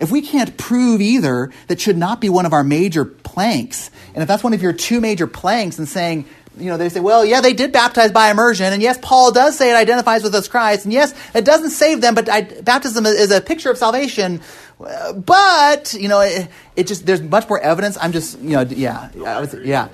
If 0.00 0.12
we 0.12 0.22
can't 0.22 0.56
prove 0.56 1.00
either, 1.00 1.50
that 1.66 1.80
should 1.80 1.98
not 1.98 2.20
be 2.20 2.28
one 2.28 2.46
of 2.46 2.52
our 2.52 2.62
major 2.62 3.04
planks. 3.04 3.90
And 4.14 4.22
if 4.22 4.28
that's 4.28 4.44
one 4.44 4.52
of 4.52 4.62
your 4.62 4.72
two 4.72 5.00
major 5.00 5.26
planks 5.26 5.78
and 5.78 5.88
saying, 5.88 6.26
you 6.56 6.66
know, 6.66 6.76
they 6.76 6.88
say, 6.88 7.00
well, 7.00 7.24
yeah, 7.24 7.40
they 7.40 7.52
did 7.52 7.72
baptize 7.72 8.12
by 8.12 8.30
immersion, 8.30 8.72
and 8.72 8.82
yes, 8.82 8.98
Paul 9.00 9.32
does 9.32 9.56
say 9.56 9.70
it 9.70 9.74
identifies 9.74 10.22
with 10.22 10.34
us 10.34 10.48
Christ, 10.48 10.84
and 10.84 10.92
yes, 10.92 11.14
it 11.34 11.44
doesn't 11.44 11.70
save 11.70 12.00
them, 12.00 12.14
but 12.14 12.28
I, 12.28 12.42
baptism 12.42 13.06
is 13.06 13.30
a 13.30 13.40
picture 13.40 13.70
of 13.70 13.78
salvation. 13.78 14.40
But 14.78 15.94
you 15.94 16.08
know, 16.08 16.20
it, 16.20 16.48
it 16.76 16.86
just 16.86 17.04
there's 17.04 17.22
much 17.22 17.48
more 17.48 17.60
evidence. 17.60 17.98
I'm 18.00 18.12
just 18.12 18.38
you 18.40 18.50
know, 18.50 18.62
yeah, 18.62 19.10
I 19.26 19.40
would 19.40 19.66
yeah. 19.66 19.88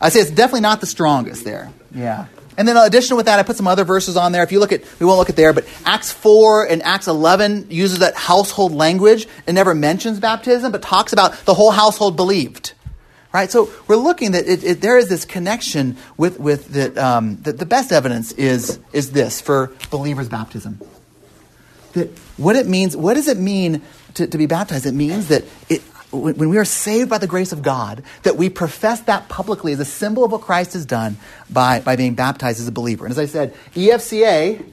I 0.00 0.08
say 0.08 0.20
it's 0.20 0.30
definitely 0.30 0.60
not 0.60 0.80
the 0.80 0.86
strongest 0.86 1.44
there. 1.44 1.72
Yeah. 1.94 2.26
And 2.58 2.66
then, 2.66 2.76
in 2.76 2.82
addition 2.84 3.16
with 3.16 3.26
that, 3.26 3.38
I 3.38 3.42
put 3.42 3.56
some 3.56 3.66
other 3.66 3.84
verses 3.84 4.16
on 4.16 4.32
there. 4.32 4.42
If 4.42 4.50
you 4.50 4.60
look 4.60 4.72
at, 4.72 4.82
we 4.98 5.06
won't 5.06 5.18
look 5.18 5.28
at 5.28 5.36
there, 5.36 5.52
but 5.52 5.66
Acts 5.84 6.10
4 6.10 6.66
and 6.66 6.82
Acts 6.82 7.06
11 7.06 7.66
uses 7.70 7.98
that 7.98 8.14
household 8.14 8.72
language. 8.72 9.28
and 9.46 9.54
never 9.54 9.74
mentions 9.74 10.20
baptism, 10.20 10.72
but 10.72 10.82
talks 10.82 11.12
about 11.12 11.36
the 11.44 11.54
whole 11.54 11.70
household 11.70 12.16
believed. 12.16 12.72
Right? 13.32 13.50
So 13.50 13.70
we're 13.86 13.96
looking 13.96 14.32
that 14.32 14.46
it, 14.46 14.64
it, 14.64 14.80
there 14.80 14.96
is 14.96 15.10
this 15.10 15.26
connection 15.26 15.98
with, 16.16 16.40
with 16.40 16.68
that, 16.68 16.96
um, 16.96 17.36
that 17.42 17.58
the 17.58 17.66
best 17.66 17.92
evidence 17.92 18.32
is, 18.32 18.78
is 18.94 19.12
this 19.12 19.42
for 19.42 19.72
believers' 19.90 20.30
baptism. 20.30 20.80
That 21.92 22.08
what 22.38 22.56
it 22.56 22.66
means, 22.66 22.96
what 22.96 23.14
does 23.14 23.28
it 23.28 23.36
mean 23.36 23.82
to, 24.16 24.26
to 24.26 24.38
be 24.38 24.46
baptized? 24.46 24.86
It 24.86 24.92
means 24.92 25.28
that 25.28 25.44
it, 25.68 25.82
when 26.12 26.48
we 26.48 26.58
are 26.58 26.64
saved 26.64 27.10
by 27.10 27.18
the 27.18 27.26
grace 27.26 27.52
of 27.52 27.62
God, 27.62 28.02
that 28.22 28.36
we 28.36 28.48
profess 28.48 29.00
that 29.02 29.28
publicly 29.28 29.72
as 29.72 29.80
a 29.80 29.84
symbol 29.84 30.24
of 30.24 30.32
what 30.32 30.42
Christ 30.42 30.72
has 30.74 30.86
done 30.86 31.16
by, 31.50 31.80
by 31.80 31.96
being 31.96 32.14
baptized 32.14 32.60
as 32.60 32.68
a 32.68 32.72
believer. 32.72 33.04
And 33.04 33.12
as 33.12 33.18
I 33.18 33.26
said, 33.26 33.54
EFCA 33.74 34.64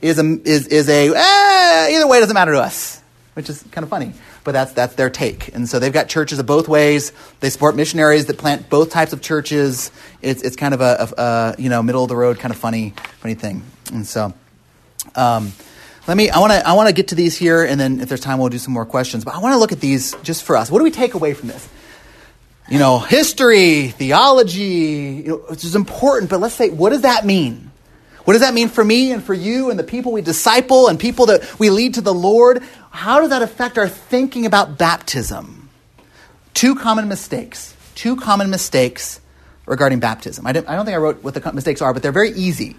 is 0.00 0.18
a, 0.18 0.40
is, 0.44 0.66
is 0.68 0.88
a 0.88 1.08
eh, 1.08 1.94
either 1.94 2.06
way 2.06 2.20
doesn't 2.20 2.34
matter 2.34 2.52
to 2.52 2.60
us, 2.60 3.02
which 3.34 3.50
is 3.50 3.62
kind 3.70 3.82
of 3.82 3.90
funny. 3.90 4.12
But 4.42 4.52
that's, 4.52 4.72
that's 4.72 4.94
their 4.94 5.10
take. 5.10 5.54
And 5.54 5.68
so 5.68 5.78
they've 5.78 5.92
got 5.92 6.08
churches 6.08 6.38
of 6.38 6.46
both 6.46 6.66
ways. 6.66 7.12
They 7.40 7.50
support 7.50 7.76
missionaries 7.76 8.24
that 8.26 8.38
plant 8.38 8.70
both 8.70 8.90
types 8.90 9.12
of 9.12 9.20
churches. 9.20 9.90
It's, 10.22 10.42
it's 10.42 10.56
kind 10.56 10.72
of 10.72 10.80
a, 10.80 11.12
a, 11.18 11.22
a 11.22 11.54
you 11.58 11.68
know 11.68 11.82
middle 11.82 12.02
of 12.02 12.08
the 12.08 12.16
road 12.16 12.38
kind 12.38 12.52
of 12.52 12.58
funny 12.58 12.94
funny 13.18 13.34
thing. 13.34 13.62
And 13.92 14.06
so. 14.06 14.32
Um, 15.14 15.52
let 16.06 16.16
me. 16.16 16.30
I 16.30 16.38
want 16.38 16.52
to. 16.52 16.66
I 16.66 16.72
want 16.72 16.88
to 16.88 16.94
get 16.94 17.08
to 17.08 17.14
these 17.14 17.36
here, 17.36 17.62
and 17.62 17.80
then 17.80 18.00
if 18.00 18.08
there's 18.08 18.20
time, 18.20 18.38
we'll 18.38 18.48
do 18.48 18.58
some 18.58 18.72
more 18.72 18.86
questions. 18.86 19.24
But 19.24 19.34
I 19.34 19.38
want 19.38 19.54
to 19.54 19.58
look 19.58 19.72
at 19.72 19.80
these 19.80 20.14
just 20.22 20.42
for 20.42 20.56
us. 20.56 20.70
What 20.70 20.78
do 20.78 20.84
we 20.84 20.90
take 20.90 21.14
away 21.14 21.34
from 21.34 21.48
this? 21.48 21.68
You 22.68 22.78
know, 22.78 22.98
history, 22.98 23.88
theology, 23.88 25.22
you 25.24 25.28
know, 25.28 25.36
which 25.48 25.64
is 25.64 25.74
important. 25.74 26.30
But 26.30 26.40
let's 26.40 26.54
say, 26.54 26.70
what 26.70 26.90
does 26.90 27.02
that 27.02 27.26
mean? 27.26 27.70
What 28.24 28.34
does 28.34 28.42
that 28.42 28.54
mean 28.54 28.68
for 28.68 28.84
me 28.84 29.12
and 29.12 29.22
for 29.22 29.34
you 29.34 29.70
and 29.70 29.78
the 29.78 29.84
people 29.84 30.12
we 30.12 30.22
disciple 30.22 30.88
and 30.88 30.98
people 30.98 31.26
that 31.26 31.58
we 31.58 31.70
lead 31.70 31.94
to 31.94 32.00
the 32.00 32.14
Lord? 32.14 32.62
How 32.90 33.20
does 33.20 33.30
that 33.30 33.42
affect 33.42 33.76
our 33.76 33.88
thinking 33.88 34.46
about 34.46 34.78
baptism? 34.78 35.68
Two 36.54 36.74
common 36.74 37.08
mistakes. 37.08 37.74
Two 37.94 38.16
common 38.16 38.50
mistakes 38.50 39.20
regarding 39.66 40.00
baptism. 40.00 40.46
I, 40.46 40.50
I 40.50 40.52
don't 40.52 40.84
think 40.84 40.94
I 40.94 40.98
wrote 40.98 41.22
what 41.22 41.34
the 41.34 41.52
mistakes 41.52 41.82
are, 41.82 41.92
but 41.92 42.02
they're 42.02 42.12
very 42.12 42.30
easy. 42.30 42.76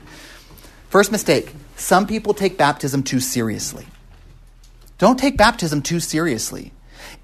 First 0.90 1.12
mistake 1.12 1.54
some 1.82 2.06
people 2.06 2.36
take 2.36 2.58
baptism 2.58 3.02
too 3.02 3.20
seriously. 3.20 3.88
Don't 5.00 5.18
take 5.18 5.36
baptism 5.36 5.82
too 5.82 6.00
seriously. 6.00 6.72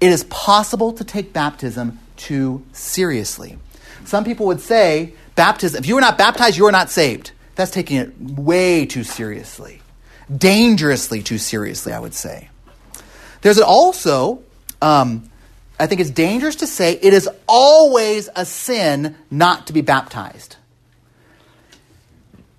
It 0.00 0.10
is 0.10 0.24
possible 0.24 0.92
to 0.94 1.04
take 1.04 1.32
baptism 1.32 2.00
too 2.16 2.64
seriously. 2.72 3.56
Some 4.04 4.24
people 4.24 4.46
would 4.46 4.60
say, 4.60 5.14
baptism, 5.36 5.78
if 5.78 5.86
you 5.86 5.96
are 5.96 6.00
not 6.00 6.18
baptized, 6.18 6.58
you 6.58 6.66
are 6.66 6.72
not 6.72 6.90
saved. 6.90 7.30
That's 7.54 7.70
taking 7.70 7.98
it 7.98 8.20
way 8.20 8.84
too 8.84 9.04
seriously. 9.04 9.80
Dangerously 10.36 11.22
too 11.22 11.38
seriously, 11.38 11.92
I 11.92 12.00
would 12.00 12.14
say. 12.14 12.50
There's 13.42 13.60
also, 13.60 14.42
um, 14.82 15.30
I 15.78 15.86
think 15.86 16.00
it's 16.00 16.10
dangerous 16.10 16.56
to 16.56 16.66
say 16.66 16.94
it 16.94 17.14
is 17.14 17.28
always 17.46 18.28
a 18.34 18.44
sin 18.44 19.14
not 19.30 19.68
to 19.68 19.72
be 19.72 19.82
baptized 19.82 20.56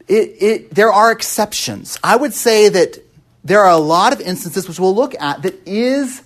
it, 0.10 0.43
it, 0.43 0.76
there 0.76 0.91
are 0.91 1.12
exceptions. 1.12 1.97
I 2.03 2.16
would 2.16 2.34
say 2.34 2.68
that 2.68 2.97
there 3.43 3.62
are 3.62 3.70
a 3.70 3.78
lot 3.78 4.12
of 4.12 4.20
instances 4.20 4.68
which 4.68 4.80
we'll 4.80 4.95
look 4.95 5.14
at 5.20 5.43
that 5.43 5.68
is 5.68 6.24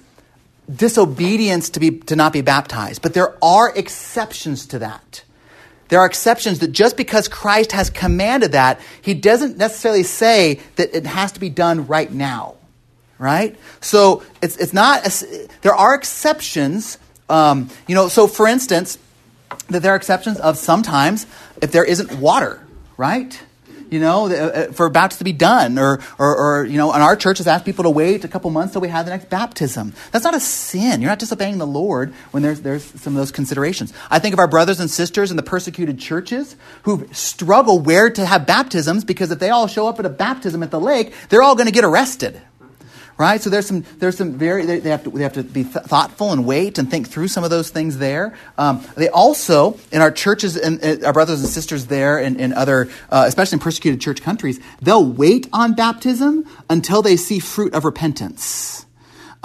disobedience 0.74 1.70
to, 1.72 1.80
be, 1.80 2.00
to 2.00 2.16
not 2.16 2.32
be 2.34 2.42
baptized, 2.42 3.02
but 3.02 3.14
there 3.14 3.36
are 3.44 3.76
exceptions 3.76 4.66
to 4.68 4.80
that. 4.80 5.24
There 5.90 6.00
are 6.00 6.06
exceptions 6.06 6.60
that 6.60 6.72
just 6.72 6.98
because 6.98 7.28
Christ 7.28 7.74
has 7.74 7.90
commanded 7.90 8.54
that, 8.54 8.80
he 9.02 9.14
doesn't 9.14 9.58
necessarily 9.58 10.04
say 10.04 10.62
that 10.78 10.96
it 10.96 11.06
has 11.06 11.34
to 11.34 11.40
be 11.40 11.50
done 11.50 11.86
right 11.86 12.12
now. 12.12 12.56
Right? 13.20 13.58
So 13.80 14.24
it's, 14.42 14.58
it's 14.58 14.74
not, 14.74 15.06
a, 15.06 15.48
there 15.62 15.76
are 15.76 15.94
exceptions. 15.94 16.98
Um, 17.30 17.70
you 17.88 17.96
know, 17.96 18.08
so 18.08 18.28
for 18.28 18.48
instance, 18.48 18.98
that 19.68 19.82
there 19.82 19.94
are 19.94 19.96
exceptions 19.96 20.40
of 20.40 20.58
sometimes 20.58 21.28
if 21.62 21.72
there 21.72 21.86
isn't 21.86 22.12
water, 22.14 22.66
right? 22.98 23.40
You 23.94 24.00
know, 24.00 24.26
uh, 24.26 24.72
for 24.72 24.90
baptism 24.90 25.20
to 25.20 25.24
be 25.24 25.34
done. 25.34 25.78
Or, 25.78 26.02
or, 26.18 26.36
or, 26.36 26.66
you 26.66 26.78
know, 26.78 26.92
and 26.92 27.04
our 27.04 27.16
church 27.16 27.38
has 27.38 27.48
asked 27.48 27.64
people 27.64 27.84
to 27.84 27.90
wait 27.90 28.24
a 28.24 28.28
couple 28.28 28.50
months 28.50 28.74
till 28.74 28.82
we 28.82 28.90
have 28.90 29.06
the 29.06 29.12
next 29.12 29.30
baptism. 29.30 29.94
That's 30.12 30.26
not 30.26 30.34
a 30.34 30.40
sin. 30.40 31.02
You're 31.02 31.12
not 31.12 31.20
disobeying 31.20 31.60
the 31.60 31.68
Lord 31.68 32.14
when 32.32 32.42
there's, 32.42 32.62
there's 32.62 32.84
some 32.84 33.14
of 33.14 33.18
those 33.18 33.32
considerations. 33.32 33.94
I 34.10 34.18
think 34.18 34.34
of 34.34 34.40
our 34.40 34.48
brothers 34.48 34.80
and 34.80 34.90
sisters 34.90 35.30
in 35.30 35.38
the 35.38 35.44
persecuted 35.44 36.00
churches 36.00 36.56
who 36.84 37.08
struggle 37.12 37.80
where 37.80 38.10
to 38.10 38.26
have 38.26 38.48
baptisms 38.48 39.04
because 39.04 39.30
if 39.30 39.38
they 39.38 39.52
all 39.52 39.68
show 39.68 39.88
up 39.88 40.00
at 40.00 40.06
a 40.06 40.10
baptism 40.10 40.64
at 40.64 40.72
the 40.72 40.80
lake, 40.80 41.14
they're 41.30 41.44
all 41.44 41.56
going 41.56 41.68
to 41.68 41.72
get 41.72 41.86
arrested 41.86 42.42
right? 43.18 43.42
So 43.42 43.50
there's 43.50 43.68
some 43.68 43.86
there's 44.00 44.18
some 44.18 44.34
very 44.34 44.66
they, 44.66 44.90
have 44.90 45.04
to 45.04 45.10
they 45.10 45.24
have 45.24 45.34
to 45.34 45.44
be 45.44 45.64
th- 45.64 45.86
thoughtful 45.86 46.32
and 46.32 46.46
wait 46.46 46.78
and 46.78 46.90
think 46.90 47.08
through 47.08 47.28
some 47.28 47.44
of 47.44 47.50
those 47.50 47.70
things 47.70 47.98
there. 47.98 48.38
Um, 48.58 48.86
they 48.96 49.10
also 49.10 49.78
in 49.92 50.02
our 50.02 50.12
churches 50.12 50.58
and, 50.58 51.04
our 51.04 51.14
brothers 51.14 51.42
and 51.42 51.50
sisters 51.50 51.88
there 51.88 52.18
and, 52.18 52.40
and 52.40 52.54
other 52.54 52.90
uh, 53.10 53.26
especially 53.28 53.58
in 53.58 53.60
persecuted 53.60 54.02
church 54.02 54.22
countries 54.22 54.60
they'll 54.82 55.06
wait 55.06 55.48
on 55.54 55.74
baptism 55.74 56.46
until 56.70 57.02
they 57.02 57.16
see 57.16 57.40
fruit 57.40 57.74
of 57.74 57.86
repentance. 57.86 58.86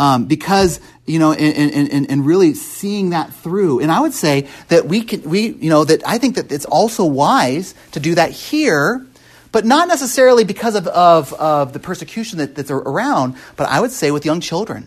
Um, 0.01 0.27
because 0.27 0.81
you 1.07 1.19
know, 1.19 1.33
and, 1.33 1.91
and, 1.91 2.11
and 2.11 2.27
really 2.27 2.53
seeing 2.53 3.11
that 3.11 3.33
through, 3.33 3.81
and 3.81 3.91
I 3.91 4.01
would 4.01 4.13
say 4.13 4.47
that 4.69 4.85
we 4.85 5.01
can, 5.01 5.23
we, 5.23 5.49
you 5.49 5.71
know, 5.71 5.85
that 5.85 6.07
I 6.07 6.19
think 6.19 6.35
that 6.35 6.53
it's 6.53 6.67
also 6.67 7.05
wise 7.07 7.75
to 7.93 8.01
do 8.01 8.15
that 8.15 8.31
here 8.31 9.07
but 9.53 9.65
not 9.65 9.89
necessarily 9.89 10.45
because 10.45 10.75
of, 10.75 10.87
of, 10.89 11.33
of 11.35 11.73
the 11.73 11.79
persecution 11.79 12.39
that, 12.39 12.55
that's 12.55 12.71
around, 12.71 13.37
but 13.57 13.69
I 13.69 13.81
would 13.81 13.93
say 13.93 14.11
with 14.11 14.25
young 14.25 14.41
children. 14.41 14.87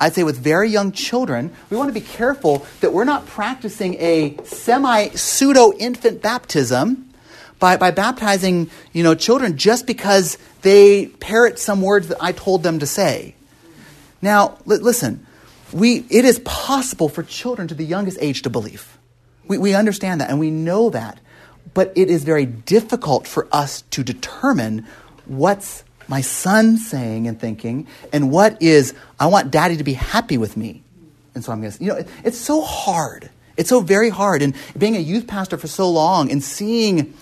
I'd 0.00 0.14
say 0.14 0.22
with 0.22 0.38
very 0.38 0.70
young 0.70 0.92
children, 0.92 1.52
we 1.70 1.76
want 1.76 1.88
to 1.88 1.92
be 1.92 2.06
careful 2.06 2.64
that 2.80 2.92
we're 2.92 3.04
not 3.04 3.26
practicing 3.26 3.96
a 3.98 4.36
semi 4.44 5.08
pseudo 5.08 5.72
infant 5.72 6.22
baptism 6.22 7.12
by, 7.58 7.76
by 7.76 7.90
baptizing 7.90 8.70
you 8.92 9.02
know, 9.02 9.14
children 9.14 9.56
just 9.56 9.86
because 9.86 10.38
they 10.62 11.06
parrot 11.06 11.58
some 11.58 11.82
words 11.82 12.08
that 12.08 12.18
I 12.20 12.32
told 12.32 12.62
them 12.62 12.78
to 12.78 12.86
say. 12.86 13.34
Now, 14.22 14.58
li- 14.66 14.76
listen, 14.76 15.26
we, 15.72 16.04
it 16.10 16.24
is 16.24 16.38
possible 16.40 17.08
for 17.08 17.24
children 17.24 17.66
to 17.68 17.74
the 17.74 17.84
youngest 17.84 18.18
age 18.20 18.42
to 18.42 18.50
believe. 18.50 18.98
We, 19.48 19.58
we 19.58 19.74
understand 19.74 20.20
that 20.20 20.30
and 20.30 20.38
we 20.38 20.50
know 20.50 20.90
that 20.90 21.18
but 21.74 21.92
it 21.94 22.10
is 22.10 22.24
very 22.24 22.46
difficult 22.46 23.26
for 23.26 23.48
us 23.52 23.82
to 23.90 24.02
determine 24.02 24.86
what's 25.26 25.84
my 26.08 26.20
son 26.22 26.78
saying 26.78 27.28
and 27.28 27.38
thinking 27.38 27.86
and 28.12 28.30
what 28.30 28.60
is 28.62 28.94
i 29.20 29.26
want 29.26 29.50
daddy 29.50 29.76
to 29.76 29.84
be 29.84 29.92
happy 29.92 30.38
with 30.38 30.56
me. 30.56 30.82
And 31.34 31.44
so 31.44 31.52
i'm 31.52 31.60
going 31.60 31.72
to 31.72 31.84
you 31.84 31.90
know 31.90 31.96
it, 31.96 32.08
it's 32.24 32.38
so 32.38 32.62
hard. 32.62 33.30
It's 33.56 33.68
so 33.68 33.80
very 33.80 34.08
hard. 34.08 34.40
And 34.40 34.54
being 34.76 34.96
a 34.96 35.00
youth 35.00 35.26
pastor 35.26 35.56
for 35.56 35.66
so 35.66 35.90
long 35.90 36.30
and 36.30 36.42
seeing 36.42 37.14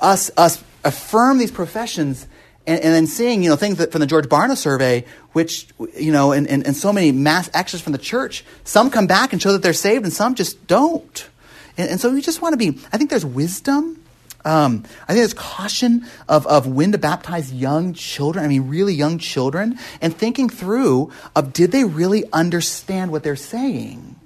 us 0.00 0.30
us 0.36 0.62
affirm 0.84 1.38
these 1.38 1.52
professions 1.52 2.26
and, 2.66 2.80
and 2.80 2.94
then 2.94 3.06
seeing 3.06 3.42
you 3.42 3.50
know 3.50 3.56
things 3.56 3.78
that 3.78 3.92
from 3.92 4.00
the 4.00 4.06
George 4.06 4.26
Barna 4.26 4.56
survey 4.56 5.04
which 5.32 5.68
you 5.96 6.12
know 6.12 6.32
and, 6.32 6.46
and, 6.46 6.66
and 6.66 6.76
so 6.76 6.92
many 6.92 7.12
mass 7.12 7.48
actions 7.54 7.82
from 7.82 7.92
the 7.92 7.98
church 7.98 8.44
some 8.64 8.90
come 8.90 9.06
back 9.06 9.32
and 9.32 9.40
show 9.40 9.52
that 9.52 9.62
they're 9.62 9.72
saved 9.72 10.04
and 10.04 10.12
some 10.12 10.34
just 10.34 10.66
don't 10.66 11.28
and, 11.76 11.90
and 11.90 12.00
so 12.00 12.12
we 12.12 12.20
just 12.20 12.42
want 12.42 12.52
to 12.52 12.56
be, 12.56 12.78
I 12.92 12.98
think 12.98 13.10
there's 13.10 13.24
wisdom. 13.24 13.98
Um, 14.44 14.84
I 15.04 15.12
think 15.12 15.20
there's 15.20 15.34
caution 15.34 16.04
of, 16.28 16.46
of 16.48 16.66
when 16.66 16.90
to 16.92 16.98
baptize 16.98 17.52
young 17.52 17.94
children, 17.94 18.44
I 18.44 18.48
mean, 18.48 18.68
really 18.68 18.92
young 18.92 19.18
children, 19.18 19.78
and 20.00 20.16
thinking 20.16 20.48
through 20.48 21.12
of 21.36 21.52
did 21.52 21.70
they 21.70 21.84
really 21.84 22.24
understand 22.32 23.12
what 23.12 23.22
they're 23.22 23.36
saying? 23.36 24.16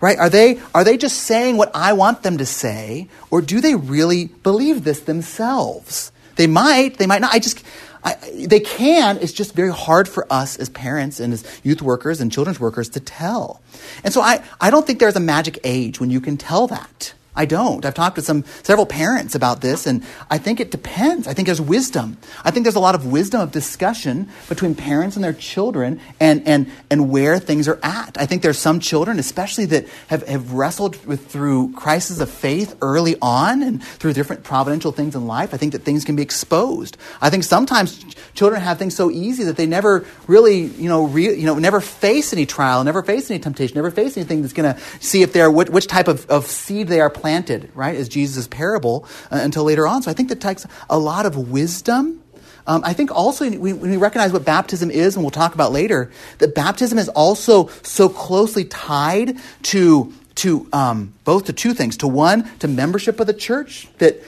Right? 0.00 0.18
Are 0.18 0.30
they, 0.30 0.60
are 0.74 0.84
they 0.84 0.96
just 0.96 1.22
saying 1.22 1.56
what 1.56 1.72
I 1.74 1.92
want 1.94 2.22
them 2.22 2.38
to 2.38 2.46
say, 2.46 3.08
or 3.30 3.40
do 3.40 3.60
they 3.60 3.74
really 3.74 4.26
believe 4.26 4.84
this 4.84 5.00
themselves? 5.00 6.12
They 6.36 6.46
might, 6.46 6.98
they 6.98 7.06
might 7.06 7.20
not. 7.20 7.32
I 7.32 7.38
just, 7.38 7.64
I, 8.04 8.16
they 8.46 8.60
can. 8.60 9.16
It's 9.18 9.32
just 9.32 9.54
very 9.54 9.72
hard 9.72 10.08
for 10.08 10.26
us 10.30 10.58
as 10.58 10.68
parents 10.68 11.20
and 11.20 11.32
as 11.32 11.44
youth 11.62 11.80
workers 11.80 12.20
and 12.20 12.30
children's 12.30 12.60
workers 12.60 12.90
to 12.90 13.00
tell. 13.00 13.62
And 14.04 14.12
so 14.12 14.20
I, 14.20 14.44
I 14.60 14.70
don't 14.70 14.86
think 14.86 14.98
there's 14.98 15.16
a 15.16 15.20
magic 15.20 15.58
age 15.64 16.00
when 16.00 16.10
you 16.10 16.20
can 16.20 16.36
tell 16.36 16.66
that. 16.66 17.14
I 17.36 17.46
don't. 17.46 17.84
I've 17.84 17.94
talked 17.94 18.16
to 18.16 18.22
some 18.22 18.44
several 18.62 18.86
parents 18.86 19.34
about 19.34 19.60
this, 19.60 19.86
and 19.86 20.04
I 20.30 20.38
think 20.38 20.60
it 20.60 20.70
depends. 20.70 21.26
I 21.26 21.34
think 21.34 21.46
there's 21.46 21.60
wisdom. 21.60 22.16
I 22.44 22.50
think 22.50 22.64
there's 22.64 22.76
a 22.76 22.80
lot 22.80 22.94
of 22.94 23.10
wisdom 23.10 23.40
of 23.40 23.50
discussion 23.50 24.28
between 24.48 24.74
parents 24.74 25.16
and 25.16 25.24
their 25.24 25.32
children 25.32 26.00
and, 26.20 26.46
and, 26.46 26.70
and 26.90 27.10
where 27.10 27.40
things 27.40 27.66
are 27.66 27.80
at. 27.82 28.16
I 28.20 28.26
think 28.26 28.42
there's 28.42 28.58
some 28.58 28.78
children, 28.78 29.18
especially 29.18 29.66
that 29.66 29.86
have, 30.08 30.26
have 30.28 30.52
wrestled 30.52 31.04
with 31.06 31.26
through 31.26 31.72
crises 31.72 32.20
of 32.20 32.30
faith 32.30 32.76
early 32.80 33.16
on 33.20 33.62
and 33.62 33.82
through 33.82 34.12
different 34.12 34.44
providential 34.44 34.92
things 34.92 35.16
in 35.16 35.26
life. 35.26 35.52
I 35.52 35.56
think 35.56 35.72
that 35.72 35.82
things 35.82 36.04
can 36.04 36.14
be 36.14 36.22
exposed. 36.22 36.96
I 37.20 37.30
think 37.30 37.42
sometimes 37.42 38.04
children 38.34 38.60
have 38.60 38.78
things 38.78 38.94
so 38.94 39.10
easy 39.10 39.44
that 39.44 39.56
they 39.56 39.66
never 39.66 40.06
really, 40.28 40.60
you 40.60 40.88
know, 40.88 41.06
re, 41.06 41.34
you 41.34 41.46
know, 41.46 41.58
never 41.58 41.80
face 41.80 42.32
any 42.32 42.46
trial, 42.46 42.84
never 42.84 43.02
face 43.02 43.30
any 43.30 43.40
temptation, 43.40 43.74
never 43.74 43.90
face 43.90 44.16
anything 44.16 44.42
that's 44.42 44.52
going 44.52 44.72
to 44.72 44.80
see 45.00 45.22
if 45.22 45.32
they're 45.32 45.50
which, 45.50 45.68
which 45.70 45.86
type 45.88 46.06
of, 46.06 46.28
of 46.30 46.46
seed 46.46 46.88
they 46.88 47.00
are 47.00 47.10
planted, 47.24 47.70
right, 47.74 47.96
as 47.96 48.06
Jesus' 48.10 48.46
parable 48.46 49.06
uh, 49.30 49.38
until 49.40 49.64
later 49.64 49.86
on. 49.86 50.02
So 50.02 50.10
I 50.10 50.14
think 50.14 50.28
that 50.28 50.42
takes 50.42 50.66
a 50.90 50.98
lot 50.98 51.24
of 51.24 51.50
wisdom. 51.50 52.22
Um, 52.66 52.82
I 52.84 52.92
think 52.92 53.10
also 53.10 53.50
when 53.50 53.80
we 53.80 53.96
recognize 53.96 54.30
what 54.30 54.44
baptism 54.44 54.90
is, 54.90 55.16
and 55.16 55.24
we'll 55.24 55.30
talk 55.30 55.54
about 55.54 55.72
later, 55.72 56.12
that 56.36 56.54
baptism 56.54 56.98
is 56.98 57.08
also 57.08 57.68
so 57.82 58.10
closely 58.10 58.66
tied 58.66 59.38
to 59.72 60.12
to 60.34 60.68
um, 60.74 61.14
both 61.24 61.46
to 61.46 61.54
two 61.54 61.72
things. 61.72 61.96
To 61.98 62.06
one, 62.06 62.44
to 62.58 62.68
membership 62.68 63.18
of 63.18 63.26
the 63.26 63.32
church. 63.32 63.88
That 64.00 64.22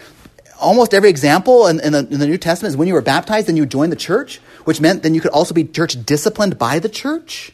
almost 0.58 0.94
every 0.94 1.10
example 1.10 1.66
in, 1.66 1.80
in, 1.80 1.92
the, 1.92 1.98
in 1.98 2.18
the 2.18 2.26
New 2.26 2.38
Testament 2.38 2.70
is 2.70 2.78
when 2.78 2.88
you 2.88 2.94
were 2.94 3.02
baptized, 3.02 3.46
then 3.46 3.58
you 3.58 3.66
joined 3.66 3.92
the 3.92 3.96
church, 3.96 4.38
which 4.64 4.80
meant 4.80 5.02
then 5.02 5.14
you 5.14 5.20
could 5.20 5.32
also 5.32 5.52
be 5.52 5.64
church 5.64 6.02
disciplined 6.06 6.56
by 6.56 6.78
the 6.78 6.88
church 6.88 7.52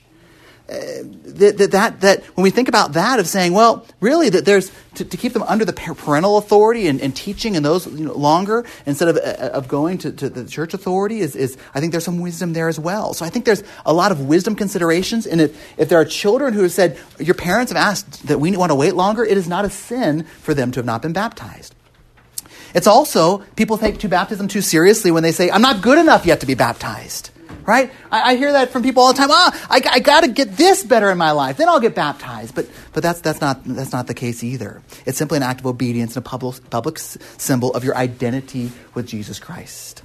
that, 0.72 1.70
that, 1.72 2.00
that, 2.00 2.24
when 2.36 2.44
we 2.44 2.50
think 2.50 2.68
about 2.68 2.92
that 2.92 3.18
of 3.18 3.26
saying, 3.26 3.52
well, 3.52 3.84
really, 4.00 4.30
that 4.30 4.44
there's 4.44 4.70
to, 4.94 5.04
to 5.04 5.16
keep 5.16 5.32
them 5.32 5.42
under 5.44 5.64
the 5.64 5.72
parental 5.72 6.38
authority 6.38 6.86
and, 6.86 7.00
and 7.00 7.16
teaching 7.16 7.56
and 7.56 7.64
those 7.64 7.86
you 7.86 8.04
know, 8.04 8.14
longer 8.14 8.64
instead 8.86 9.08
of, 9.08 9.16
uh, 9.16 9.50
of 9.52 9.68
going 9.68 9.98
to, 9.98 10.12
to 10.12 10.28
the 10.28 10.44
church 10.44 10.74
authority 10.74 11.20
is, 11.20 11.34
is, 11.34 11.56
I 11.74 11.80
think 11.80 11.92
there's 11.92 12.04
some 12.04 12.20
wisdom 12.20 12.52
there 12.52 12.68
as 12.68 12.78
well. 12.78 13.14
So 13.14 13.24
I 13.24 13.30
think 13.30 13.44
there's 13.44 13.64
a 13.84 13.92
lot 13.92 14.12
of 14.12 14.20
wisdom 14.20 14.54
considerations. 14.54 15.26
And 15.26 15.40
if, 15.40 15.78
if 15.78 15.88
there 15.88 16.00
are 16.00 16.04
children 16.04 16.52
who 16.54 16.62
have 16.62 16.72
said, 16.72 16.98
your 17.18 17.34
parents 17.34 17.72
have 17.72 17.78
asked 17.78 18.26
that 18.26 18.38
we 18.38 18.56
want 18.56 18.70
to 18.70 18.76
wait 18.76 18.94
longer, 18.94 19.24
it 19.24 19.36
is 19.36 19.48
not 19.48 19.64
a 19.64 19.70
sin 19.70 20.24
for 20.24 20.54
them 20.54 20.70
to 20.72 20.78
have 20.78 20.86
not 20.86 21.02
been 21.02 21.12
baptized. 21.12 21.74
It's 22.74 22.86
also, 22.86 23.38
people 23.56 23.76
take 23.76 23.98
to 23.98 24.08
baptism 24.08 24.48
too 24.48 24.62
seriously 24.62 25.10
when 25.10 25.22
they 25.22 25.32
say, 25.32 25.50
I'm 25.50 25.60
not 25.60 25.82
good 25.82 25.98
enough 25.98 26.24
yet 26.24 26.40
to 26.40 26.46
be 26.46 26.54
baptized 26.54 27.31
right? 27.66 27.90
I, 28.10 28.32
I, 28.32 28.36
hear 28.36 28.52
that 28.52 28.70
from 28.70 28.82
people 28.82 29.02
all 29.02 29.12
the 29.12 29.18
time. 29.18 29.30
Ah, 29.30 29.66
I, 29.70 29.82
I 29.90 29.98
got 30.00 30.22
to 30.22 30.28
get 30.28 30.56
this 30.56 30.82
better 30.82 31.10
in 31.10 31.18
my 31.18 31.32
life, 31.32 31.56
then 31.56 31.68
I'll 31.68 31.80
get 31.80 31.94
baptized. 31.94 32.54
But 32.54 32.68
but 32.92 33.02
that's 33.02 33.20
that's 33.20 33.40
not 33.40 33.64
that's 33.64 33.92
not 33.92 34.06
the 34.06 34.14
case 34.14 34.42
either. 34.44 34.82
It's 35.06 35.18
simply 35.18 35.36
an 35.36 35.42
act 35.42 35.60
of 35.60 35.66
obedience 35.66 36.16
and 36.16 36.24
a 36.24 36.28
public 36.28 36.68
public 36.70 36.98
symbol 36.98 37.72
of 37.74 37.84
your 37.84 37.96
identity 37.96 38.72
with 38.94 39.06
Jesus 39.06 39.38
Christ. 39.38 40.02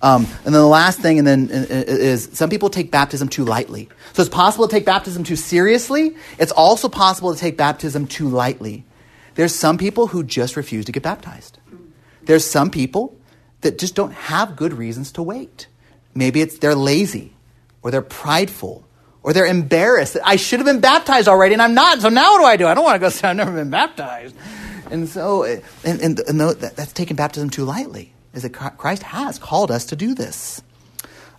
Um, 0.00 0.26
and 0.44 0.54
then 0.54 0.62
the 0.62 0.66
last 0.66 1.00
thing, 1.00 1.18
and 1.18 1.26
then 1.26 1.48
is 1.50 2.28
some 2.32 2.50
people 2.50 2.70
take 2.70 2.92
baptism 2.92 3.28
too 3.28 3.44
lightly. 3.44 3.88
So 4.12 4.22
it's 4.22 4.30
possible 4.30 4.68
to 4.68 4.70
take 4.72 4.84
baptism 4.84 5.24
too 5.24 5.34
seriously. 5.34 6.16
It's 6.38 6.52
also 6.52 6.88
possible 6.88 7.34
to 7.34 7.40
take 7.40 7.56
baptism 7.56 8.06
too 8.06 8.28
lightly. 8.28 8.84
There's 9.34 9.54
some 9.54 9.76
people 9.76 10.08
who 10.08 10.22
just 10.22 10.56
refuse 10.56 10.84
to 10.84 10.92
get 10.92 11.02
baptized. 11.02 11.58
There's 12.22 12.44
some 12.44 12.70
people 12.70 13.16
that 13.62 13.78
just 13.78 13.94
don't 13.94 14.12
have 14.12 14.54
good 14.54 14.72
reasons 14.72 15.12
to 15.12 15.22
wait. 15.22 15.66
Maybe 16.18 16.40
it's 16.40 16.58
they're 16.58 16.74
lazy 16.74 17.32
or 17.80 17.92
they're 17.92 18.02
prideful 18.02 18.84
or 19.22 19.32
they're 19.32 19.46
embarrassed. 19.46 20.16
I 20.24 20.34
should 20.34 20.58
have 20.58 20.66
been 20.66 20.80
baptized 20.80 21.28
already 21.28 21.52
and 21.52 21.62
I'm 21.62 21.74
not. 21.74 22.00
So 22.00 22.08
now 22.08 22.32
what 22.32 22.38
do 22.40 22.44
I 22.44 22.56
do? 22.56 22.66
I 22.66 22.74
don't 22.74 22.82
want 22.82 22.96
to 22.96 22.98
go 22.98 23.08
say 23.08 23.28
I've 23.28 23.36
never 23.36 23.52
been 23.52 23.70
baptized. 23.70 24.34
And 24.90 25.08
so, 25.08 25.44
and, 25.44 25.62
and, 25.84 26.18
and 26.18 26.40
that's 26.40 26.92
taking 26.92 27.14
baptism 27.14 27.50
too 27.50 27.64
lightly, 27.64 28.12
is 28.34 28.42
that 28.42 28.50
Christ 28.50 29.04
has 29.04 29.38
called 29.38 29.70
us 29.70 29.84
to 29.86 29.96
do 29.96 30.12
this. 30.12 30.60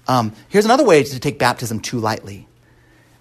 Um, 0.08 0.32
here's 0.48 0.64
another 0.64 0.86
way 0.86 1.04
to 1.04 1.20
take 1.20 1.40
baptism 1.40 1.82
too 1.82 2.00
lightly. 2.00 2.48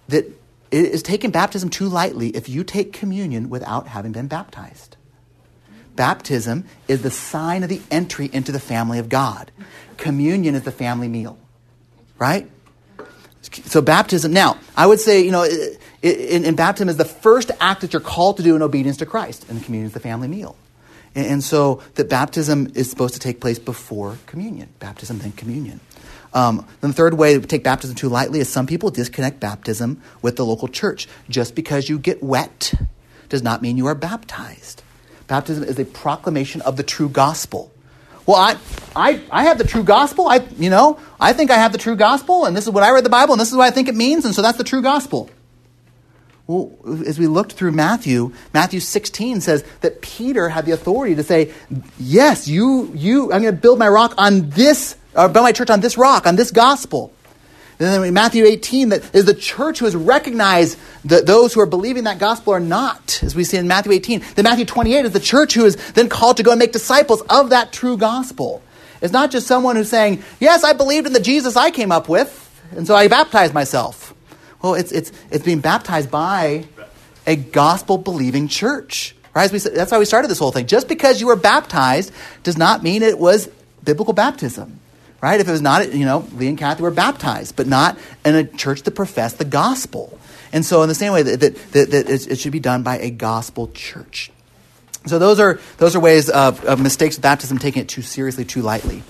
That 0.09 0.27
it 0.71 0.85
is 0.85 1.03
taking 1.03 1.33
baptism 1.33 1.71
too 1.71 1.89
lightly 1.89 2.29
if 2.29 2.49
you 2.49 2.63
take 2.63 2.93
communion 2.93 3.51
without 3.51 3.89
having 3.89 4.13
been 4.13 4.29
baptized. 4.29 4.97
Baptism 5.97 6.67
is 6.87 7.03
the 7.03 7.11
sign 7.11 7.65
of 7.65 7.69
the 7.69 7.81
entry 7.91 8.31
into 8.33 8.53
the 8.53 8.61
family 8.61 9.01
of 9.01 9.09
God. 9.09 9.51
Communion 9.97 10.55
is 10.55 10.63
the 10.63 10.71
family 10.71 11.09
meal 11.09 11.37
right? 12.19 12.49
So 13.65 13.81
baptism. 13.81 14.33
Now, 14.33 14.59
I 14.77 14.87
would 14.87 15.01
say, 15.01 15.25
you 15.25 15.31
know, 15.31 15.45
in, 16.03 16.45
in, 16.45 16.55
baptism 16.55 16.89
is 16.89 16.97
the 16.97 17.05
first 17.05 17.51
act 17.61 17.81
that 17.81 17.93
you're 17.93 18.01
called 18.01 18.37
to 18.39 18.43
do 18.43 18.57
in 18.57 18.63
obedience 18.63 18.99
to 18.99 19.07
Christ, 19.07 19.47
and 19.49 19.61
the 19.61 19.65
communion 19.65 19.87
is 19.87 19.95
the 19.95 20.01
family 20.01 20.29
meal. 20.29 20.57
And, 21.15 21.27
and 21.27 21.45
so 21.45 21.83
that 21.95 22.09
baptism 22.09 22.73
is 22.75 22.91
supposed 22.91 23.15
to 23.15 23.21
take 23.21 23.41
place 23.41 23.59
before 23.59 24.19
communion. 24.27 24.69
Baptism, 24.81 25.19
then 25.19 25.33
communion. 25.33 25.81
Um, 26.35 26.67
then 26.81 26.91
the 26.91 26.97
third 26.97 27.15
way 27.15 27.39
to 27.39 27.47
take 27.47 27.65
baptism 27.65 27.97
too 27.97 28.09
lightly 28.09 28.41
is 28.41 28.49
some 28.49 28.67
people 28.67 28.91
disconnect 28.91 29.41
baptism 29.41 30.03
with 30.21 30.37
the 30.37 30.45
local 30.45 30.69
church. 30.69 31.09
Just 31.29 31.55
because 31.55 31.89
you 31.89 31.99
get 31.99 32.23
wet 32.23 32.75
does 33.29 33.43
not 33.43 33.63
mean 33.63 33.77
you 33.77 33.87
are 33.87 33.95
baptized. 33.95 34.83
Baptism 35.27 35.65
is 35.65 35.79
a 35.79 35.85
proclamation 35.85 36.61
of 36.63 36.77
the 36.77 36.83
true 36.83 37.09
gospel. 37.09 37.71
Well, 38.29 38.37
I, 38.37 38.59
I, 38.95 39.23
I 39.31 39.45
have 39.45 39.57
the 39.57 39.65
true 39.65 39.83
gospel. 39.83 40.29
I, 40.29 40.47
you 40.59 40.69
know, 40.69 41.01
I 41.19 41.33
think 41.33 41.51
I 41.51 41.55
have 41.55 41.73
the 41.73 41.79
true 41.79 41.97
gospel, 41.97 42.45
and 42.45 42.55
this 42.55 42.65
is 42.65 42.71
what 42.71 42.83
I 42.83 42.91
read 42.91 43.03
the 43.03 43.09
Bible, 43.09 43.33
and 43.33 43.41
this 43.41 43.51
is 43.51 43.57
what 43.57 43.65
I 43.65 43.71
think 43.71 43.89
it 43.89 43.95
means, 43.95 44.27
and 44.27 44.35
so 44.35 44.43
that's 44.43 44.59
the 44.59 44.65
true 44.65 44.83
gospel. 44.83 45.31
Well, 46.47 46.71
as 47.07 47.19
we 47.19 47.27
looked 47.27 47.53
through 47.53 47.73
Matthew, 47.73 48.35
Matthew 48.53 48.81
16 48.81 49.41
says 49.41 49.65
that 49.81 50.03
Peter 50.03 50.51
had 50.51 50.67
the 50.67 50.73
authority 50.73 51.15
to 51.15 51.23
say, 51.23 51.55
Yes, 51.99 52.47
you, 52.47 52.93
you, 52.95 53.33
I'm 53.33 53.41
going 53.41 53.55
to 53.55 53.61
build 53.61 53.79
my 53.79 53.89
rock 53.89 54.13
on 54.19 54.51
this, 54.51 54.95
or 55.17 55.31
build 55.31 55.45
my 55.45 55.53
church 55.53 55.71
on 55.71 55.81
this 55.81 55.97
rock, 55.97 56.27
on 56.27 56.37
this 56.37 56.51
gospel. 56.51 57.15
And 57.81 57.87
then 57.87 58.05
in 58.05 58.15
Matthew 58.15 58.45
18, 58.45 58.89
that 58.89 59.15
is 59.15 59.25
the 59.25 59.35
church 59.35 59.79
who 59.79 59.85
has 59.85 59.95
recognized 59.95 60.77
that 61.05 61.27
those 61.27 61.55
who 61.55 61.61
are 61.61 61.67
believing 61.67 62.05
that 62.05 62.19
gospel 62.19 62.53
are 62.53 62.61
not, 62.61 63.23
as 63.23 63.37
we 63.37 63.45
see 63.45 63.57
in 63.57 63.69
Matthew 63.69 63.93
18. 63.93 64.23
Then 64.35 64.43
Matthew 64.43 64.65
28 64.65 65.05
is 65.05 65.13
the 65.13 65.21
church 65.21 65.55
who 65.55 65.65
is 65.65 65.77
then 65.93 66.09
called 66.09 66.39
to 66.39 66.43
go 66.43 66.51
and 66.51 66.59
make 66.59 66.73
disciples 66.73 67.23
of 67.23 67.51
that 67.51 67.73
true 67.73 67.97
gospel. 67.97 68.63
It's 69.01 69.13
not 69.13 69.31
just 69.31 69.47
someone 69.47 69.77
who's 69.77 69.89
saying, 69.89 70.25
Yes, 70.41 70.65
I 70.65 70.73
believed 70.73 71.07
in 71.07 71.13
the 71.13 71.21
Jesus 71.21 71.55
I 71.55 71.71
came 71.71 71.93
up 71.93 72.09
with, 72.09 72.45
and 72.73 72.85
so 72.85 72.97
I 72.97 73.07
baptized 73.07 73.55
myself. 73.55 74.13
Well, 74.61 74.75
it's, 74.75 74.91
it's, 74.91 75.13
it's 75.31 75.45
being 75.45 75.61
baptized 75.61 76.11
by 76.11 76.65
a 77.29 77.37
gospel 77.37 77.97
believing 77.97 78.49
church. 78.49 79.15
Right? 79.37 79.53
We, 79.53 79.61
that's 79.61 79.93
why 79.93 79.99
we 80.01 80.05
started 80.05 80.27
this 80.27 80.41
whole 80.41 80.51
thing. 80.51 80.67
Just 80.67 80.89
because 80.89 81.21
you 81.21 81.29
were 81.29 81.37
baptized 81.37 82.13
does 82.43 82.59
not 82.59 82.83
mean 82.83 83.03
it 83.03 83.21
was 83.21 83.49
biblical 83.85 84.15
baptism 84.15 84.81
right? 85.21 85.41
If 85.41 85.49
it 85.49 85.51
was 85.51 85.63
not, 85.63 85.93
you 85.93 86.05
know, 86.05 86.27
Lee 86.35 86.49
and 86.49 86.59
Kathy 86.59 86.83
were 86.83 86.91
baptized, 86.91 87.57
but 87.57 87.67
not 87.67 87.99
in 88.25 88.35
a 88.35 88.45
church 88.45 88.83
that 88.83 88.93
professed 88.93 89.39
the 89.39 89.45
gospel. 89.45 90.19
And 90.53 90.65
so, 90.65 90.83
in 90.83 90.89
the 90.89 90.95
same 90.95 91.13
way, 91.13 91.23
that, 91.23 91.41
that, 91.41 91.73
that, 91.73 91.91
that 91.91 92.09
it 92.09 92.39
should 92.39 92.53
be 92.53 92.61
done 92.61 92.83
by 92.83 92.99
a 92.99 93.11
gospel 93.11 93.69
church. 93.75 94.31
So, 95.07 95.19
those 95.19 95.41
are, 95.41 95.61
those 95.77 95.95
are 95.95 96.01
ways 96.01 96.31
of, 96.31 96.65
of 96.65 96.81
mistakes 96.81 97.17
of 97.17 97.23
baptism, 97.23 97.59
taking 97.59 97.83
it 97.83 97.89
too 97.89 98.03
seriously, 98.03 98.45
too 98.45 98.63
lightly. 98.63 99.03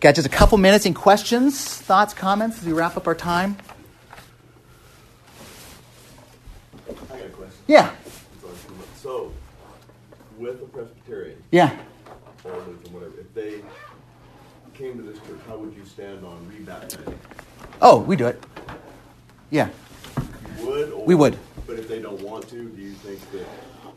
Got 0.00 0.14
just 0.14 0.26
a 0.26 0.30
couple 0.30 0.58
minutes 0.58 0.86
in 0.86 0.94
questions, 0.94 1.60
thoughts, 1.60 2.14
comments 2.14 2.58
as 2.60 2.66
we 2.66 2.72
wrap 2.72 2.96
up 2.96 3.08
our 3.08 3.16
time. 3.16 3.56
I 6.88 6.92
got 6.92 7.26
a 7.26 7.28
question. 7.30 7.58
Yeah. 7.66 7.90
So, 9.02 9.32
with 10.38 10.62
a 10.62 10.66
Presbyterian, 10.66 11.42
yeah, 11.50 11.76
or 12.44 12.52
whatever, 12.52 13.18
if 13.18 13.34
they 13.34 13.62
came 14.74 14.96
to 14.96 15.02
this 15.02 15.18
church, 15.26 15.40
how 15.48 15.56
would 15.56 15.74
you 15.74 15.84
stand 15.98 16.24
on 16.24 16.38
rebaptizing? 16.48 17.16
Oh, 17.82 17.98
we 17.98 18.14
do 18.14 18.28
it. 18.28 18.40
Yeah. 19.50 19.68
You 20.60 20.66
would? 20.66 20.92
Or, 20.92 21.04
we 21.04 21.14
would. 21.16 21.36
But 21.66 21.80
if 21.80 21.88
they 21.88 22.00
don't 22.00 22.20
want 22.22 22.48
to, 22.50 22.68
do 22.68 22.80
you 22.80 22.92
think 22.92 23.18
that? 23.32 23.44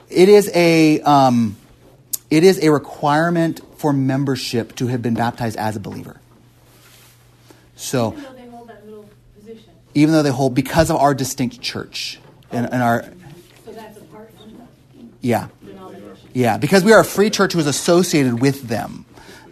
It 0.09 0.27
is 0.27 0.49
a 0.55 0.99
um, 1.01 1.55
it 2.31 2.43
is 2.43 2.63
a 2.63 2.71
requirement 2.71 3.61
for 3.77 3.93
membership 3.93 4.75
to 4.77 4.87
have 4.87 5.03
been 5.03 5.13
baptized 5.13 5.57
as 5.57 5.75
a 5.75 5.79
believer. 5.79 6.19
So, 7.75 8.13
even 8.13 8.23
though 8.23 8.33
they 8.33 8.47
hold 8.47 8.69
that 8.69 8.85
little 8.85 9.09
position, 9.37 9.71
even 9.93 10.13
though 10.13 10.23
they 10.23 10.31
hold 10.31 10.55
because 10.55 10.89
of 10.89 10.95
our 10.95 11.13
distinct 11.13 11.61
church 11.61 12.19
and, 12.51 12.65
and 12.73 12.81
our 12.81 13.03
so 13.63 13.71
that's 13.73 13.97
apart 13.97 14.31
from 14.39 14.53
the 14.53 15.05
yeah 15.21 15.49
yeah 16.33 16.57
because 16.57 16.83
we 16.83 16.93
are 16.93 17.01
a 17.01 17.05
free 17.05 17.29
church 17.29 17.53
who 17.53 17.59
is 17.59 17.67
associated 17.67 18.41
with 18.41 18.63
them, 18.63 19.05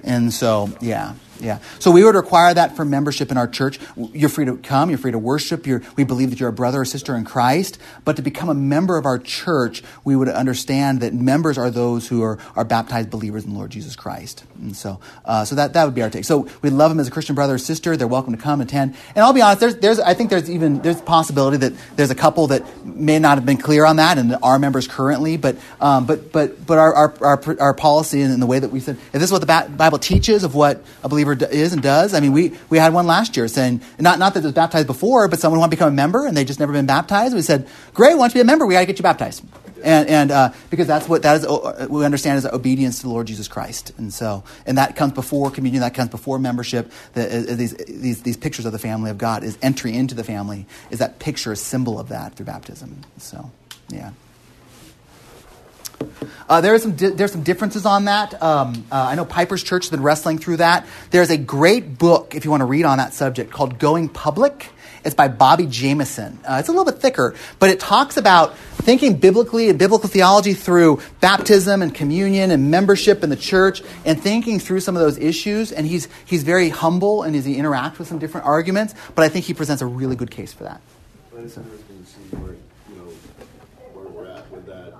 and 0.03 0.33
so 0.33 0.71
yeah 0.81 1.13
Yeah. 1.39 1.59
So 1.79 1.91
we 1.91 2.03
would 2.03 2.15
require 2.15 2.53
that 2.53 2.75
for 2.75 2.83
membership 2.83 3.31
in 3.31 3.37
our 3.37 3.47
church. 3.47 3.79
You're 3.95 4.29
free 4.29 4.45
to 4.45 4.57
come. 4.57 4.89
You're 4.89 4.99
free 4.99 5.11
to 5.11 5.19
worship. 5.19 5.65
You're, 5.65 5.81
we 5.95 6.03
believe 6.03 6.31
that 6.31 6.39
you're 6.39 6.49
a 6.49 6.53
brother 6.53 6.81
or 6.81 6.85
sister 6.85 7.15
in 7.15 7.23
Christ. 7.23 7.79
But 8.03 8.17
to 8.17 8.21
become 8.21 8.49
a 8.49 8.53
member 8.53 8.97
of 8.97 9.05
our 9.05 9.17
church, 9.17 9.83
we 10.03 10.15
would 10.15 10.27
understand 10.27 10.99
that 11.01 11.13
members 11.13 11.57
are 11.57 11.71
those 11.71 12.07
who 12.07 12.23
are, 12.23 12.39
are 12.55 12.65
baptized 12.65 13.09
believers 13.09 13.45
in 13.45 13.51
the 13.51 13.57
Lord 13.57 13.71
Jesus 13.71 13.95
Christ. 13.95 14.43
And 14.59 14.75
so, 14.75 14.99
uh, 15.23 15.45
so 15.45 15.55
that, 15.55 15.73
that 15.73 15.85
would 15.85 15.95
be 15.95 16.01
our 16.01 16.09
take. 16.09 16.25
So 16.25 16.47
we 16.61 16.69
love 16.69 16.91
them 16.91 16.99
as 16.99 17.07
a 17.07 17.11
Christian 17.11 17.35
brother 17.35 17.55
or 17.55 17.57
sister. 17.57 17.95
They're 17.95 18.07
welcome 18.07 18.35
to 18.35 18.41
come 18.41 18.59
attend. 18.59 18.95
And 19.15 19.23
I'll 19.23 19.33
be 19.33 19.41
honest, 19.41 19.61
there's, 19.61 19.75
there's, 19.77 19.99
I 19.99 20.13
think 20.13 20.29
there's 20.29 20.49
even, 20.49 20.81
there's 20.81 20.99
a 20.99 21.03
possibility 21.03 21.57
that 21.57 21.73
there's 21.95 22.11
a 22.11 22.15
couple 22.15 22.47
that 22.47 22.85
may 22.85 23.19
not 23.19 23.37
have 23.37 23.45
been 23.45 23.57
clear 23.57 23.85
on 23.85 23.95
that 23.95 24.17
and 24.17 24.35
are 24.43 24.59
members 24.59 24.87
currently. 24.87 25.37
But, 25.37 25.57
um, 25.79 26.05
but, 26.05 26.33
but, 26.33 26.65
but 26.65 26.77
our, 26.77 26.93
our, 26.93 27.13
our, 27.21 27.61
our 27.61 27.73
policy 27.73 28.21
and 28.21 28.41
the 28.41 28.47
way 28.47 28.59
that 28.59 28.71
we 28.71 28.81
said, 28.81 28.97
if 28.97 29.13
this 29.13 29.23
is 29.23 29.31
what 29.31 29.39
the 29.39 29.73
Bible 29.75 29.99
teaches 29.99 30.43
of 30.43 30.53
what 30.53 30.83
a 31.03 31.09
believer 31.09 31.28
is 31.33 31.73
and 31.73 31.81
does. 31.81 32.13
I 32.13 32.19
mean, 32.19 32.31
we, 32.31 32.53
we 32.69 32.77
had 32.77 32.93
one 32.93 33.07
last 33.07 33.37
year 33.37 33.47
saying, 33.47 33.81
not, 33.99 34.19
not 34.19 34.33
that 34.33 34.41
it 34.41 34.45
was 34.45 34.53
baptized 34.53 34.87
before, 34.87 35.27
but 35.27 35.39
someone 35.39 35.59
wanted 35.59 35.71
to 35.71 35.77
become 35.77 35.89
a 35.89 35.95
member 35.95 36.25
and 36.25 36.35
they 36.35 36.45
just 36.45 36.59
never 36.59 36.73
been 36.73 36.85
baptized. 36.85 37.35
We 37.35 37.41
said, 37.41 37.67
great, 37.93 38.15
why 38.15 38.23
don't 38.23 38.35
you 38.35 38.39
be 38.39 38.41
a 38.41 38.45
member? 38.45 38.65
We 38.65 38.73
got 38.73 38.81
to 38.81 38.85
get 38.85 38.99
you 38.99 39.03
baptized. 39.03 39.43
And, 39.83 40.09
and 40.09 40.31
uh, 40.31 40.51
because 40.69 40.87
that's 40.87 41.07
what 41.07 41.21
that 41.23 41.37
is, 41.37 41.45
uh, 41.45 41.87
we 41.89 42.03
understand 42.03 42.37
as 42.37 42.45
obedience 42.45 42.97
to 42.97 43.03
the 43.03 43.09
Lord 43.09 43.27
Jesus 43.27 43.47
Christ. 43.47 43.93
And 43.97 44.13
so, 44.13 44.43
and 44.65 44.77
that 44.77 44.95
comes 44.95 45.13
before 45.13 45.51
communion, 45.51 45.81
that 45.81 45.93
comes 45.93 46.09
before 46.09 46.37
membership. 46.37 46.91
The, 47.13 47.51
uh, 47.51 47.55
these, 47.55 47.73
these, 47.75 48.21
these 48.21 48.37
pictures 48.37 48.65
of 48.65 48.73
the 48.73 48.79
family 48.79 49.09
of 49.09 49.17
God 49.17 49.43
is 49.43 49.57
entry 49.61 49.95
into 49.95 50.15
the 50.15 50.23
family, 50.23 50.65
is 50.89 50.99
that 50.99 51.19
picture, 51.19 51.53
a 51.53 51.55
symbol 51.55 51.99
of 51.99 52.09
that 52.09 52.35
through 52.35 52.47
baptism. 52.47 53.01
So, 53.17 53.51
yeah. 53.89 54.11
Uh, 56.47 56.61
there 56.61 56.73
are 56.73 56.79
some 56.79 56.95
di- 56.95 57.09
there's 57.09 57.31
some 57.31 57.43
differences 57.43 57.85
on 57.85 58.05
that. 58.05 58.41
Um, 58.41 58.85
uh, 58.91 58.95
I 58.95 59.15
know 59.15 59.25
Piper's 59.25 59.63
Church 59.63 59.85
has 59.85 59.91
been 59.91 60.03
wrestling 60.03 60.39
through 60.39 60.57
that. 60.57 60.87
There's 61.11 61.29
a 61.29 61.37
great 61.37 61.97
book 61.97 62.35
if 62.35 62.43
you 62.45 62.51
want 62.51 62.61
to 62.61 62.65
read 62.65 62.85
on 62.85 62.97
that 62.97 63.13
subject 63.13 63.51
called 63.51 63.77
Going 63.79 64.09
Public. 64.09 64.69
It's 65.05 65.15
by 65.15 65.29
Bobby 65.29 65.65
Jamieson. 65.65 66.39
Uh, 66.43 66.57
it's 66.59 66.67
a 66.67 66.71
little 66.73 66.85
bit 66.85 67.01
thicker, 67.01 67.33
but 67.57 67.69
it 67.69 67.79
talks 67.79 68.17
about 68.17 68.57
thinking 68.57 69.15
biblically 69.15 69.69
and 69.69 69.79
biblical 69.79 70.09
theology 70.09 70.53
through 70.53 70.99
baptism 71.21 71.81
and 71.81 71.95
communion 71.95 72.51
and 72.51 72.69
membership 72.69 73.23
in 73.23 73.29
the 73.29 73.37
church 73.37 73.81
and 74.03 74.21
thinking 74.21 74.59
through 74.59 74.81
some 74.81 74.97
of 74.97 75.01
those 75.01 75.17
issues. 75.17 75.71
And 75.71 75.87
he's, 75.87 76.09
he's 76.25 76.43
very 76.43 76.67
humble 76.67 77.23
and 77.23 77.33
as 77.33 77.45
he 77.45 77.55
interacts 77.55 77.97
with 77.97 78.09
some 78.09 78.19
different 78.19 78.45
arguments, 78.45 78.93
but 79.15 79.23
I 79.23 79.29
think 79.29 79.45
he 79.45 79.53
presents 79.53 79.81
a 79.81 79.85
really 79.85 80.17
good 80.17 80.31
case 80.31 80.51
for 80.51 80.65
that. 80.65 80.81
But 81.31 81.45
it's 81.45 81.55
interesting 81.55 82.03
to 82.03 82.09
see 82.09 82.35
where, 82.35 82.55
you 82.89 82.95
know, 82.97 83.09
where 83.93 84.09
we're 84.09 84.29
at 84.29 84.51
with 84.51 84.65
that, 84.65 84.95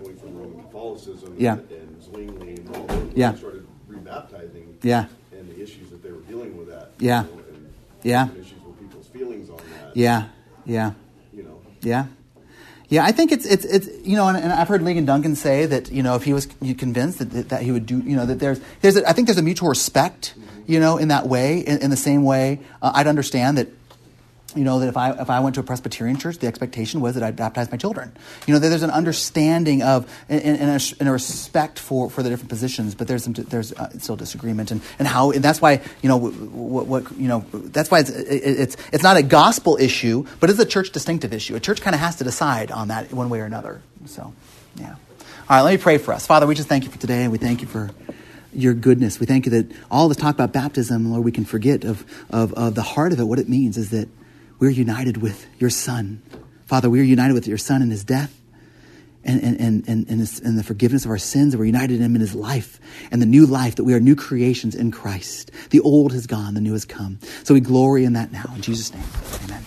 going 0.00 0.16
from 0.18 0.38
Roman 0.38 0.62
Catholicism 0.62 1.25
Yeah. 1.38 1.54
and 1.54 2.02
Zwingli 2.02 2.56
and 2.56 2.76
all 2.76 2.86
those. 2.86 3.12
Yeah. 3.14 3.34
Started 3.34 3.66
rebaptizing. 3.90 4.74
Yeah. 4.82 5.06
And 5.32 5.48
the 5.48 5.62
issues 5.62 5.90
that 5.90 6.02
they 6.02 6.10
were 6.10 6.20
dealing 6.20 6.56
with 6.56 6.68
that. 6.68 6.92
Yeah. 6.98 7.24
you 7.24 7.30
know, 7.30 7.42
and 7.48 7.72
Yeah. 8.02 8.28
Issues 8.32 8.52
with 8.66 8.78
people's 8.78 9.06
feelings 9.08 9.50
on 9.50 9.56
that. 9.56 9.96
Yeah, 9.96 10.28
yeah. 10.64 10.92
You 11.32 11.42
know. 11.44 11.60
Yeah. 11.82 12.06
Yeah, 12.88 13.04
I 13.04 13.10
think 13.10 13.32
it's 13.32 13.44
it's 13.44 13.64
it's 13.64 13.88
you 14.06 14.14
know, 14.14 14.28
and, 14.28 14.36
and 14.36 14.52
I've 14.52 14.68
heard 14.68 14.80
Ligon 14.80 15.06
Duncan 15.06 15.34
say 15.34 15.66
that 15.66 15.90
you 15.90 16.04
know 16.04 16.14
if 16.14 16.22
he 16.22 16.32
was 16.32 16.46
you 16.62 16.72
convinced 16.74 17.18
that, 17.18 17.30
that, 17.32 17.48
that 17.48 17.62
he 17.62 17.72
would 17.72 17.84
do 17.84 17.98
you 17.98 18.14
know 18.14 18.26
that 18.26 18.38
there's 18.38 18.60
there's 18.80 18.96
a, 18.96 19.08
I 19.08 19.12
think 19.12 19.26
there's 19.26 19.38
a 19.38 19.42
mutual 19.42 19.68
respect 19.68 20.34
you 20.68 20.78
know 20.78 20.96
in 20.96 21.08
that 21.08 21.26
way 21.26 21.58
in, 21.58 21.78
in 21.82 21.90
the 21.90 21.96
same 21.96 22.22
way 22.22 22.60
uh, 22.80 22.92
I'd 22.94 23.08
understand 23.08 23.58
that 23.58 23.68
you 24.56 24.64
know 24.64 24.80
that 24.80 24.88
if 24.88 24.96
I 24.96 25.10
if 25.12 25.30
I 25.30 25.40
went 25.40 25.54
to 25.56 25.60
a 25.60 25.64
Presbyterian 25.64 26.18
church, 26.18 26.38
the 26.38 26.46
expectation 26.46 27.00
was 27.00 27.14
that 27.14 27.22
I'd 27.22 27.36
baptize 27.36 27.70
my 27.70 27.76
children. 27.76 28.12
You 28.46 28.54
know, 28.54 28.60
there's 28.60 28.82
an 28.82 28.90
understanding 28.90 29.82
of 29.82 30.10
and, 30.28 30.42
and, 30.42 30.70
a, 30.70 30.80
and 30.98 31.08
a 31.08 31.12
respect 31.12 31.78
for, 31.78 32.10
for 32.10 32.22
the 32.22 32.30
different 32.30 32.48
positions, 32.48 32.94
but 32.94 33.06
there's 33.06 33.24
some, 33.24 33.34
there's 33.34 33.72
uh, 33.72 33.90
still 33.98 34.16
disagreement, 34.16 34.70
and, 34.70 34.80
and 34.98 35.06
how 35.06 35.30
and 35.30 35.44
that's 35.44 35.60
why 35.60 35.82
you 36.02 36.08
know 36.08 36.16
what, 36.16 36.86
what 36.86 37.18
you 37.18 37.28
know 37.28 37.44
that's 37.52 37.90
why 37.90 38.00
it's 38.00 38.10
it's 38.10 38.76
it's 38.92 39.02
not 39.02 39.16
a 39.16 39.22
gospel 39.22 39.76
issue, 39.76 40.26
but 40.40 40.50
it's 40.50 40.58
a 40.58 40.66
church 40.66 40.90
distinctive 40.90 41.32
issue. 41.32 41.54
A 41.54 41.60
church 41.60 41.80
kind 41.80 41.94
of 41.94 42.00
has 42.00 42.16
to 42.16 42.24
decide 42.24 42.70
on 42.70 42.88
that 42.88 43.12
one 43.12 43.30
way 43.30 43.40
or 43.40 43.44
another. 43.44 43.82
So, 44.06 44.32
yeah. 44.76 44.96
All 45.48 45.56
right, 45.56 45.62
let 45.62 45.72
me 45.72 45.78
pray 45.78 45.98
for 45.98 46.12
us, 46.12 46.26
Father. 46.26 46.46
We 46.46 46.54
just 46.54 46.68
thank 46.68 46.84
you 46.84 46.90
for 46.90 46.98
today, 46.98 47.22
and 47.22 47.30
we 47.30 47.38
thank 47.38 47.60
you 47.60 47.68
for 47.68 47.90
your 48.52 48.74
goodness. 48.74 49.20
We 49.20 49.26
thank 49.26 49.46
you 49.46 49.50
that 49.50 49.70
all 49.90 50.08
this 50.08 50.16
talk 50.16 50.34
about 50.34 50.52
baptism, 50.52 51.12
Lord, 51.12 51.24
we 51.24 51.30
can 51.30 51.44
forget 51.44 51.84
of, 51.84 52.04
of, 52.30 52.52
of 52.54 52.74
the 52.74 52.82
heart 52.82 53.12
of 53.12 53.20
it. 53.20 53.24
What 53.24 53.38
it 53.38 53.48
means 53.48 53.76
is 53.76 53.90
that 53.90 54.08
we're 54.58 54.70
united 54.70 55.18
with 55.18 55.46
your 55.58 55.70
Son. 55.70 56.22
Father, 56.66 56.90
we 56.90 57.00
are 57.00 57.04
united 57.04 57.34
with 57.34 57.46
your 57.46 57.58
Son 57.58 57.82
in 57.82 57.90
his 57.90 58.04
death 58.04 58.40
and, 59.24 59.42
and, 59.42 59.60
and, 59.60 59.88
and, 59.88 60.08
and, 60.08 60.20
his, 60.20 60.40
and 60.40 60.58
the 60.58 60.64
forgiveness 60.64 61.04
of 61.04 61.10
our 61.10 61.18
sins. 61.18 61.52
And 61.52 61.60
we're 61.60 61.66
united 61.66 61.96
in 61.96 62.02
him 62.02 62.14
in 62.14 62.20
his 62.20 62.34
life 62.34 62.80
and 63.10 63.20
the 63.20 63.26
new 63.26 63.46
life 63.46 63.76
that 63.76 63.84
we 63.84 63.94
are 63.94 64.00
new 64.00 64.16
creations 64.16 64.74
in 64.74 64.90
Christ. 64.90 65.50
The 65.70 65.80
old 65.80 66.12
has 66.12 66.26
gone, 66.26 66.54
the 66.54 66.60
new 66.60 66.72
has 66.72 66.84
come. 66.84 67.18
So 67.44 67.54
we 67.54 67.60
glory 67.60 68.04
in 68.04 68.14
that 68.14 68.32
now. 68.32 68.50
In 68.54 68.62
Jesus' 68.62 68.92
name, 68.92 69.04
amen. 69.44 69.66